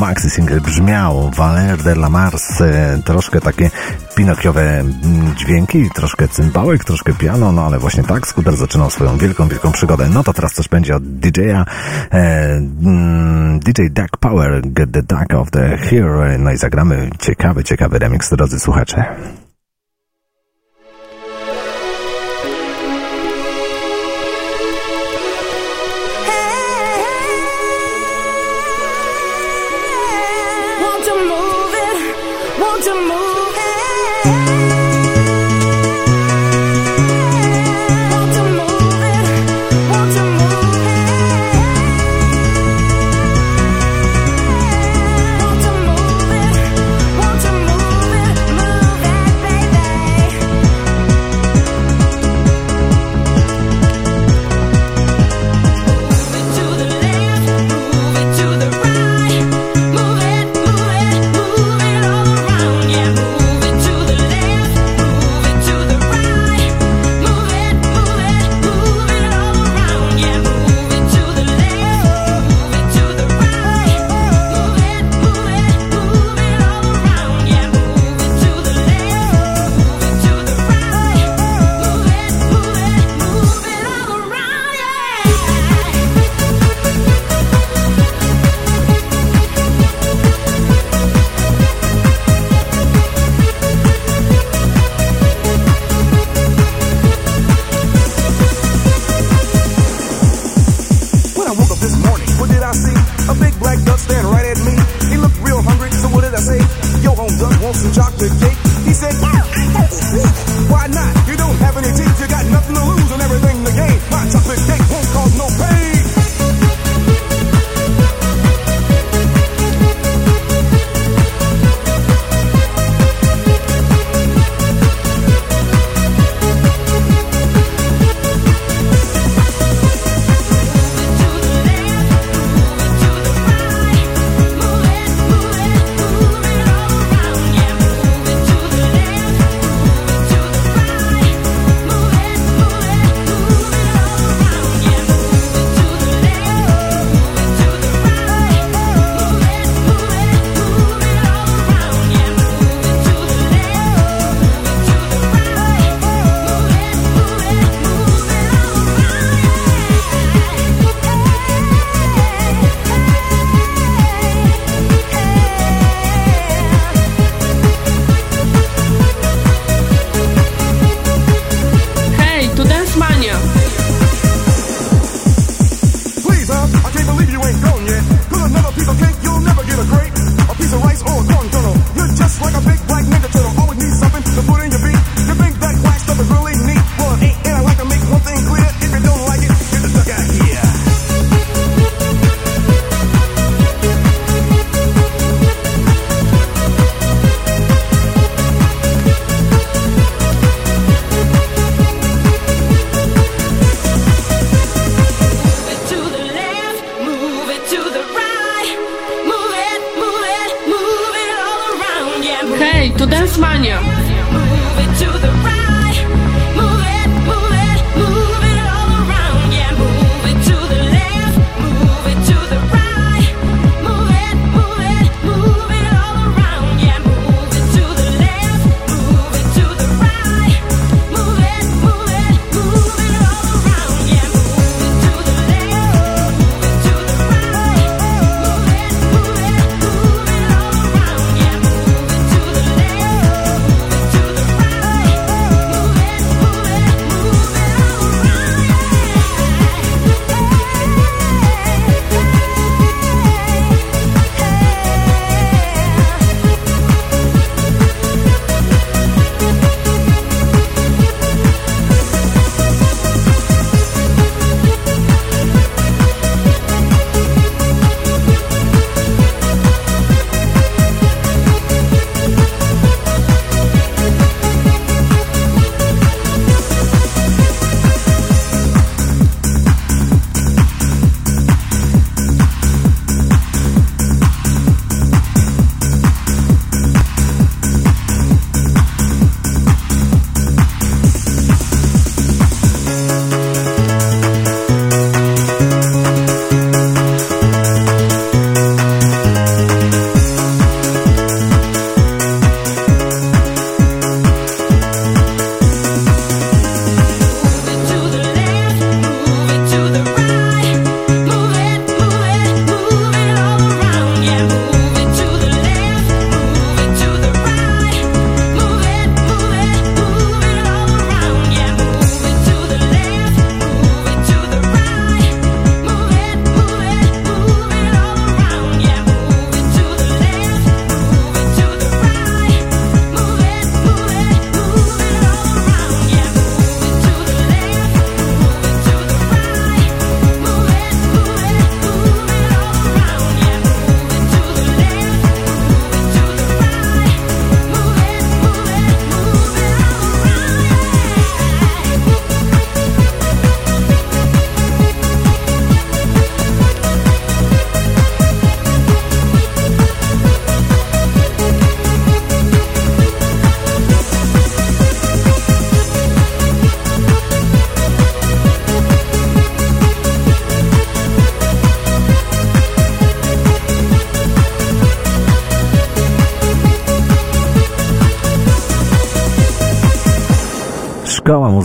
maxi 0.00 0.30
single 0.30 0.60
brzmiał 0.60 1.30
Valer 1.30 1.82
de 1.82 1.92
la 1.92 2.08
Mars. 2.08 2.60
E, 2.60 2.98
troszkę 3.04 3.40
takie 3.40 3.70
pinokiowe 4.14 4.80
mm, 4.80 5.34
dźwięki, 5.36 5.90
troszkę 5.94 6.28
cymbałek, 6.28 6.84
troszkę 6.84 7.12
piano, 7.12 7.52
no 7.52 7.62
ale 7.62 7.78
właśnie 7.78 8.02
tak 8.02 8.26
skuter 8.26 8.56
zaczynał 8.56 8.90
swoją 8.90 9.18
wielką, 9.18 9.48
wielką 9.48 9.72
przygodę. 9.72 10.08
No 10.08 10.22
to 10.22 10.32
teraz 10.32 10.52
coś 10.52 10.68
będzie 10.68 10.96
od 10.96 11.02
DJ-a. 11.18 11.64
E, 12.12 12.56
mm, 12.56 13.60
DJ 13.60 13.82
Duck 13.90 14.16
Power, 14.16 14.62
Get 14.64 14.92
the 14.92 15.02
Duck 15.02 15.34
of 15.34 15.50
the 15.50 15.76
Hero. 15.76 16.38
No 16.38 16.52
i 16.52 16.56
zagramy 16.56 17.10
ciekawy, 17.18 17.64
ciekawy 17.64 17.98
remix, 17.98 18.30
drodzy 18.30 18.60
słuchacze. 18.60 19.04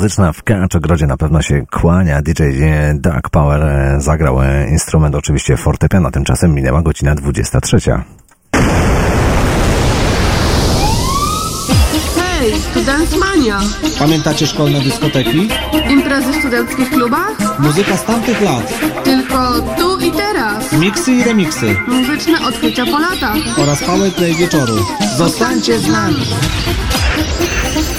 Muzyczna 0.01 0.33
w 0.33 0.43
Kaczogrodzie 0.43 1.07
na 1.07 1.17
pewno 1.17 1.41
się 1.41 1.65
kłania. 1.71 2.21
DJ 2.21 2.43
Dark 2.93 3.29
Power 3.29 3.63
e, 3.63 4.01
zagrał 4.01 4.41
e, 4.41 4.69
instrument, 4.69 5.15
oczywiście 5.15 5.57
fortepiana. 5.57 6.11
Tymczasem 6.11 6.53
minęła 6.53 6.81
godzina 6.81 7.15
23. 7.15 7.77
Hej, 12.19 12.53
to 12.73 12.81
Dance 12.85 13.17
Mania. 13.17 13.59
Pamiętacie 13.99 14.47
szkolne 14.47 14.81
dyskoteki? 14.81 15.49
Imprezy 15.89 16.31
w 16.31 16.35
studenckich 16.35 16.89
klubach? 16.89 17.59
Muzyka 17.59 17.97
z 17.97 18.03
tamtych 18.03 18.41
lat. 18.41 18.79
Tylko 19.03 19.61
tu 19.77 19.99
i 19.99 20.11
teraz. 20.11 20.73
Miksy 20.73 21.11
i 21.11 21.23
remiksy. 21.23 21.75
Muzyczne 21.87 22.47
odkrycia 22.47 22.85
po 22.85 22.99
latach. 22.99 23.37
Oraz 23.57 23.83
powerplay 23.83 24.35
wieczoru. 24.35 24.75
Zostańcie 25.17 25.79
z 25.79 25.87
nami. 25.87 26.25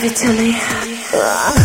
Give 0.00 0.12
it 0.12 0.16
to 0.16 0.32
me. 0.32 1.59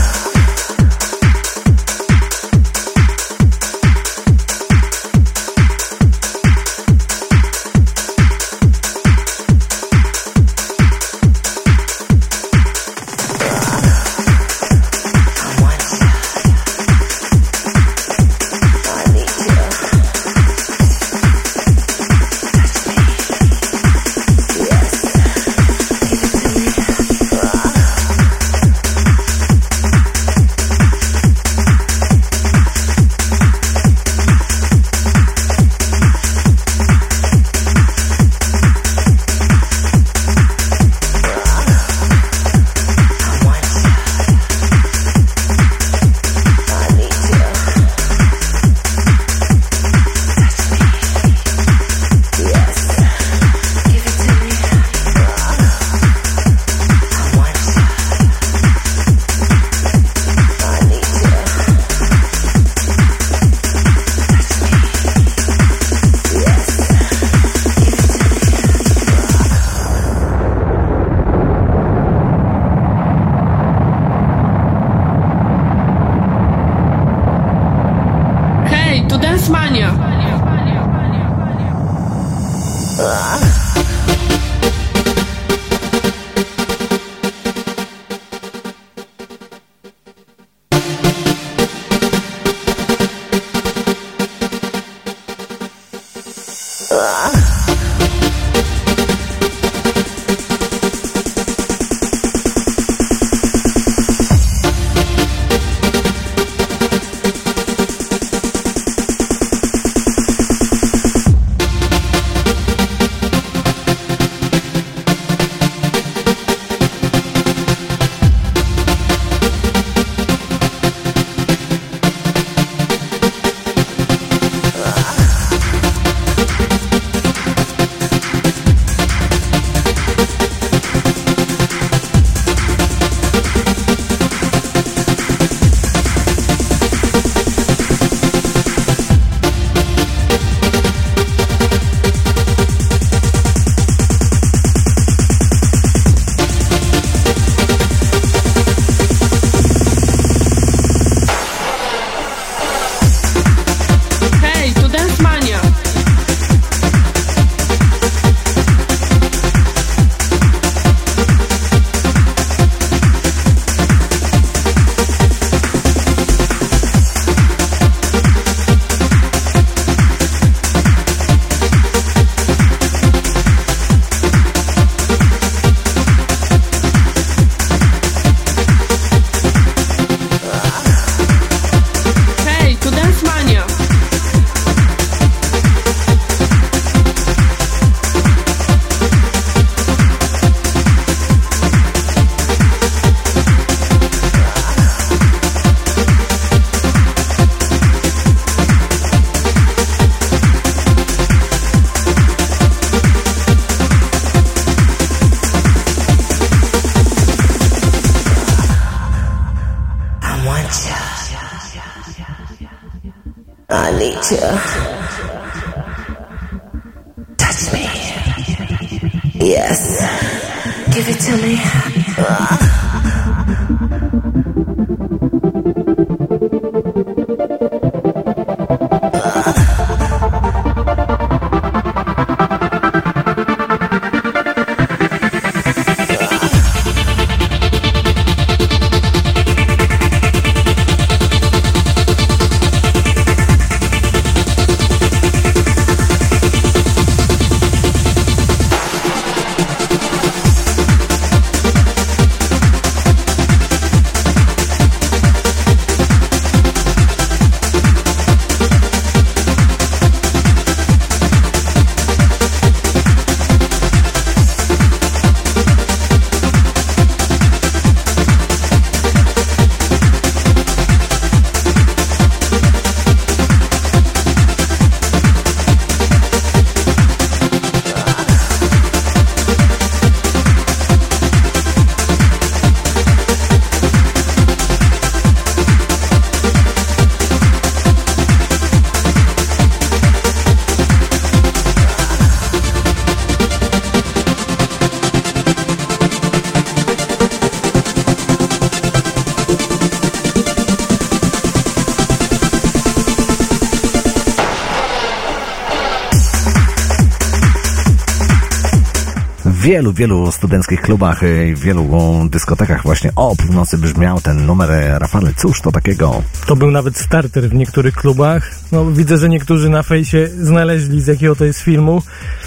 Wielu, 309.65 309.93
wielu 309.93 310.31
studenckich 310.31 310.81
klubach 310.81 311.23
y, 311.23 311.47
i 311.47 311.55
wielu 311.55 311.89
dyskotekach 312.29 312.83
właśnie 312.83 313.11
o 313.15 313.35
północy 313.35 313.77
brzmiał 313.77 314.21
ten 314.21 314.45
numer 314.45 314.71
e, 314.71 314.99
Rafale. 314.99 315.33
Cóż 315.37 315.61
to 315.61 315.71
takiego? 315.71 316.23
To 316.45 316.55
był 316.55 316.71
nawet 316.71 316.97
starter 316.97 317.49
w 317.49 317.53
niektórych 317.53 317.95
klubach. 317.95 318.51
No, 318.71 318.91
widzę, 318.91 319.17
że 319.17 319.29
niektórzy 319.29 319.69
na 319.69 319.83
fejsie 319.83 320.27
znaleźli 320.27 321.01
z 321.01 321.07
jakiego 321.07 321.35
to 321.35 321.45
jest 321.45 321.59
filmu, 321.59 322.01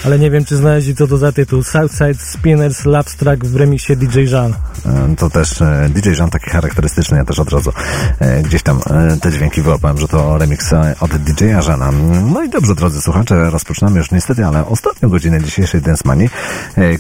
ale 0.04 0.18
nie 0.18 0.30
wiem, 0.30 0.44
czy 0.44 0.56
znaleźli 0.56 0.94
co 0.94 1.06
to 1.06 1.18
za 1.18 1.32
tytuł. 1.32 1.62
Southside 1.62 2.14
Spinners 2.14 2.84
Lapstrack 2.84 3.44
w 3.44 3.56
remiksie 3.56 3.96
DJ 3.96 4.20
Jean. 4.20 4.54
E, 4.86 5.16
To 5.16 5.30
też 5.30 5.62
e, 5.62 5.88
DJ 5.90 6.10
Jean 6.18 6.30
taki 6.30 6.50
charakterystyczny, 6.50 7.16
ja 7.16 7.24
też 7.24 7.38
od 7.38 7.52
razu 7.52 7.72
e, 8.18 8.42
gdzieś 8.42 8.62
tam 8.62 8.80
te 9.20 9.32
dźwięki 9.32 9.62
wyłapałem, 9.62 9.98
że 9.98 10.08
to 10.08 10.38
remix 10.38 10.72
od 11.00 11.16
DJ-a 11.16 11.62
Jeana. 11.68 11.92
No 12.32 12.42
i 12.42 12.50
dobrze, 12.50 12.74
drodzy 12.74 13.00
słuchacze, 13.00 13.50
rozpoczynamy 13.50 13.98
już 13.98 14.10
niestety, 14.10 14.46
ale 14.46 14.66
ostatnią 14.66 15.08
godzinę 15.08 15.42
dzisiejszej 15.42 15.80
Dance 15.80 16.02
Money. 16.04 16.30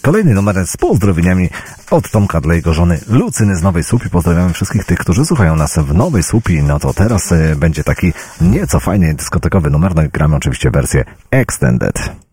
Kolejny 0.02 0.34
numer 0.34 0.66
z 0.66 0.76
pozdrowieniami 0.76 1.50
od 1.90 2.10
Tomka 2.10 2.40
dla 2.40 2.54
jego 2.54 2.74
żony 2.74 3.00
Lucyny 3.08 3.56
z 3.56 3.62
Nowej 3.62 3.84
Słupi. 3.84 4.10
Pozdrawiamy 4.10 4.52
wszystkich 4.52 4.84
tych, 4.84 4.98
którzy 4.98 5.24
słuchają 5.24 5.56
nas 5.56 5.78
w 5.78 5.94
Nowej 5.94 6.22
Słupi. 6.22 6.62
No 6.62 6.78
to 6.78 6.94
teraz 6.94 7.34
będzie 7.56 7.84
taki 7.84 8.12
nieco 8.40 8.80
fajny 8.80 9.14
dyskotekowy 9.14 9.70
numer, 9.70 9.94
no 9.94 10.02
i 10.02 10.08
gramy 10.08 10.36
oczywiście 10.36 10.70
wersję 10.70 11.04
Extended. 11.30 12.27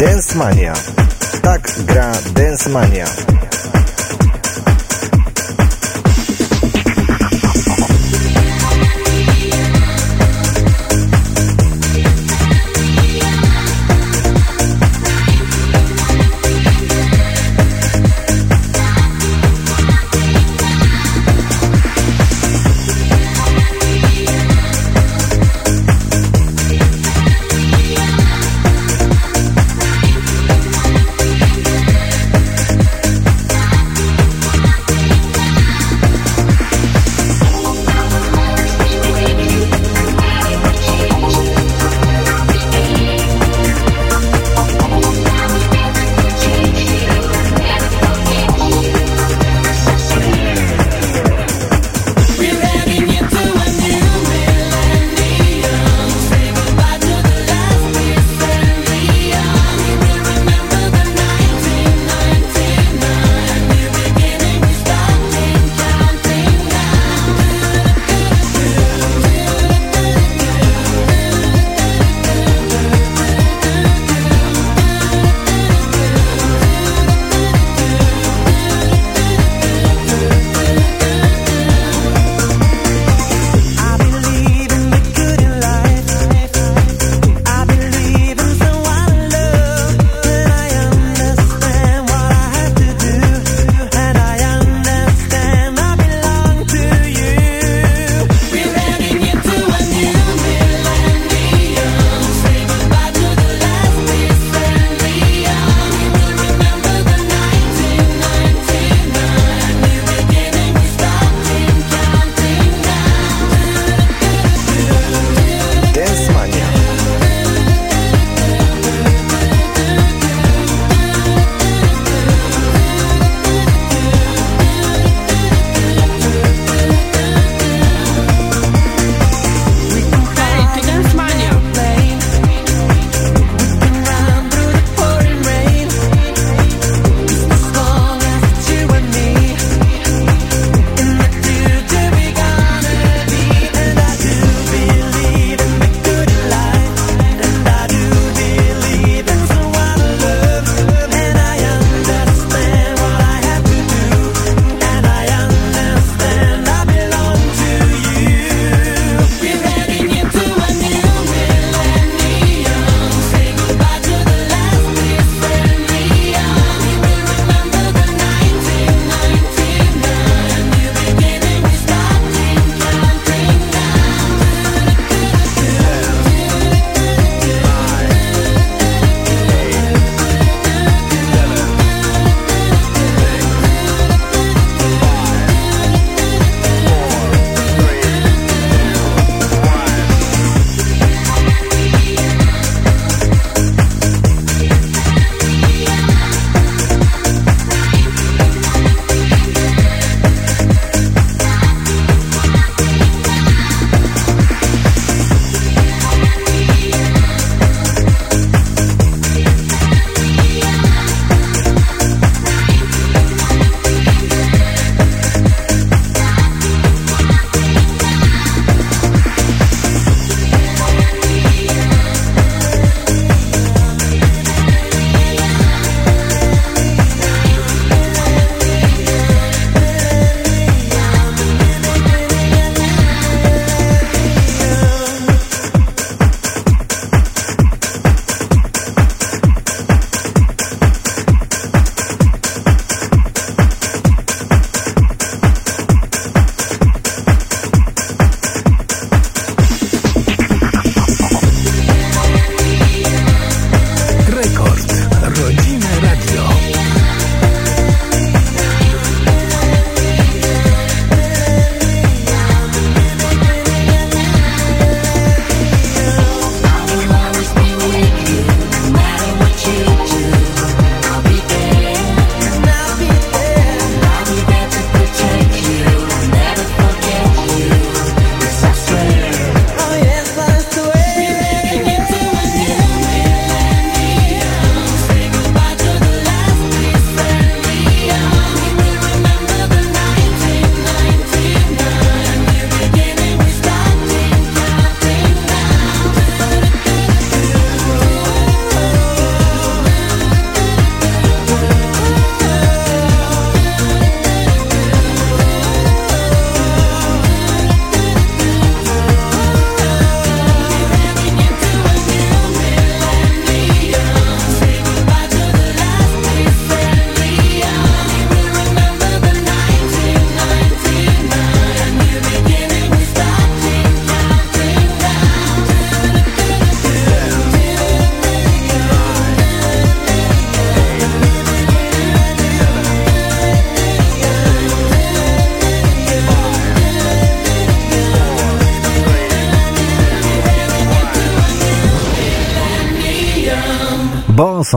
Dance 0.00 0.32
Mania. 0.34 0.72
Tak 1.42 1.60
gra 1.84 2.12
Dance 2.32 2.70
Mania. 2.70 3.04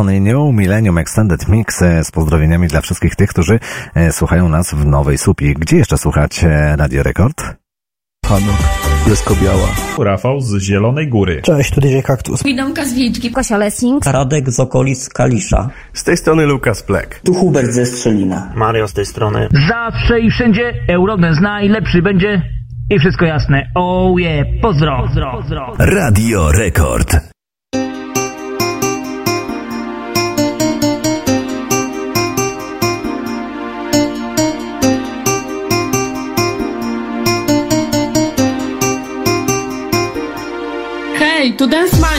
New 0.05 0.53
Millennium 0.53 0.97
Extended 0.97 1.47
Mix 1.47 1.81
e, 1.81 2.03
z 2.03 2.11
pozdrowieniami 2.11 2.67
dla 2.67 2.81
wszystkich 2.81 3.15
tych, 3.15 3.29
którzy 3.29 3.59
e, 3.95 4.11
słuchają 4.11 4.49
nas 4.49 4.73
w 4.73 4.85
Nowej 4.85 5.17
Supi. 5.17 5.53
Gdzie 5.53 5.77
jeszcze 5.77 5.97
słuchać 5.97 6.43
e, 6.43 6.75
Radio 6.75 7.03
Rekord? 7.03 7.43
Hanok, 8.25 8.57
Biała. 9.43 9.67
Rafał 9.99 10.41
z 10.41 10.61
Zielonej 10.61 11.07
Góry. 11.07 11.41
Cześć, 11.41 11.71
tu 11.71 11.81
DJ 11.81 11.99
Kaktus. 11.99 12.43
Widomka 12.43 12.85
z 12.85 12.93
Wilczki. 12.93 13.31
Kasia 13.31 13.57
Lessing. 13.57 14.05
Radek 14.05 14.49
z 14.49 14.59
okolic 14.59 15.09
Kalisza. 15.09 15.69
Z 15.93 16.03
tej 16.03 16.17
strony 16.17 16.45
Lukas 16.45 16.83
Plek. 16.83 17.21
Tu 17.25 17.33
Hubert 17.33 17.71
ze 17.71 17.85
Strzelina. 17.85 18.51
Mario 18.55 18.87
z 18.87 18.93
tej 18.93 19.05
strony. 19.05 19.47
Zawsze 19.69 20.19
i 20.19 20.31
wszędzie 20.31 20.73
Eurodance 20.87 21.41
najlepszy 21.41 22.01
będzie 22.01 22.41
i 22.89 22.99
wszystko 22.99 23.25
jasne. 23.25 23.71
Oh 23.75 24.19
yeah, 24.19 24.47
pozdro. 24.61 25.01
pozdro. 25.01 25.31
pozdro. 25.31 25.73
Radio 25.79 26.51
Rekord. 26.51 27.32
to 41.57 41.67
dance 41.67 41.99
my 41.99 42.12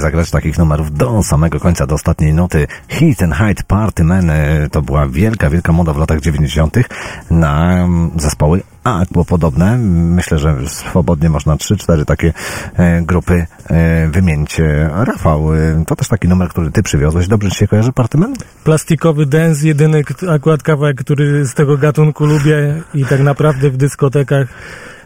zagrać 0.00 0.30
takich 0.30 0.58
numerów 0.58 0.92
do 0.92 1.22
samego 1.22 1.60
końca, 1.60 1.86
do 1.86 1.94
ostatniej 1.94 2.34
nuty. 2.34 2.66
Hit 2.88 3.22
and 3.22 3.36
Hide 3.36 3.62
Party 3.66 4.04
Man 4.04 4.30
e, 4.30 4.68
to 4.70 4.82
była 4.82 5.06
wielka, 5.06 5.50
wielka 5.50 5.72
moda 5.72 5.92
w 5.92 5.98
latach 5.98 6.20
90. 6.20 6.76
na 7.30 7.72
mm, 7.72 8.10
zespoły 8.16 8.62
Aqua 8.84 9.24
podobne. 9.24 9.78
Myślę, 9.78 10.38
że 10.38 10.56
swobodnie 10.68 11.30
można 11.30 11.56
3-4 11.56 12.04
takie 12.04 12.32
e, 12.76 13.02
grupy 13.02 13.46
e, 13.66 14.08
wymienić. 14.08 14.60
Rafał, 14.90 15.46
to 15.86 15.96
też 15.96 16.08
taki 16.08 16.28
numer, 16.28 16.48
który 16.48 16.70
ty 16.70 16.82
przywiozłeś. 16.82 17.28
Dobrze 17.28 17.50
ci 17.50 17.56
się 17.56 17.68
kojarzy 17.68 17.92
Party 17.92 18.18
Man? 18.18 18.34
Plastikowy 18.64 19.26
dance, 19.26 19.66
jedyny 19.66 20.02
akurat 20.28 20.62
kawałek, 20.62 21.00
który 21.00 21.46
z 21.46 21.54
tego 21.54 21.76
gatunku 21.76 22.26
lubię 22.26 22.82
i 22.94 23.04
tak 23.04 23.20
naprawdę 23.20 23.70
w 23.70 23.76
dyskotekach 23.76 24.48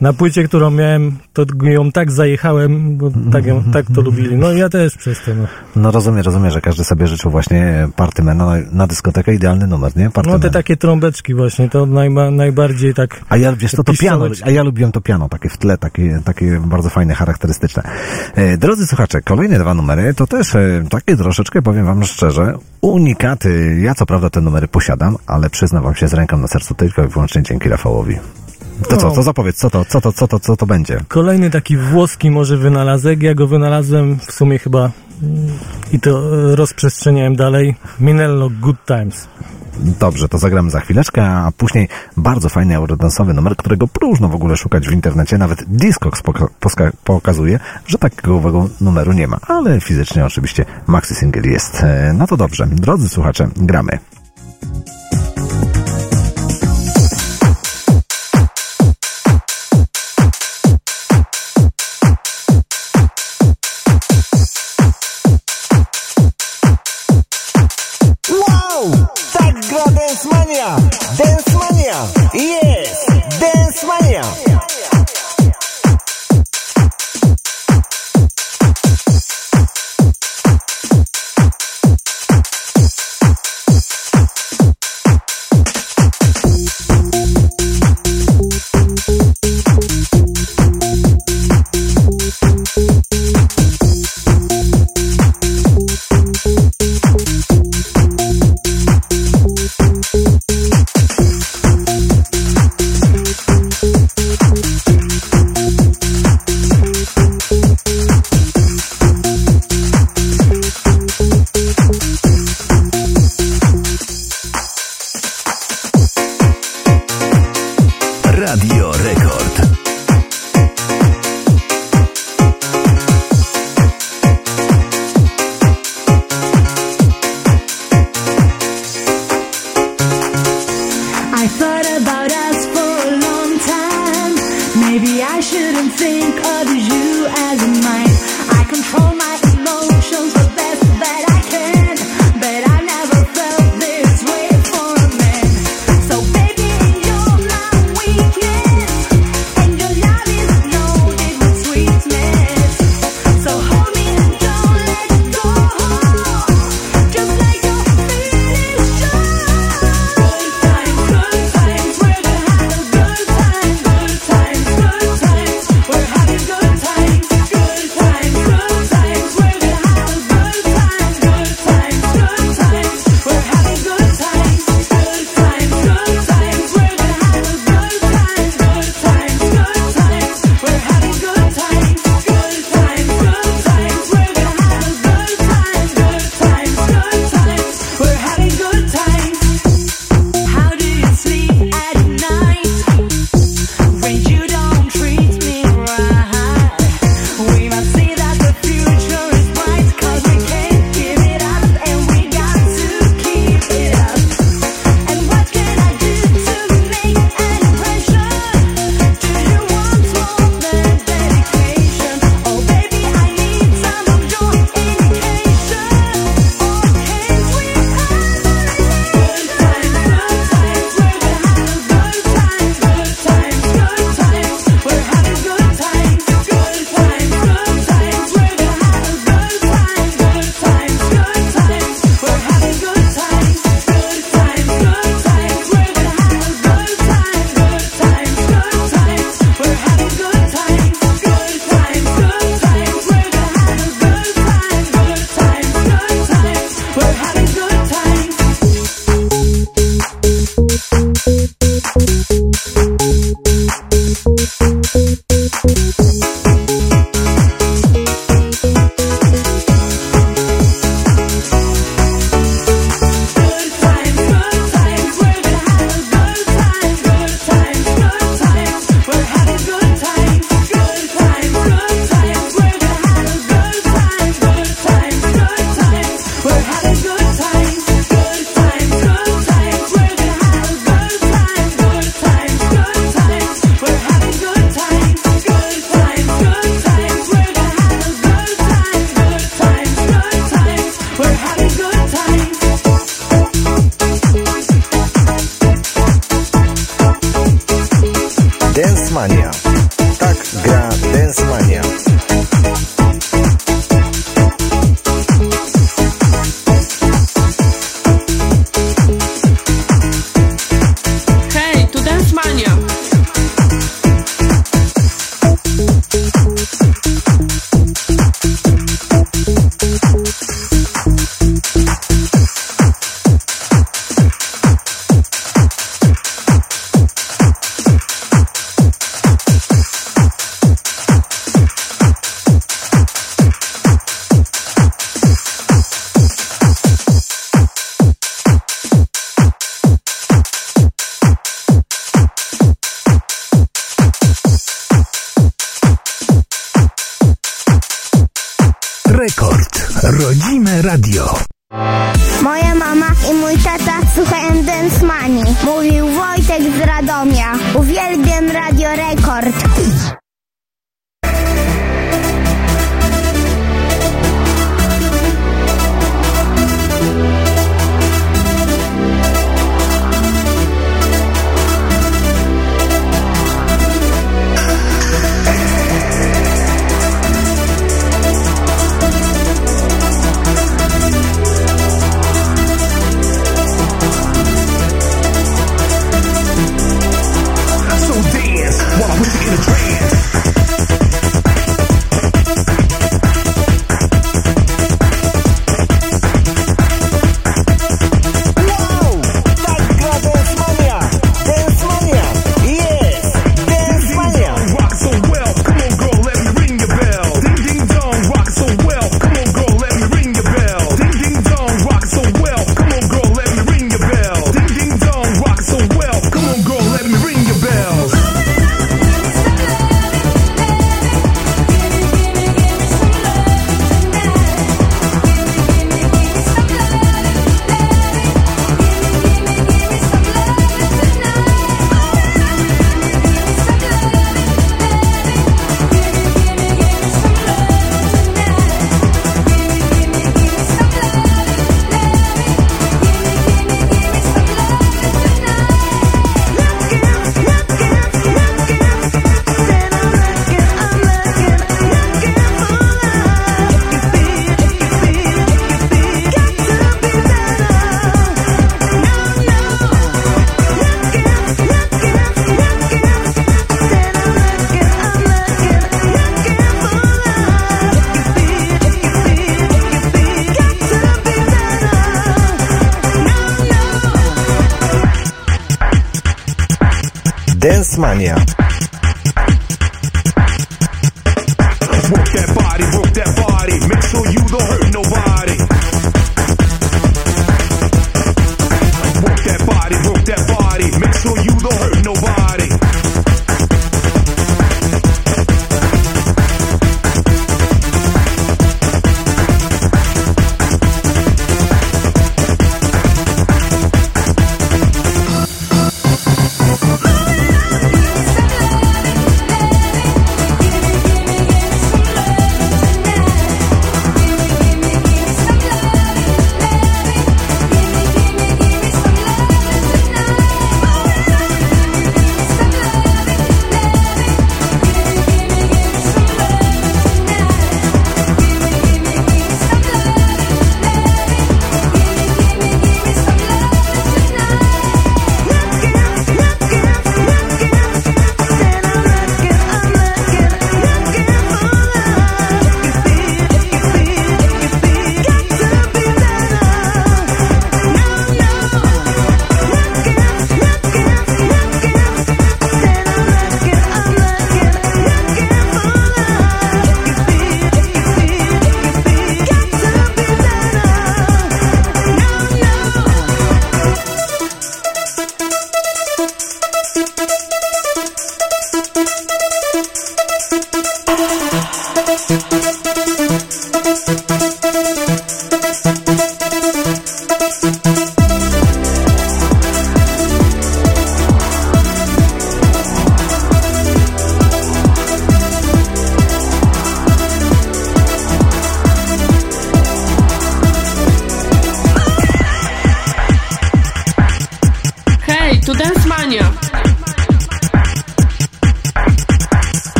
na 0.00 0.12
płycie, 0.12 0.44
którą 0.44 0.70
miałem, 0.70 1.16
to 1.32 1.44
ją 1.62 1.92
tak 1.92 2.12
zajechałem, 2.12 2.96
bo 2.96 3.10
tak, 3.32 3.46
ją, 3.46 3.62
tak 3.72 3.86
to 3.94 4.00
lubili. 4.00 4.36
No 4.36 4.52
ja 4.52 4.68
też 4.68 4.96
przez 4.96 5.18
to. 5.24 5.34
No, 5.34 5.46
No 5.76 5.90
rozumiem, 5.90 6.24
rozumiem, 6.24 6.50
że 6.50 6.60
każdy 6.60 6.84
sobie 6.84 7.06
życzył 7.06 7.30
właśnie 7.30 7.88
Partymana 7.96 8.46
na, 8.46 8.56
na 8.72 8.86
dyskotekę. 8.86 9.34
Idealny 9.34 9.66
numer, 9.66 9.96
nie? 9.96 10.04
no 10.04 10.10
Partyman. 10.10 10.40
te 10.40 10.50
takie 10.50 10.76
trąbeczki 10.76 11.34
właśnie, 11.34 11.68
to 11.68 11.86
najba, 11.86 12.30
najbardziej 12.30 12.94
tak... 12.94 13.20
A 13.28 13.36
ja, 13.36 13.56
wiesz 13.56 13.70
co, 13.70 13.84
to 13.84 13.92
piano, 14.00 14.26
a 14.44 14.50
ja 14.50 14.62
lubiłem 14.62 14.92
to 14.92 15.00
piano, 15.00 15.28
takie 15.28 15.48
w 15.48 15.58
tle, 15.58 15.78
takie, 15.78 16.20
takie 16.24 16.60
bardzo 16.66 16.90
fajne, 16.90 17.14
charakterystyczne. 17.14 17.82
E, 18.34 18.56
drodzy 18.56 18.86
słuchacze, 18.86 19.22
kolejne 19.22 19.58
dwa 19.58 19.74
numery, 19.74 20.14
to 20.14 20.26
też 20.26 20.54
e, 20.54 20.84
takie 20.90 21.16
troszeczkę, 21.16 21.62
powiem 21.62 21.86
wam 21.86 22.04
szczerze, 22.04 22.54
unikaty. 22.80 23.80
Ja 23.80 23.94
co 23.94 24.06
prawda 24.06 24.30
te 24.30 24.40
numery 24.40 24.68
posiadam, 24.68 25.16
ale 25.26 25.50
przyznam 25.50 25.82
wam 25.82 25.94
się 25.94 26.08
z 26.08 26.14
ręką 26.14 26.38
na 26.38 26.48
sercu 26.48 26.74
tylko 26.74 27.04
i 27.04 27.08
wyłącznie 27.08 27.42
dzięki 27.42 27.68
Rafałowi. 27.68 28.18
To 28.88 28.96
co, 28.96 29.08
No. 29.08 29.14
to 29.14 29.22
zapowiedz, 29.22 29.56
co 29.56 29.70
to, 29.70 29.84
co 29.84 30.00
to, 30.00 30.12
co 30.12 30.28
to, 30.28 30.40
co 30.40 30.56
to 30.56 30.66
będzie? 30.66 31.00
Kolejny 31.08 31.50
taki 31.50 31.76
włoski 31.76 32.30
może 32.30 32.56
wynalazek, 32.56 33.22
ja 33.22 33.34
go 33.34 33.46
wynalazłem 33.46 34.18
w 34.18 34.32
sumie 34.32 34.58
chyba 34.58 34.90
mm, 35.22 35.48
i 35.92 36.00
to 36.00 36.10
e, 36.52 36.56
rozprzestrzeniałem 36.56 37.36
dalej. 37.36 37.74
Minello 38.00 38.50
Good 38.60 38.76
Times. 38.86 39.28
Dobrze, 40.00 40.28
to 40.28 40.38
zagramy 40.38 40.70
za 40.70 40.80
chwileczkę, 40.80 41.26
a 41.26 41.52
później 41.56 41.88
bardzo 42.16 42.48
fajny 42.48 42.76
eurodansowy 42.76 43.34
numer, 43.34 43.56
którego 43.56 43.88
próżno 43.88 44.28
w 44.28 44.34
ogóle 44.34 44.56
szukać 44.56 44.88
w 44.88 44.92
internecie. 44.92 45.38
Nawet 45.38 45.64
Discogs 45.68 46.22
poka- 46.22 46.90
pokazuje, 47.04 47.60
że 47.86 47.98
takiego 47.98 48.68
numeru 48.80 49.12
nie 49.12 49.26
ma, 49.28 49.38
ale 49.46 49.80
fizycznie 49.80 50.24
oczywiście 50.26 50.64
maxi 50.86 51.14
single 51.14 51.42
jest. 51.52 51.80
E, 51.82 52.12
No 52.18 52.26
to 52.26 52.36
dobrze, 52.36 52.66
drodzy 52.66 53.08
słuchacze, 53.08 53.48
gramy. 53.56 53.98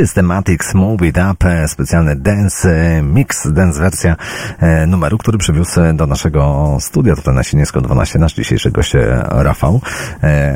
Systematics 0.00 0.74
Move 0.74 1.02
It 1.02 1.18
Up, 1.32 1.44
e, 1.44 1.68
specjalny 1.68 2.16
dance 2.16 2.68
e, 2.68 3.02
mix, 3.02 3.52
dance 3.52 3.80
wersja 3.80 4.16
e, 4.58 4.86
numeru, 4.86 5.18
który 5.18 5.38
przywiózł 5.38 5.80
do 5.94 6.06
naszego 6.06 6.76
studia, 6.80 7.16
tutaj 7.16 7.34
na 7.34 7.42
Sieniecko 7.42 7.80
12, 7.80 8.18
nasz 8.18 8.34
dzisiejszy 8.34 8.70
gość 8.70 8.92
Rafał. 9.28 9.80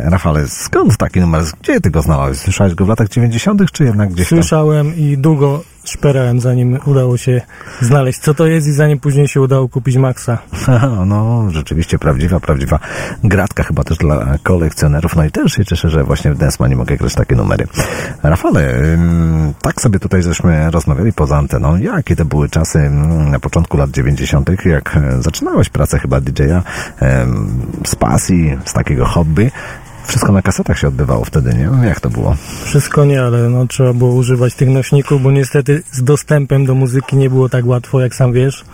Rafale, 0.05 0.48
skąd 0.48 0.97
taki 0.97 1.20
numer? 1.20 1.42
Gdzie 1.62 1.81
ty 1.81 1.90
go 1.90 2.02
znalazłeś? 2.02 2.39
Słyszałeś 2.39 2.74
go 2.74 2.84
w 2.84 2.89
latach 2.89 3.08
90. 3.08 3.70
czy 3.73 3.84
jednak 3.84 4.12
gdzieś 4.12 4.28
tam? 4.28 4.39
Słyszałem 4.39 4.97
i 4.97 5.18
długo 5.18 5.62
szperałem, 5.84 6.40
zanim 6.40 6.78
udało 6.86 7.16
się 7.16 7.40
znaleźć, 7.81 8.18
co 8.18 8.34
to 8.34 8.47
jest 8.47 8.66
i 8.66 8.73
zanim 8.73 9.00
później 9.00 9.28
się 9.28 9.40
udało 9.40 9.68
kupić 9.68 9.97
Maxa. 9.97 10.39
No, 11.06 11.50
rzeczywiście 11.50 11.98
prawdziwa, 11.98 12.40
prawdziwa 12.40 12.78
gratka 13.24 13.62
chyba 13.62 13.84
też 13.84 13.98
dla 13.98 14.38
kolekcjonerów. 14.42 15.16
No 15.16 15.24
i 15.24 15.30
też 15.30 15.52
się 15.52 15.64
cieszę, 15.64 15.90
że 15.90 16.04
właśnie 16.04 16.32
w 16.32 16.38
Densmanie 16.38 16.76
mogę 16.76 16.96
grać 16.96 17.14
takie 17.14 17.36
numery. 17.36 17.66
Rafale, 18.22 18.74
tak 19.62 19.80
sobie 19.80 19.98
tutaj 19.98 20.22
żeśmy 20.22 20.70
rozmawiali 20.70 21.12
poza 21.12 21.36
anteną. 21.36 21.76
Jakie 21.76 22.16
to 22.16 22.24
były 22.24 22.48
czasy 22.48 22.90
na 23.30 23.40
początku 23.40 23.76
lat 23.76 23.90
90., 23.90 24.50
jak 24.64 24.96
e, 24.96 25.22
zaczynałeś 25.22 25.68
pracę 25.68 25.98
chyba 25.98 26.20
DJ-a 26.20 26.62
z 27.86 27.94
pasji, 27.94 28.58
z 28.64 28.72
takiego 28.72 29.04
hobby. 29.04 29.50
Wszystko 30.06 30.32
na 30.32 30.42
kasetach 30.42 30.78
się 30.78 30.88
odbywało 30.88 31.24
wtedy, 31.24 31.54
nie? 31.54 31.88
Jak 31.88 32.00
to 32.00 32.10
było? 32.10 32.36
Wszystko 32.64 33.04
nie, 33.04 33.22
ale 33.22 33.48
no, 33.48 33.66
trzeba 33.66 33.92
było 33.92 34.14
używać 34.14 34.54
tych 34.54 34.68
nośników, 34.68 35.22
bo 35.22 35.30
niestety 35.30 35.82
z 35.92 36.02
dostępem 36.02 36.66
do 36.66 36.74
muzyki 36.74 37.16
nie 37.16 37.30
było 37.30 37.48
tak 37.48 37.66
łatwo, 37.66 38.00
jak 38.00 38.14
sam 38.14 38.32
wiesz. 38.32 38.64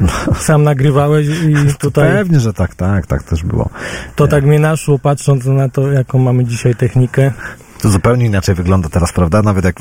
Sam 0.46 0.62
nagrywałeś 0.62 1.26
i 1.26 1.54
tutaj... 1.78 2.10
Pewnie, 2.10 2.40
że 2.40 2.52
tak, 2.52 2.74
tak, 2.74 3.06
tak 3.06 3.22
też 3.22 3.44
było. 3.44 3.70
To 4.16 4.28
tak 4.28 4.44
mnie 4.44 4.58
naszło, 4.58 4.98
patrząc 4.98 5.44
na 5.44 5.68
to, 5.68 5.92
jaką 5.92 6.18
mamy 6.18 6.44
dzisiaj 6.44 6.74
technikę. 6.74 7.32
To 7.82 7.88
zupełnie 7.90 8.26
inaczej 8.26 8.54
wygląda 8.54 8.88
teraz, 8.88 9.12
prawda? 9.12 9.42
Nawet 9.42 9.64
jak 9.64 9.80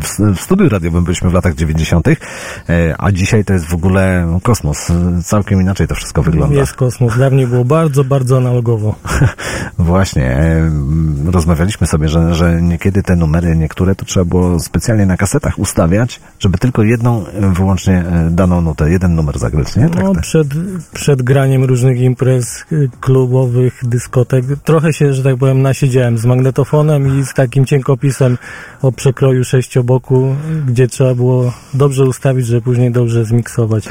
w, 0.00 0.40
studiu 0.40 0.68
radiowym 0.68 1.04
byliśmy 1.04 1.30
w 1.30 1.32
latach 1.32 1.54
90., 1.54 2.08
e, 2.08 2.14
a 2.98 3.12
dzisiaj 3.12 3.44
to 3.44 3.52
jest 3.52 3.66
w 3.66 3.74
ogóle 3.74 4.28
kosmos. 4.42 4.92
Całkiem 5.24 5.60
inaczej 5.60 5.88
to 5.88 5.94
wszystko 5.94 6.22
wygląda. 6.22 6.56
Jest 6.56 6.72
kosmos. 6.72 7.18
Dawniej 7.18 7.46
było 7.46 7.64
bardzo, 7.64 8.04
bardzo 8.04 8.36
analogowo. 8.36 8.94
Właśnie. 9.78 10.36
Rozmawialiśmy 11.32 11.86
sobie, 11.86 12.08
że, 12.08 12.34
że 12.34 12.62
niekiedy 12.62 13.02
te 13.02 13.16
numery, 13.16 13.56
niektóre 13.56 13.94
to 13.94 14.04
trzeba 14.04 14.24
było 14.24 14.60
specjalnie 14.60 15.06
na 15.06 15.16
kasetach 15.16 15.58
ustawiać, 15.58 16.20
żeby 16.38 16.58
tylko 16.58 16.82
jedną 16.82 17.24
wyłącznie 17.40 17.94
e, 17.98 18.30
daną 18.30 18.60
nutę, 18.60 18.90
jeden 18.90 19.14
numer 19.14 19.38
zagrać, 19.38 19.76
nie? 19.76 19.88
Tak, 19.88 20.02
No, 20.02 20.14
tak. 20.14 20.22
przed, 20.22 20.48
przed 20.92 21.22
graniem 21.22 21.64
różnych 21.64 22.00
imprez 22.00 22.64
y, 22.72 22.90
klubowych, 23.00 23.80
dyskotek, 23.82 24.44
trochę 24.64 24.92
się, 24.92 25.14
że 25.14 25.22
tak 25.22 25.36
powiem, 25.36 25.62
nasiedziałem 25.62 26.18
z 26.18 26.24
magnetofonem 26.24 27.20
i 27.20 27.23
z 27.24 27.34
takim 27.34 27.64
cienkopisem 27.64 28.38
o 28.82 28.92
przekroju 28.92 29.44
sześcioboku, 29.44 30.36
gdzie 30.66 30.88
trzeba 30.88 31.14
było 31.14 31.52
dobrze 31.74 32.04
ustawić, 32.04 32.46
żeby 32.46 32.62
później 32.62 32.90
dobrze 32.92 33.24
zmiksować. 33.24 33.88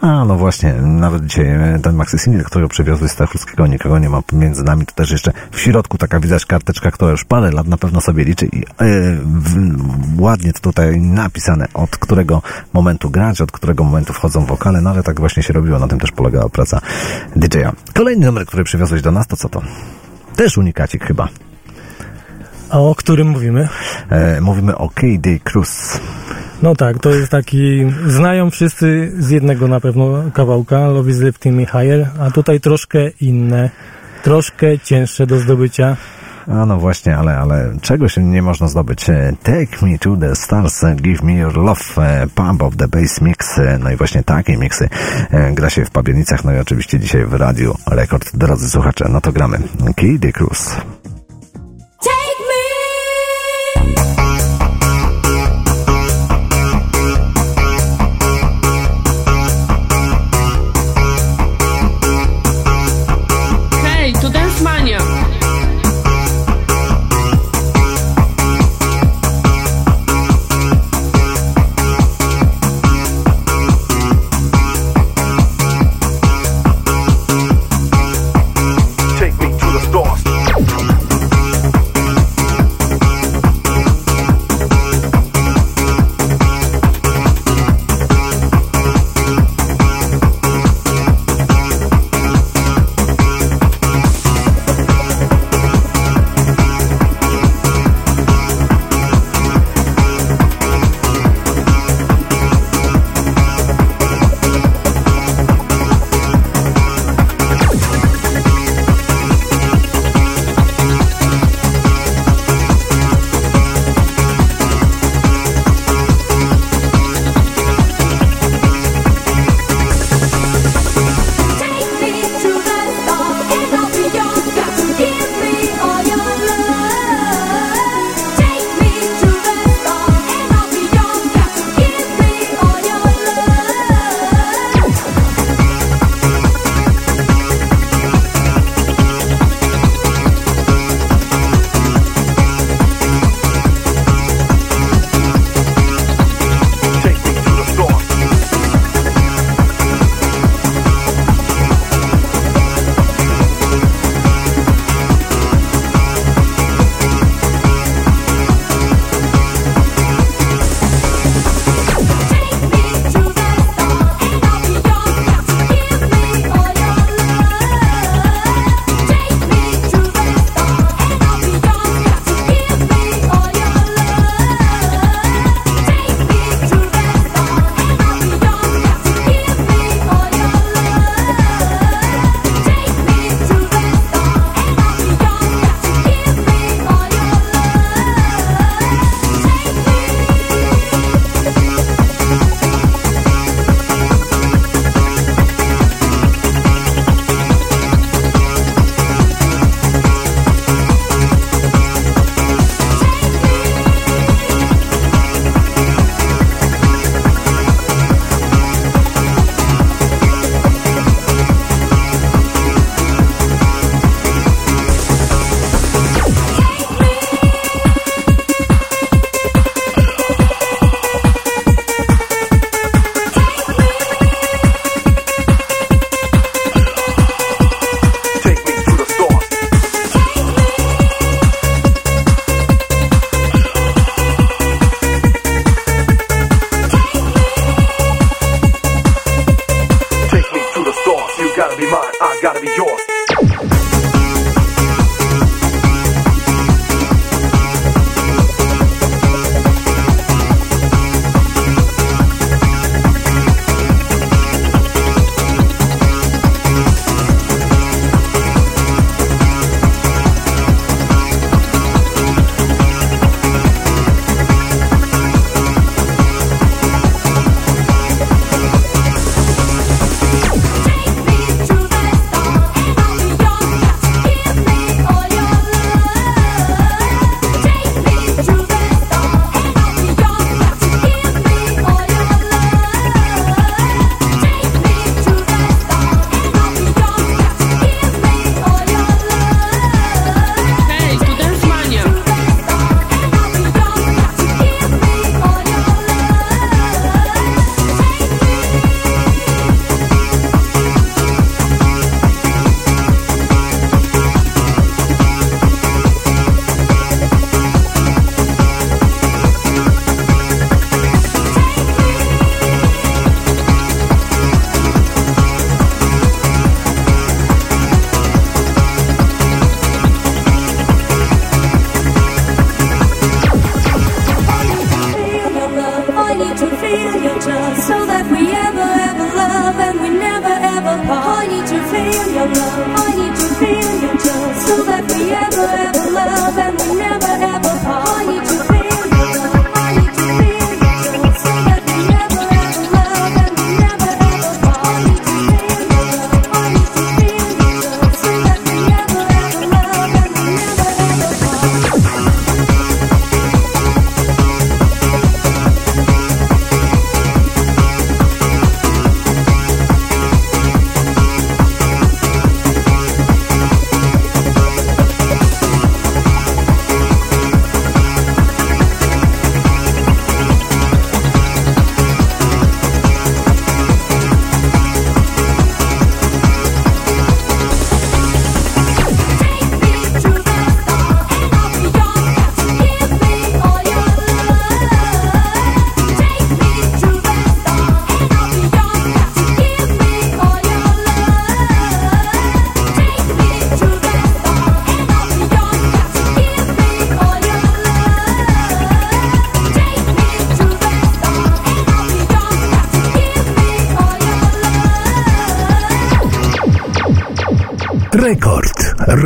A, 0.00 0.24
no 0.24 0.36
właśnie, 0.36 0.74
nawet 0.74 1.26
dzisiaj 1.26 1.46
e, 1.46 1.78
ten 1.82 1.94
Maxi 1.94 2.18
Single, 2.18 2.44
którego 2.44 2.68
przywiozły 2.68 3.08
z 3.08 3.12
Stachurskiego, 3.12 3.66
nikogo 3.66 3.98
nie 3.98 4.08
ma 4.08 4.22
między 4.32 4.64
nami, 4.64 4.86
to 4.86 4.94
też 4.94 5.10
jeszcze 5.10 5.32
w 5.50 5.60
środku 5.60 5.98
taka 5.98 6.20
widać 6.20 6.46
karteczka, 6.46 6.90
która 6.90 7.10
już 7.10 7.24
parę 7.24 7.50
lat 7.50 7.66
na 7.66 7.76
pewno 7.76 8.00
sobie 8.00 8.24
liczy 8.24 8.46
i 8.46 8.62
e, 8.62 8.64
ładnie 10.18 10.52
to 10.52 10.60
tutaj 10.60 11.00
napisane, 11.00 11.66
od 11.74 11.96
którego 11.96 12.42
momentu 12.72 13.10
grać, 13.10 13.40
od 13.40 13.52
którego 13.52 13.84
momentu 13.84 14.12
wchodzą 14.12 14.46
wokale, 14.46 14.80
no 14.80 14.90
ale 14.90 15.02
tak 15.02 15.20
właśnie 15.20 15.42
się 15.42 15.52
robiło, 15.52 15.78
na 15.78 15.88
tym 15.88 15.98
też 15.98 16.12
polegała 16.12 16.48
praca 16.48 16.80
DJ-a. 17.36 17.72
Kolejny 17.94 18.26
numer, 18.26 18.46
który 18.46 18.64
przywiozłeś 18.64 19.02
do 19.02 19.10
nas, 19.10 19.26
to 19.26 19.36
co 19.36 19.48
to? 19.48 19.62
Też 20.36 20.58
unikacik 20.58 21.04
chyba. 21.04 21.28
A 22.70 22.78
o 22.80 22.94
którym 22.94 23.28
mówimy? 23.28 23.68
E, 24.10 24.40
mówimy 24.40 24.76
o 24.78 24.88
KD 24.88 25.38
Cruz. 25.44 26.00
No 26.62 26.74
tak, 26.74 26.98
to 26.98 27.10
jest 27.10 27.30
taki, 27.30 27.86
znają 28.06 28.50
wszyscy 28.50 29.12
z 29.18 29.30
jednego 29.30 29.68
na 29.68 29.80
pewno 29.80 30.22
kawałka, 30.34 30.88
Love 30.88 31.10
is 31.10 31.20
Lifting 31.20 31.56
Me 31.56 31.66
Higher, 31.66 32.08
a 32.20 32.30
tutaj 32.30 32.60
troszkę 32.60 33.08
inne, 33.20 33.70
troszkę 34.22 34.78
cięższe 34.78 35.26
do 35.26 35.38
zdobycia. 35.38 35.96
A 36.48 36.66
no 36.66 36.78
właśnie, 36.78 37.16
ale, 37.16 37.36
ale 37.38 37.72
czego 37.82 38.08
się 38.08 38.22
nie 38.24 38.42
można 38.42 38.68
zdobyć? 38.68 39.10
E, 39.10 39.32
Take 39.42 39.86
me 39.86 39.98
to 39.98 40.16
the 40.16 40.36
stars, 40.36 40.84
give 40.96 41.22
me 41.22 41.32
your 41.32 41.56
love, 41.56 41.80
e, 41.98 42.26
pump 42.34 42.62
of 42.62 42.76
the 42.76 42.88
bass 42.88 43.20
mix. 43.20 43.58
e, 43.58 43.78
No 43.78 43.90
i 43.90 43.96
właśnie 43.96 44.22
takie 44.22 44.56
miksy 44.56 44.88
gra 45.52 45.70
się 45.70 45.84
w 45.84 45.90
Pabienicach, 45.90 46.44
no 46.44 46.52
i 46.52 46.58
oczywiście 46.58 47.00
dzisiaj 47.00 47.26
w 47.26 47.32
Radiu 47.34 47.74
Rekord, 47.86 48.36
drodzy 48.36 48.70
słuchacze, 48.70 49.06
no 49.10 49.20
to 49.20 49.32
gramy. 49.32 49.58
Kid 49.96 50.32
Cruz. 50.34 50.76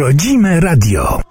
Rodzime 0.08 0.58
radio. 0.58 1.27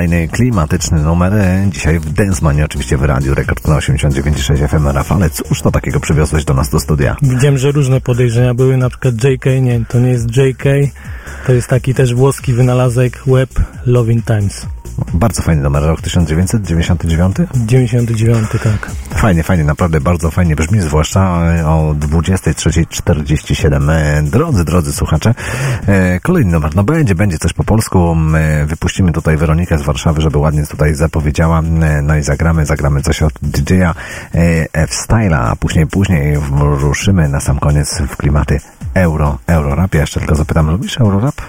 Kolejny 0.00 0.28
klimatyczny 0.28 1.02
numer. 1.02 1.32
Dzisiaj 1.68 1.98
w 1.98 2.12
Densmanie, 2.12 2.64
oczywiście 2.64 2.96
w 2.96 3.02
radiu 3.02 3.34
Rekord 3.34 3.68
na 3.68 3.78
89,6 3.78 4.68
FM. 4.68 4.86
Rafale, 4.86 5.30
cóż 5.30 5.62
to 5.62 5.70
takiego 5.70 6.00
przywiozłeś 6.00 6.44
do 6.44 6.54
nas 6.54 6.70
do 6.70 6.80
studia? 6.80 7.16
Widziałem, 7.22 7.58
że 7.58 7.72
różne 7.72 8.00
podejrzenia 8.00 8.54
były, 8.54 8.76
na 8.76 8.88
przykład 8.90 9.14
JK, 9.24 9.44
nie, 9.62 9.84
to 9.88 10.00
nie 10.00 10.10
jest 10.10 10.36
JK, 10.36 10.64
to 11.46 11.52
jest 11.52 11.68
taki 11.68 11.94
też 11.94 12.14
włoski 12.14 12.52
wynalazek 12.52 13.22
Web 13.26 13.50
Loving 13.86 14.24
Times. 14.24 14.66
Bardzo 15.14 15.42
fajny 15.42 15.62
numer, 15.62 15.82
rok 15.82 16.00
1999? 16.00 17.36
99, 17.54 18.48
tak. 18.50 18.90
Fajnie, 19.10 19.42
fajnie, 19.42 19.64
naprawdę 19.64 20.00
bardzo 20.00 20.30
fajnie 20.30 20.56
brzmi, 20.56 20.80
zwłaszcza 20.80 21.20
e, 21.54 21.66
o 21.66 21.94
23.47. 21.94 23.90
E, 23.90 24.22
Drodzy, 24.22 24.64
drodzy 24.64 24.92
słuchacze, 24.92 25.34
e, 25.86 26.20
kolejny 26.20 26.52
numer, 26.52 26.76
no 26.76 26.84
będzie, 26.84 27.14
będzie 27.14 27.38
coś 27.38 27.52
po 27.52 27.64
polsku. 27.64 28.16
E, 28.34 28.66
Wypuścimy 28.66 29.12
tutaj 29.12 29.36
Weronikę 29.36 29.78
z 29.78 29.82
Warszawy, 29.82 30.20
żeby 30.20 30.38
ładnie 30.38 30.66
tutaj 30.66 30.94
zapowiedziała, 30.94 31.62
no 32.02 32.16
i 32.16 32.22
zagramy, 32.22 32.66
zagramy 32.66 33.02
coś 33.02 33.22
od 33.22 33.32
DJ-a 33.42 33.94
F-Styla, 34.72 35.40
a 35.40 35.56
później, 35.56 35.86
później 35.86 36.36
ruszymy 36.60 37.28
na 37.28 37.40
sam 37.40 37.58
koniec 37.58 38.02
w 38.08 38.16
klimaty 38.16 38.60
euro, 38.94 39.38
eurorap. 39.46 39.94
Ja 39.94 40.00
jeszcze 40.00 40.20
tylko 40.20 40.34
zapytam, 40.34 40.70
lubisz 40.70 41.00
eurorap? 41.00 41.39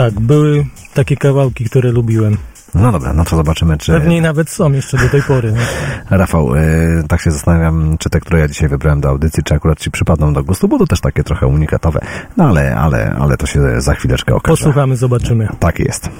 Tak, 0.00 0.20
były 0.20 0.66
takie 0.94 1.16
kawałki, 1.16 1.64
które 1.64 1.92
lubiłem. 1.92 2.36
No 2.74 2.92
dobra, 2.92 3.12
no 3.12 3.24
to 3.24 3.36
zobaczymy, 3.36 3.78
czy... 3.78 3.92
Pewnie 3.92 4.22
nawet 4.22 4.50
są 4.50 4.72
jeszcze 4.72 4.98
do 4.98 5.08
tej 5.08 5.22
pory. 5.22 5.52
No. 5.52 5.62
Rafał, 6.18 6.54
y, 6.54 7.04
tak 7.08 7.20
się 7.20 7.30
zastanawiam, 7.30 7.98
czy 7.98 8.10
te, 8.10 8.20
które 8.20 8.40
ja 8.40 8.48
dzisiaj 8.48 8.68
wybrałem 8.68 9.00
do 9.00 9.08
audycji, 9.08 9.42
czy 9.42 9.54
akurat 9.54 9.80
ci 9.80 9.90
przypadną 9.90 10.32
do 10.32 10.44
gustu, 10.44 10.68
bo 10.68 10.78
to 10.78 10.86
też 10.86 11.00
takie 11.00 11.22
trochę 11.24 11.46
unikatowe. 11.46 12.00
No 12.36 12.48
ale, 12.48 12.76
ale, 12.76 13.16
ale 13.20 13.36
to 13.36 13.46
się 13.46 13.80
za 13.80 13.94
chwileczkę 13.94 14.34
okaże. 14.34 14.56
Posłuchamy, 14.56 14.96
zobaczymy. 14.96 15.48
Tak 15.58 15.78
jest. 15.78 16.10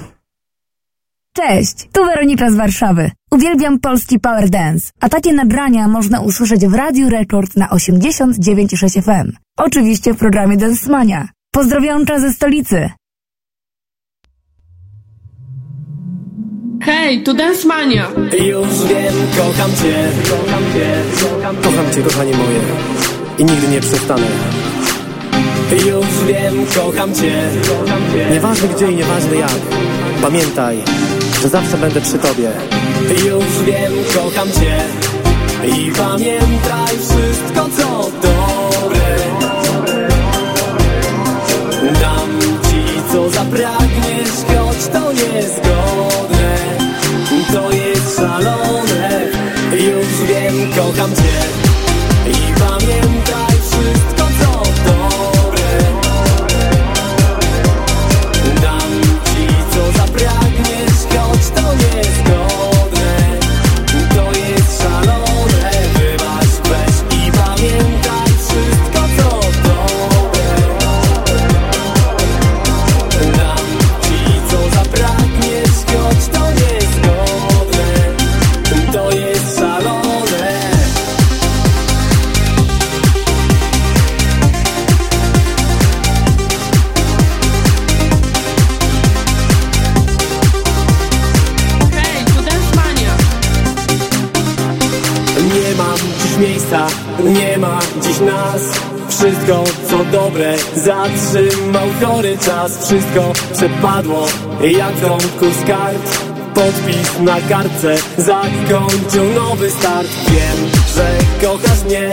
Cześć, 1.33 1.89
tu 1.91 2.05
Weronika 2.05 2.51
z 2.51 2.55
Warszawy. 2.55 3.11
Uwielbiam 3.31 3.79
polski 3.79 4.19
power 4.19 4.49
dance, 4.49 4.91
a 4.99 5.09
takie 5.09 5.33
nagrania 5.33 5.87
można 5.87 6.21
usłyszeć 6.21 6.67
w 6.67 6.73
Radiu 6.73 7.09
Rekord 7.09 7.55
na 7.57 7.67
89,6 7.67 9.01
FM. 9.01 9.31
Oczywiście 9.57 10.13
w 10.13 10.17
programie 10.17 10.57
Dance 10.57 10.91
Mania. 10.91 11.27
Pozdrowionka 11.51 12.19
ze 12.19 12.33
stolicy. 12.33 12.89
Hej, 16.83 17.23
tu 17.23 17.33
Densmania! 17.33 18.07
Już 18.31 18.85
wiem, 18.89 19.13
kocham 19.37 19.71
cię, 19.81 20.09
kocham 20.29 20.63
cię, 20.73 21.03
kocham 21.63 21.93
cię, 21.93 22.01
kochanie 22.01 22.31
moje 22.37 22.59
i 23.37 23.45
nigdy 23.45 23.67
nie 23.67 23.81
przestanę. 23.81 24.27
Już 25.71 26.25
wiem, 26.27 26.65
kocham 26.75 27.15
cię, 27.15 27.49
kocham 27.67 28.01
cię. 28.13 28.29
Nieważne 28.31 28.67
gdzie 28.67 28.91
i 28.91 28.95
nieważne 28.95 29.35
jak, 29.35 29.61
pamiętaj, 30.21 30.77
że 31.41 31.49
zawsze 31.49 31.77
będę 31.77 32.01
przy 32.01 32.17
tobie. 32.19 32.51
Już 33.09 33.63
wiem, 33.65 33.93
kocham 34.15 34.47
cię 34.51 34.77
i 35.77 35.91
pamiętaj 35.91 36.97
wszystko 36.99 37.69
co 37.77 38.11
dobre. 38.21 39.17
Dam 42.01 42.29
ci 42.63 43.01
co 43.13 43.29
zapragniesz, 43.29 43.90
Szalone, 48.21 49.21
już 49.73 50.27
wiem, 50.27 50.71
kocham 50.75 51.15
cię 51.15 51.40
nie 97.25 97.57
ma 97.57 97.79
dziś 98.01 98.19
nas. 98.19 98.61
Wszystko 99.09 99.63
co 99.89 100.05
dobre 100.11 100.55
zatrzymał 100.75 101.87
chory 102.01 102.37
czas. 102.37 102.85
Wszystko 102.85 103.33
przepadło 103.53 104.27
jak 104.61 104.93
w 104.93 105.63
z 105.63 105.67
kart. 105.67 106.31
Podpis 106.53 107.19
na 107.19 107.41
kartce 107.49 107.95
zakończył 108.17 109.25
nowy 109.35 109.71
start. 109.71 110.07
Wiem, 110.29 110.69
że 110.95 111.07
kochasz 111.47 111.83
mnie 111.83 112.09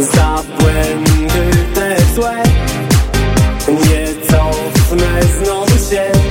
za 0.00 0.42
błędy 0.58 1.56
te 1.74 1.96
złe. 2.14 2.42
Nie 3.68 4.06
cofnę 4.28 5.22
znowu 5.42 5.90
się 5.90 6.23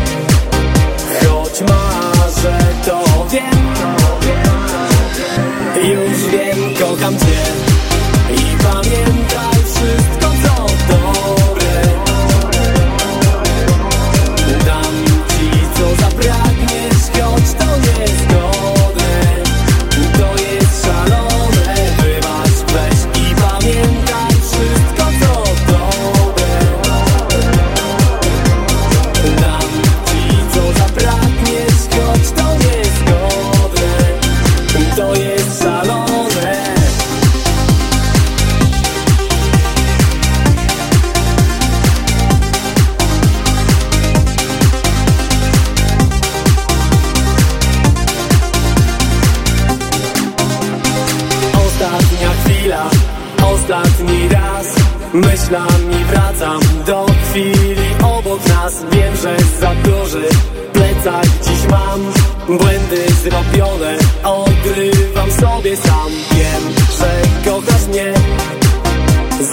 raz 55.14 55.26
Myślami 55.26 56.06
wracam 56.06 56.60
do 56.86 57.06
chwili 57.06 57.88
obok 58.04 58.48
nas. 58.48 58.86
Wiem, 58.92 59.16
że 59.16 59.38
za 59.60 59.76
duży 59.76 60.26
plecak 60.74 61.26
dziś 61.44 61.68
mam. 61.72 62.14
Błędy 62.48 63.06
zrobione, 63.24 63.98
odrywam 64.24 65.32
sobie 65.32 65.78
sam. 65.78 66.12
Wiem, 66.32 66.74
że 67.00 67.22
kochasz 67.52 67.88
mnie 67.88 68.14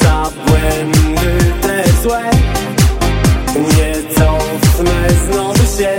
za 0.01 0.31
błędy 0.47 1.53
te 1.63 1.85
złe. 2.03 2.23
Nie 3.57 3.95
cofnę 4.15 5.09
znowu 5.31 5.79
się 5.79 5.99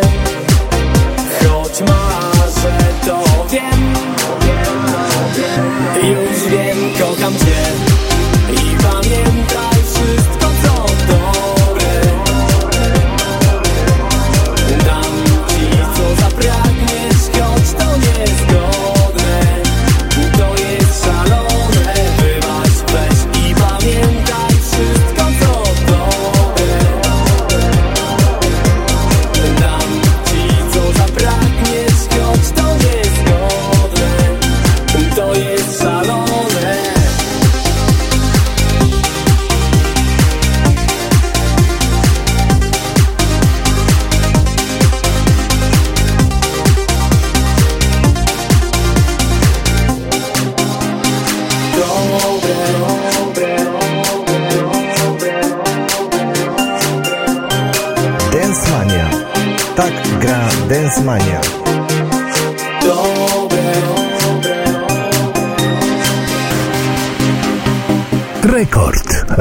Choć 1.39 1.81
marzę, 1.81 2.77
to 3.05 3.23
wiem. 3.49 3.93
Już 6.03 6.51
wiem, 6.51 6.77
kocham 6.99 7.33
cię 7.33 7.60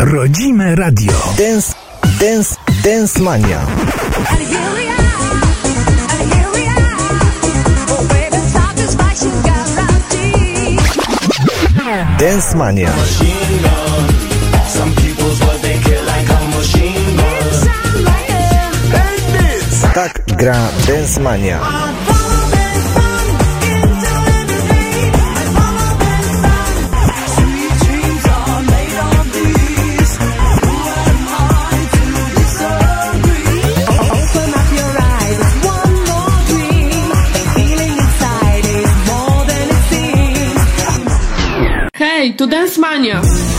Rodzime 0.01 0.75
radio. 0.77 1.13
Dance, 1.37 1.75
dance, 2.19 2.57
dance 2.83 3.21
mania. 3.21 3.61
Dance 12.19 12.55
mania. 12.55 12.93
Some 14.69 14.95
people's 14.97 15.39
what 15.41 15.61
they 15.61 15.79
kill 15.85 16.05
like 16.07 16.29
a 16.29 16.41
machine 16.57 17.17
gun. 17.17 17.31
Tak 19.93 20.13
gra 20.39 20.57
Dance 20.87 21.21
Mania. 21.21 21.61
Tu 42.41 42.47
Dance 42.47 42.79
Mania! 42.79 43.50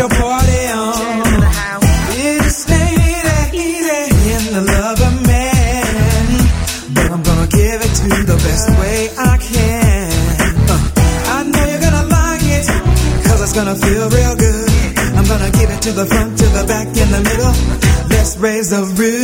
Your 0.00 0.08
party 0.08 0.62
on. 0.72 1.20
It 2.16 2.40
just 2.42 2.70
ain't 2.70 3.52
easy 3.52 4.54
the 4.56 4.62
lover 4.64 5.12
man, 5.28 6.26
but 6.94 7.06
I'm 7.12 7.22
gonna 7.22 7.46
give 7.60 7.80
it 7.86 7.92
to 8.00 8.08
the 8.30 8.38
best 8.46 8.66
way 8.80 8.98
I 9.30 9.36
can. 9.36 10.10
Uh, 10.72 11.36
I 11.36 11.38
know 11.52 11.64
you're 11.70 11.84
gonna 11.84 12.06
like 12.16 12.40
it's 13.44 13.52
gonna 13.52 13.76
feel 13.76 14.08
real 14.08 14.36
good. 14.36 14.68
I'm 15.18 15.26
gonna 15.32 15.50
give 15.58 15.68
it 15.68 15.82
to 15.82 15.92
the 15.92 16.06
front, 16.06 16.38
to 16.38 16.46
the 16.56 16.64
back, 16.66 16.86
in 17.02 17.08
the 17.16 17.22
middle. 17.28 17.54
Let's 18.08 18.38
raise 18.38 18.70
the 18.70 18.82
roof. 18.96 19.19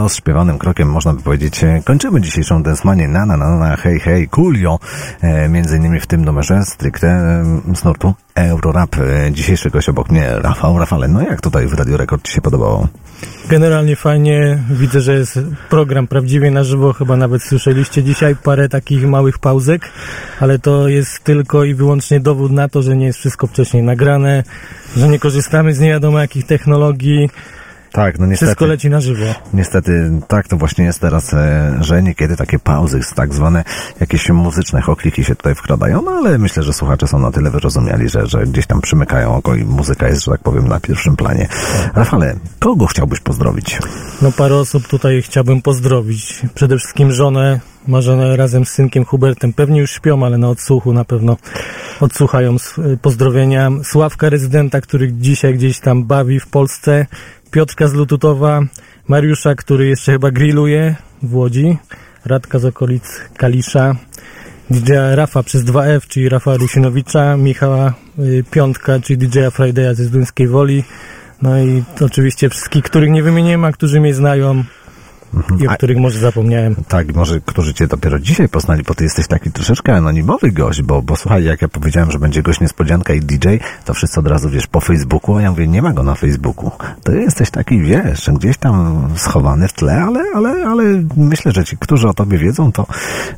I 0.00 0.02
takim 0.02 0.08
rozśpiewanym 0.08 0.58
krokiem 0.58 0.90
można 0.90 1.12
by 1.12 1.22
powiedzieć, 1.22 1.64
e, 1.64 1.82
kończymy 1.84 2.20
dzisiejszą 2.20 2.62
Densmanię 2.62 3.08
na 3.08 3.26
na 3.26 3.36
na 3.36 3.58
na 3.58 3.76
hej 3.76 4.00
hej 4.00 4.28
Coolio, 4.28 4.78
e, 5.20 5.48
między 5.48 5.76
innymi 5.76 6.00
w 6.00 6.06
tym 6.06 6.24
numerze 6.24 6.64
stricte 6.64 7.08
e, 7.08 7.44
z 7.74 7.84
nurtu 7.84 8.14
Eurorap. 8.34 8.96
E, 8.96 9.32
dzisiejszy 9.32 9.70
gość 9.70 9.88
obok 9.88 10.10
mnie 10.10 10.30
Rafał. 10.34 10.78
Rafale, 10.78 11.08
no 11.08 11.22
jak 11.22 11.40
tutaj 11.40 11.66
w 11.66 11.72
Radio 11.72 11.96
Rekord 11.96 12.22
Ci 12.22 12.32
się 12.32 12.40
podobało? 12.40 12.88
Generalnie 13.48 13.96
fajnie. 13.96 14.58
Widzę, 14.70 15.00
że 15.00 15.14
jest 15.14 15.38
program 15.70 16.06
prawdziwie 16.06 16.50
na 16.50 16.64
żywo. 16.64 16.92
Chyba 16.92 17.16
nawet 17.16 17.42
słyszeliście 17.42 18.02
dzisiaj 18.02 18.36
parę 18.36 18.68
takich 18.68 19.06
małych 19.06 19.38
pauzek, 19.38 19.90
ale 20.40 20.58
to 20.58 20.88
jest 20.88 21.24
tylko 21.24 21.64
i 21.64 21.74
wyłącznie 21.74 22.20
dowód 22.20 22.52
na 22.52 22.68
to, 22.68 22.82
że 22.82 22.96
nie 22.96 23.06
jest 23.06 23.18
wszystko 23.18 23.46
wcześniej 23.46 23.82
nagrane, 23.82 24.44
że 24.96 25.08
nie 25.08 25.18
korzystamy 25.18 25.74
z 25.74 25.80
nie 25.80 25.88
wiadomo 25.88 26.20
jakich 26.20 26.46
technologii. 26.46 27.30
Tak, 27.92 28.18
no 28.18 28.26
niestety. 28.26 28.46
Wszystko 28.46 28.66
leci 28.66 28.90
na 28.90 29.00
żywo. 29.00 29.24
Niestety 29.54 30.10
tak 30.28 30.48
to 30.48 30.56
właśnie 30.56 30.84
jest 30.84 31.00
teraz, 31.00 31.34
e, 31.34 31.76
że 31.80 32.02
niekiedy 32.02 32.36
takie 32.36 32.58
pauzy, 32.58 33.00
tak 33.14 33.34
zwane 33.34 33.64
jakieś 34.00 34.28
muzyczne 34.28 34.80
chokliki 34.80 35.24
się 35.24 35.34
tutaj 35.34 35.54
wkradają, 35.54 36.02
no 36.02 36.10
ale 36.10 36.38
myślę, 36.38 36.62
że 36.62 36.72
słuchacze 36.72 37.08
są 37.08 37.18
na 37.18 37.30
tyle 37.30 37.50
wyrozumiali, 37.50 38.08
że, 38.08 38.26
że 38.26 38.46
gdzieś 38.46 38.66
tam 38.66 38.80
przymykają 38.80 39.36
oko 39.36 39.54
i 39.54 39.64
muzyka 39.64 40.08
jest, 40.08 40.24
że 40.24 40.30
tak 40.30 40.40
powiem, 40.40 40.68
na 40.68 40.80
pierwszym 40.80 41.16
planie. 41.16 41.48
Rafale, 41.94 42.36
kogo 42.58 42.86
chciałbyś 42.86 43.20
pozdrowić? 43.20 43.78
No 44.22 44.32
parę 44.32 44.56
osób 44.56 44.88
tutaj 44.88 45.22
chciałbym 45.22 45.62
pozdrowić. 45.62 46.42
Przede 46.54 46.78
wszystkim 46.78 47.12
żonę, 47.12 47.60
Marzenę 47.88 48.36
razem 48.36 48.64
z 48.64 48.68
synkiem 48.68 49.04
Hubertem. 49.04 49.52
Pewnie 49.52 49.80
już 49.80 49.90
śpią, 49.90 50.26
ale 50.26 50.38
na 50.38 50.48
odsłuchu 50.48 50.92
na 50.92 51.04
pewno 51.04 51.36
odsłuchają 52.00 52.56
pozdrowienia 53.02 53.70
Sławka 53.84 54.30
Rezydenta, 54.30 54.80
który 54.80 55.12
dzisiaj 55.12 55.54
gdzieś 55.54 55.80
tam 55.80 56.04
bawi 56.04 56.40
w 56.40 56.46
Polsce, 56.46 57.06
Piotrka 57.50 57.88
z 57.88 57.94
Lututowa, 57.94 58.60
Mariusza, 59.08 59.54
który 59.54 59.86
jeszcze 59.86 60.12
chyba 60.12 60.30
grilluje 60.30 60.96
w 61.22 61.34
Łodzi, 61.34 61.78
Radka 62.24 62.58
z 62.58 62.64
okolic 62.64 63.20
Kalisza, 63.36 63.94
DJ 64.70 64.92
Rafa 65.14 65.42
przez 65.42 65.64
2F, 65.64 66.06
czyli 66.08 66.28
Rafa 66.28 66.56
Rusinowicza, 66.56 67.36
Michała 67.36 67.94
y, 68.18 68.44
Piątka, 68.50 69.00
czyli 69.00 69.18
DJ 69.18 69.38
Friday'a 69.38 69.94
ze 69.94 70.04
Zduńskiej 70.04 70.48
Woli, 70.48 70.84
no 71.42 71.58
i 71.58 71.82
oczywiście 72.00 72.48
wszystkich, 72.48 72.84
których 72.84 73.10
nie 73.10 73.22
wymieniłem, 73.22 73.64
a 73.64 73.72
którzy 73.72 74.00
mnie 74.00 74.14
znają 74.14 74.64
i 75.60 75.68
o 75.68 75.70
A- 75.70 75.76
których 75.76 75.98
może 75.98 76.18
zapomniałem. 76.18 76.76
Tak, 76.88 77.14
może 77.14 77.40
którzy 77.40 77.74
cię 77.74 77.86
dopiero 77.86 78.18
dzisiaj 78.18 78.48
poznali, 78.48 78.82
bo 78.82 78.94
ty 78.94 79.04
jesteś 79.04 79.26
taki 79.26 79.52
troszeczkę 79.52 79.94
anonimowy 79.96 80.52
gość, 80.52 80.82
bo, 80.82 81.02
bo 81.02 81.16
słuchaj, 81.16 81.44
jak 81.44 81.62
ja 81.62 81.68
powiedziałem, 81.68 82.10
że 82.10 82.18
będzie 82.18 82.42
gość 82.42 82.60
niespodzianka 82.60 83.14
i 83.14 83.20
DJ, 83.20 83.48
to 83.84 83.94
wszyscy 83.94 84.20
od 84.20 84.26
razu, 84.26 84.50
wiesz, 84.50 84.66
po 84.66 84.80
Facebooku, 84.80 85.36
a 85.36 85.42
ja 85.42 85.50
mówię, 85.50 85.66
nie 85.66 85.82
ma 85.82 85.92
go 85.92 86.02
na 86.02 86.14
Facebooku. 86.14 86.70
To 87.02 87.12
jesteś 87.12 87.50
taki, 87.50 87.80
wiesz, 87.80 88.30
gdzieś 88.34 88.56
tam 88.56 89.08
schowany 89.16 89.68
w 89.68 89.72
tle, 89.72 90.02
ale, 90.02 90.24
ale, 90.34 90.66
ale 90.66 90.84
myślę, 91.16 91.52
że 91.52 91.64
ci, 91.64 91.76
którzy 91.76 92.08
o 92.08 92.14
tobie 92.14 92.38
wiedzą, 92.38 92.72
to, 92.72 92.86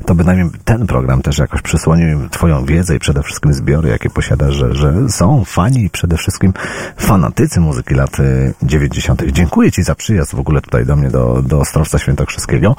to 0.07 0.15
bynajmniej 0.15 0.51
ten 0.65 0.87
program 0.87 1.23
też 1.23 1.39
jakoś 1.39 1.63
przysłonił 1.63 2.09
im 2.09 2.29
twoją 2.29 2.65
wiedzę 2.65 2.97
i 2.97 2.99
przede 2.99 3.23
wszystkim 3.23 3.55
zbiory, 3.55 3.89
jakie 3.89 4.11
posiadasz, 4.11 4.55
że, 4.55 4.75
że 4.75 5.09
są 5.09 5.45
fani 5.45 5.85
i 5.85 5.91
przede 5.91 6.17
wszystkim 6.17 6.53
fanatycy 6.97 7.61
muzyki 7.61 7.95
lat 7.95 8.21
y, 8.21 8.55
90. 8.63 9.23
Dziękuję 9.33 9.73
ci 9.73 9.83
za 9.83 9.95
przyjazd 9.95 10.35
w 10.35 10.39
ogóle 10.41 10.61
tutaj 10.61 10.87
do 10.87 10.97
mnie, 10.97 11.11
do, 11.11 11.43
do 11.47 11.65
Ostrowca 11.83 11.99
Świętokrzyskiego. 12.05 12.77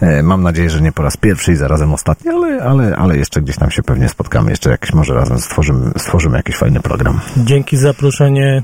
E, 0.00 0.22
Mam 0.22 0.42
nadzieję, 0.42 0.70
że 0.70 0.80
nie 0.80 0.92
po 0.92 1.02
raz 1.02 1.16
pierwszy 1.16 1.52
i 1.52 1.56
zarazem 1.56 1.94
ostatni, 1.94 2.30
ale, 2.30 2.62
ale, 2.62 2.96
ale 2.96 3.16
jeszcze 3.16 3.42
gdzieś 3.42 3.56
tam 3.56 3.70
się 3.70 3.82
pewnie 3.82 4.08
spotkamy. 4.08 4.50
Jeszcze 4.50 4.70
jakiś 4.70 4.92
może 4.92 5.14
razem 5.14 5.38
stworzymy, 5.40 5.90
stworzymy 5.98 6.36
jakiś 6.36 6.56
fajny 6.56 6.80
program. 6.80 7.20
Dzięki 7.36 7.76
za 7.76 7.86
zaproszenie. 7.88 8.62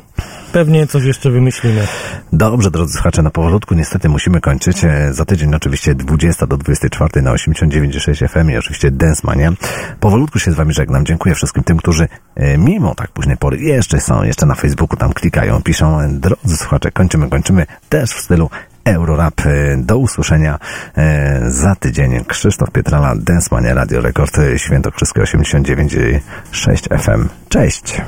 Pewnie 0.53 0.87
coś 0.87 1.05
jeszcze 1.05 1.31
wymyślimy. 1.31 1.87
Dobrze, 2.33 2.71
drodzy 2.71 2.93
słuchacze, 2.93 3.23
na 3.23 3.31
powolutku 3.31 3.75
niestety 3.75 4.09
musimy 4.09 4.41
kończyć. 4.41 4.85
E, 4.85 5.13
Za 5.13 5.25
tydzień 5.25 5.55
oczywiście 5.55 5.95
20 5.95 6.47
do 6.47 6.57
24 6.57 7.23
na 7.23 7.33
89,6 7.35 8.29
FM 8.29 8.51
i 8.51 8.57
oczywiście 8.57 8.91
Dance 8.91 9.23
Mania. 9.25 9.53
Powolutku 10.01 10.39
się 10.39 10.53
z 10.53 10.55
wami 10.55 10.73
żegnam. 10.75 11.07
Dziękuję 11.07 11.35
wszystkim 11.35 11.65
tym, 11.65 11.77
którzy 11.77 12.09
e, 12.35 12.59
mimo 12.59 12.95
tak 12.95 13.11
późnej 13.11 13.37
pory 13.37 13.59
jeszcze 13.59 14.01
są, 14.01 14.23
jeszcze 14.23 14.47
na 14.47 14.55
Facebooku 14.55 14.97
tam 14.97 15.13
klikają, 15.13 15.63
piszą. 15.63 15.99
Drodzy 16.21 16.57
słuchacze, 16.57 16.91
kończymy, 16.91 17.29
kończymy 17.31 17.67
też 17.89 18.11
w 18.11 18.21
stylu 18.21 18.51
Eurorap. 18.85 19.41
E, 19.47 19.77
Do 19.77 19.99
usłyszenia 19.99 20.59
e, 20.97 21.41
za 21.51 21.75
tydzień. 21.75 22.25
Krzysztof 22.25 22.71
Pietrala, 22.71 23.15
Dance 23.17 23.49
Mania 23.53 23.75
Radio 23.75 24.01
Rekord, 24.01 24.39
Świętokrzyskie 24.57 25.21
89,6 25.21 26.99
FM. 26.99 27.29
Cześć! 27.49 28.03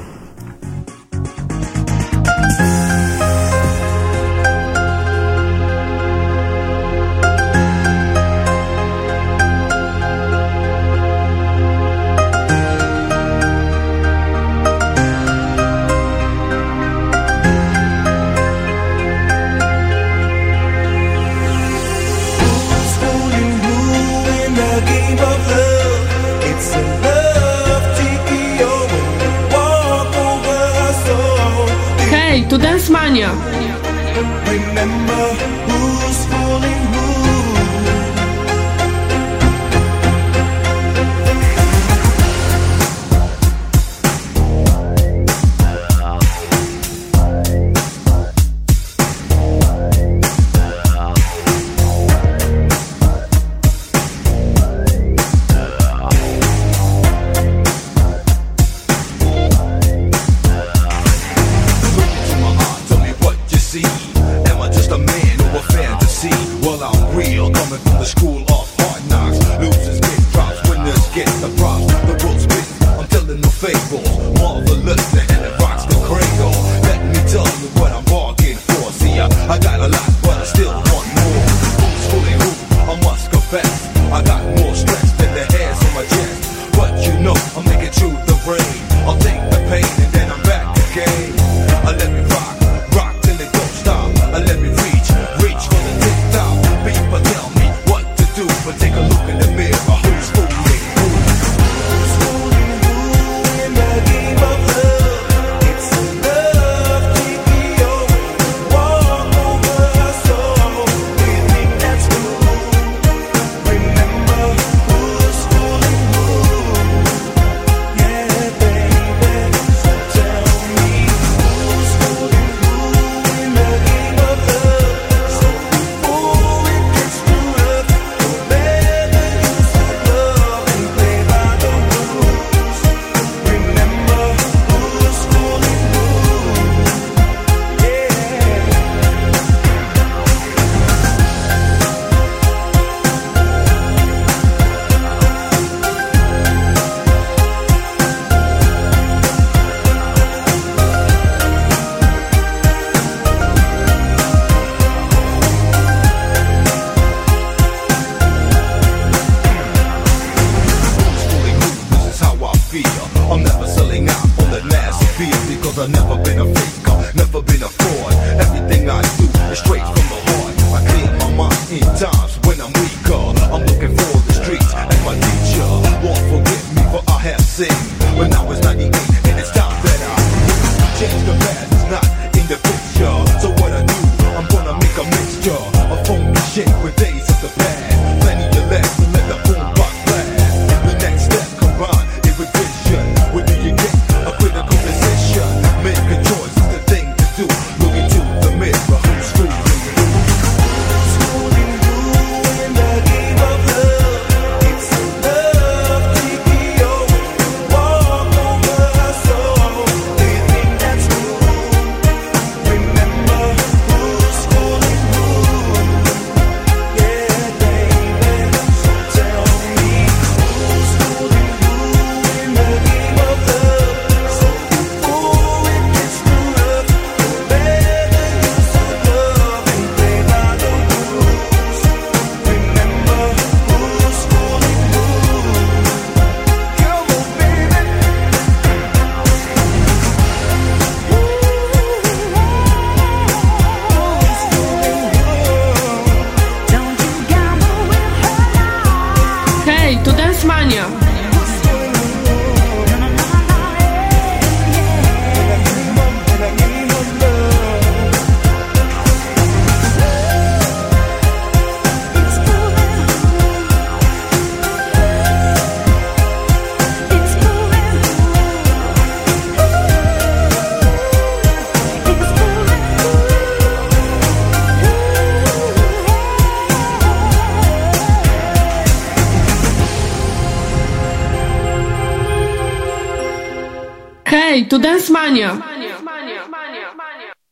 To 284.71 284.79
Dance 284.79 285.11
Mania. 285.11 285.61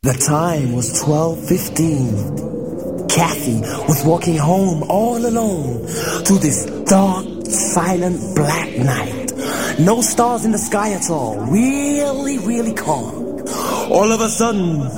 The 0.03 0.15
time 0.15 0.73
was 0.73 1.03
12:15. 1.03 3.09
Kathy 3.09 3.61
was 3.87 4.03
walking 4.05 4.39
home 4.39 4.83
all 4.89 5.27
alone 5.27 5.87
through 6.25 6.39
this 6.39 6.65
dark, 6.87 7.27
silent, 7.45 8.35
black 8.35 8.79
night. 8.79 9.33
No 9.79 10.01
stars 10.01 10.45
in 10.45 10.53
the 10.53 10.59
sky 10.59 10.93
at 10.93 11.11
all. 11.11 11.37
Really, 11.37 12.39
really 12.39 12.73
calm. 12.73 13.43
All 13.91 14.11
of 14.11 14.21
a 14.21 14.29
sudden, 14.29 14.89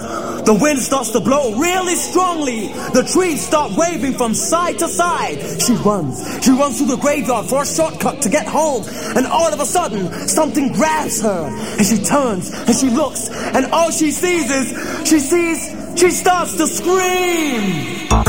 the 0.44 0.54
wind 0.54 0.80
starts 0.80 1.10
to 1.12 1.20
blow 1.20 1.54
really 1.54 1.94
strongly. 1.94 2.68
The 2.92 3.02
trees 3.02 3.46
start 3.46 3.72
waving 3.76 4.12
from 4.14 4.34
side 4.34 4.78
to 4.80 4.88
side. 4.88 5.38
She 5.62 5.72
runs. 5.76 6.44
She 6.44 6.50
runs 6.50 6.78
through 6.78 6.88
the 6.88 6.98
graveyard 6.98 7.46
for 7.46 7.62
a 7.62 7.66
shortcut 7.66 8.20
to 8.22 8.28
get 8.28 8.46
home. 8.46 8.84
And 9.16 9.26
all 9.26 9.52
of 9.52 9.60
a 9.60 9.66
sudden, 9.66 10.12
something 10.28 10.72
grabs 10.72 11.22
her. 11.22 11.46
And 11.78 11.86
she 11.86 11.96
turns 11.98 12.50
and 12.50 12.76
she 12.76 12.90
looks. 12.90 13.30
And 13.30 13.66
all 13.72 13.90
she 13.90 14.10
sees 14.10 14.50
is, 14.50 15.08
she 15.08 15.18
sees, 15.18 15.98
she 15.98 16.10
starts 16.10 16.56
to 16.56 16.66
scream. 16.66 18.23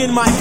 in 0.00 0.14
my 0.14 0.31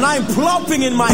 and 0.00 0.06
I'm 0.06 0.24
plopping 0.34 0.82
in 0.82 0.94
my 0.94 1.12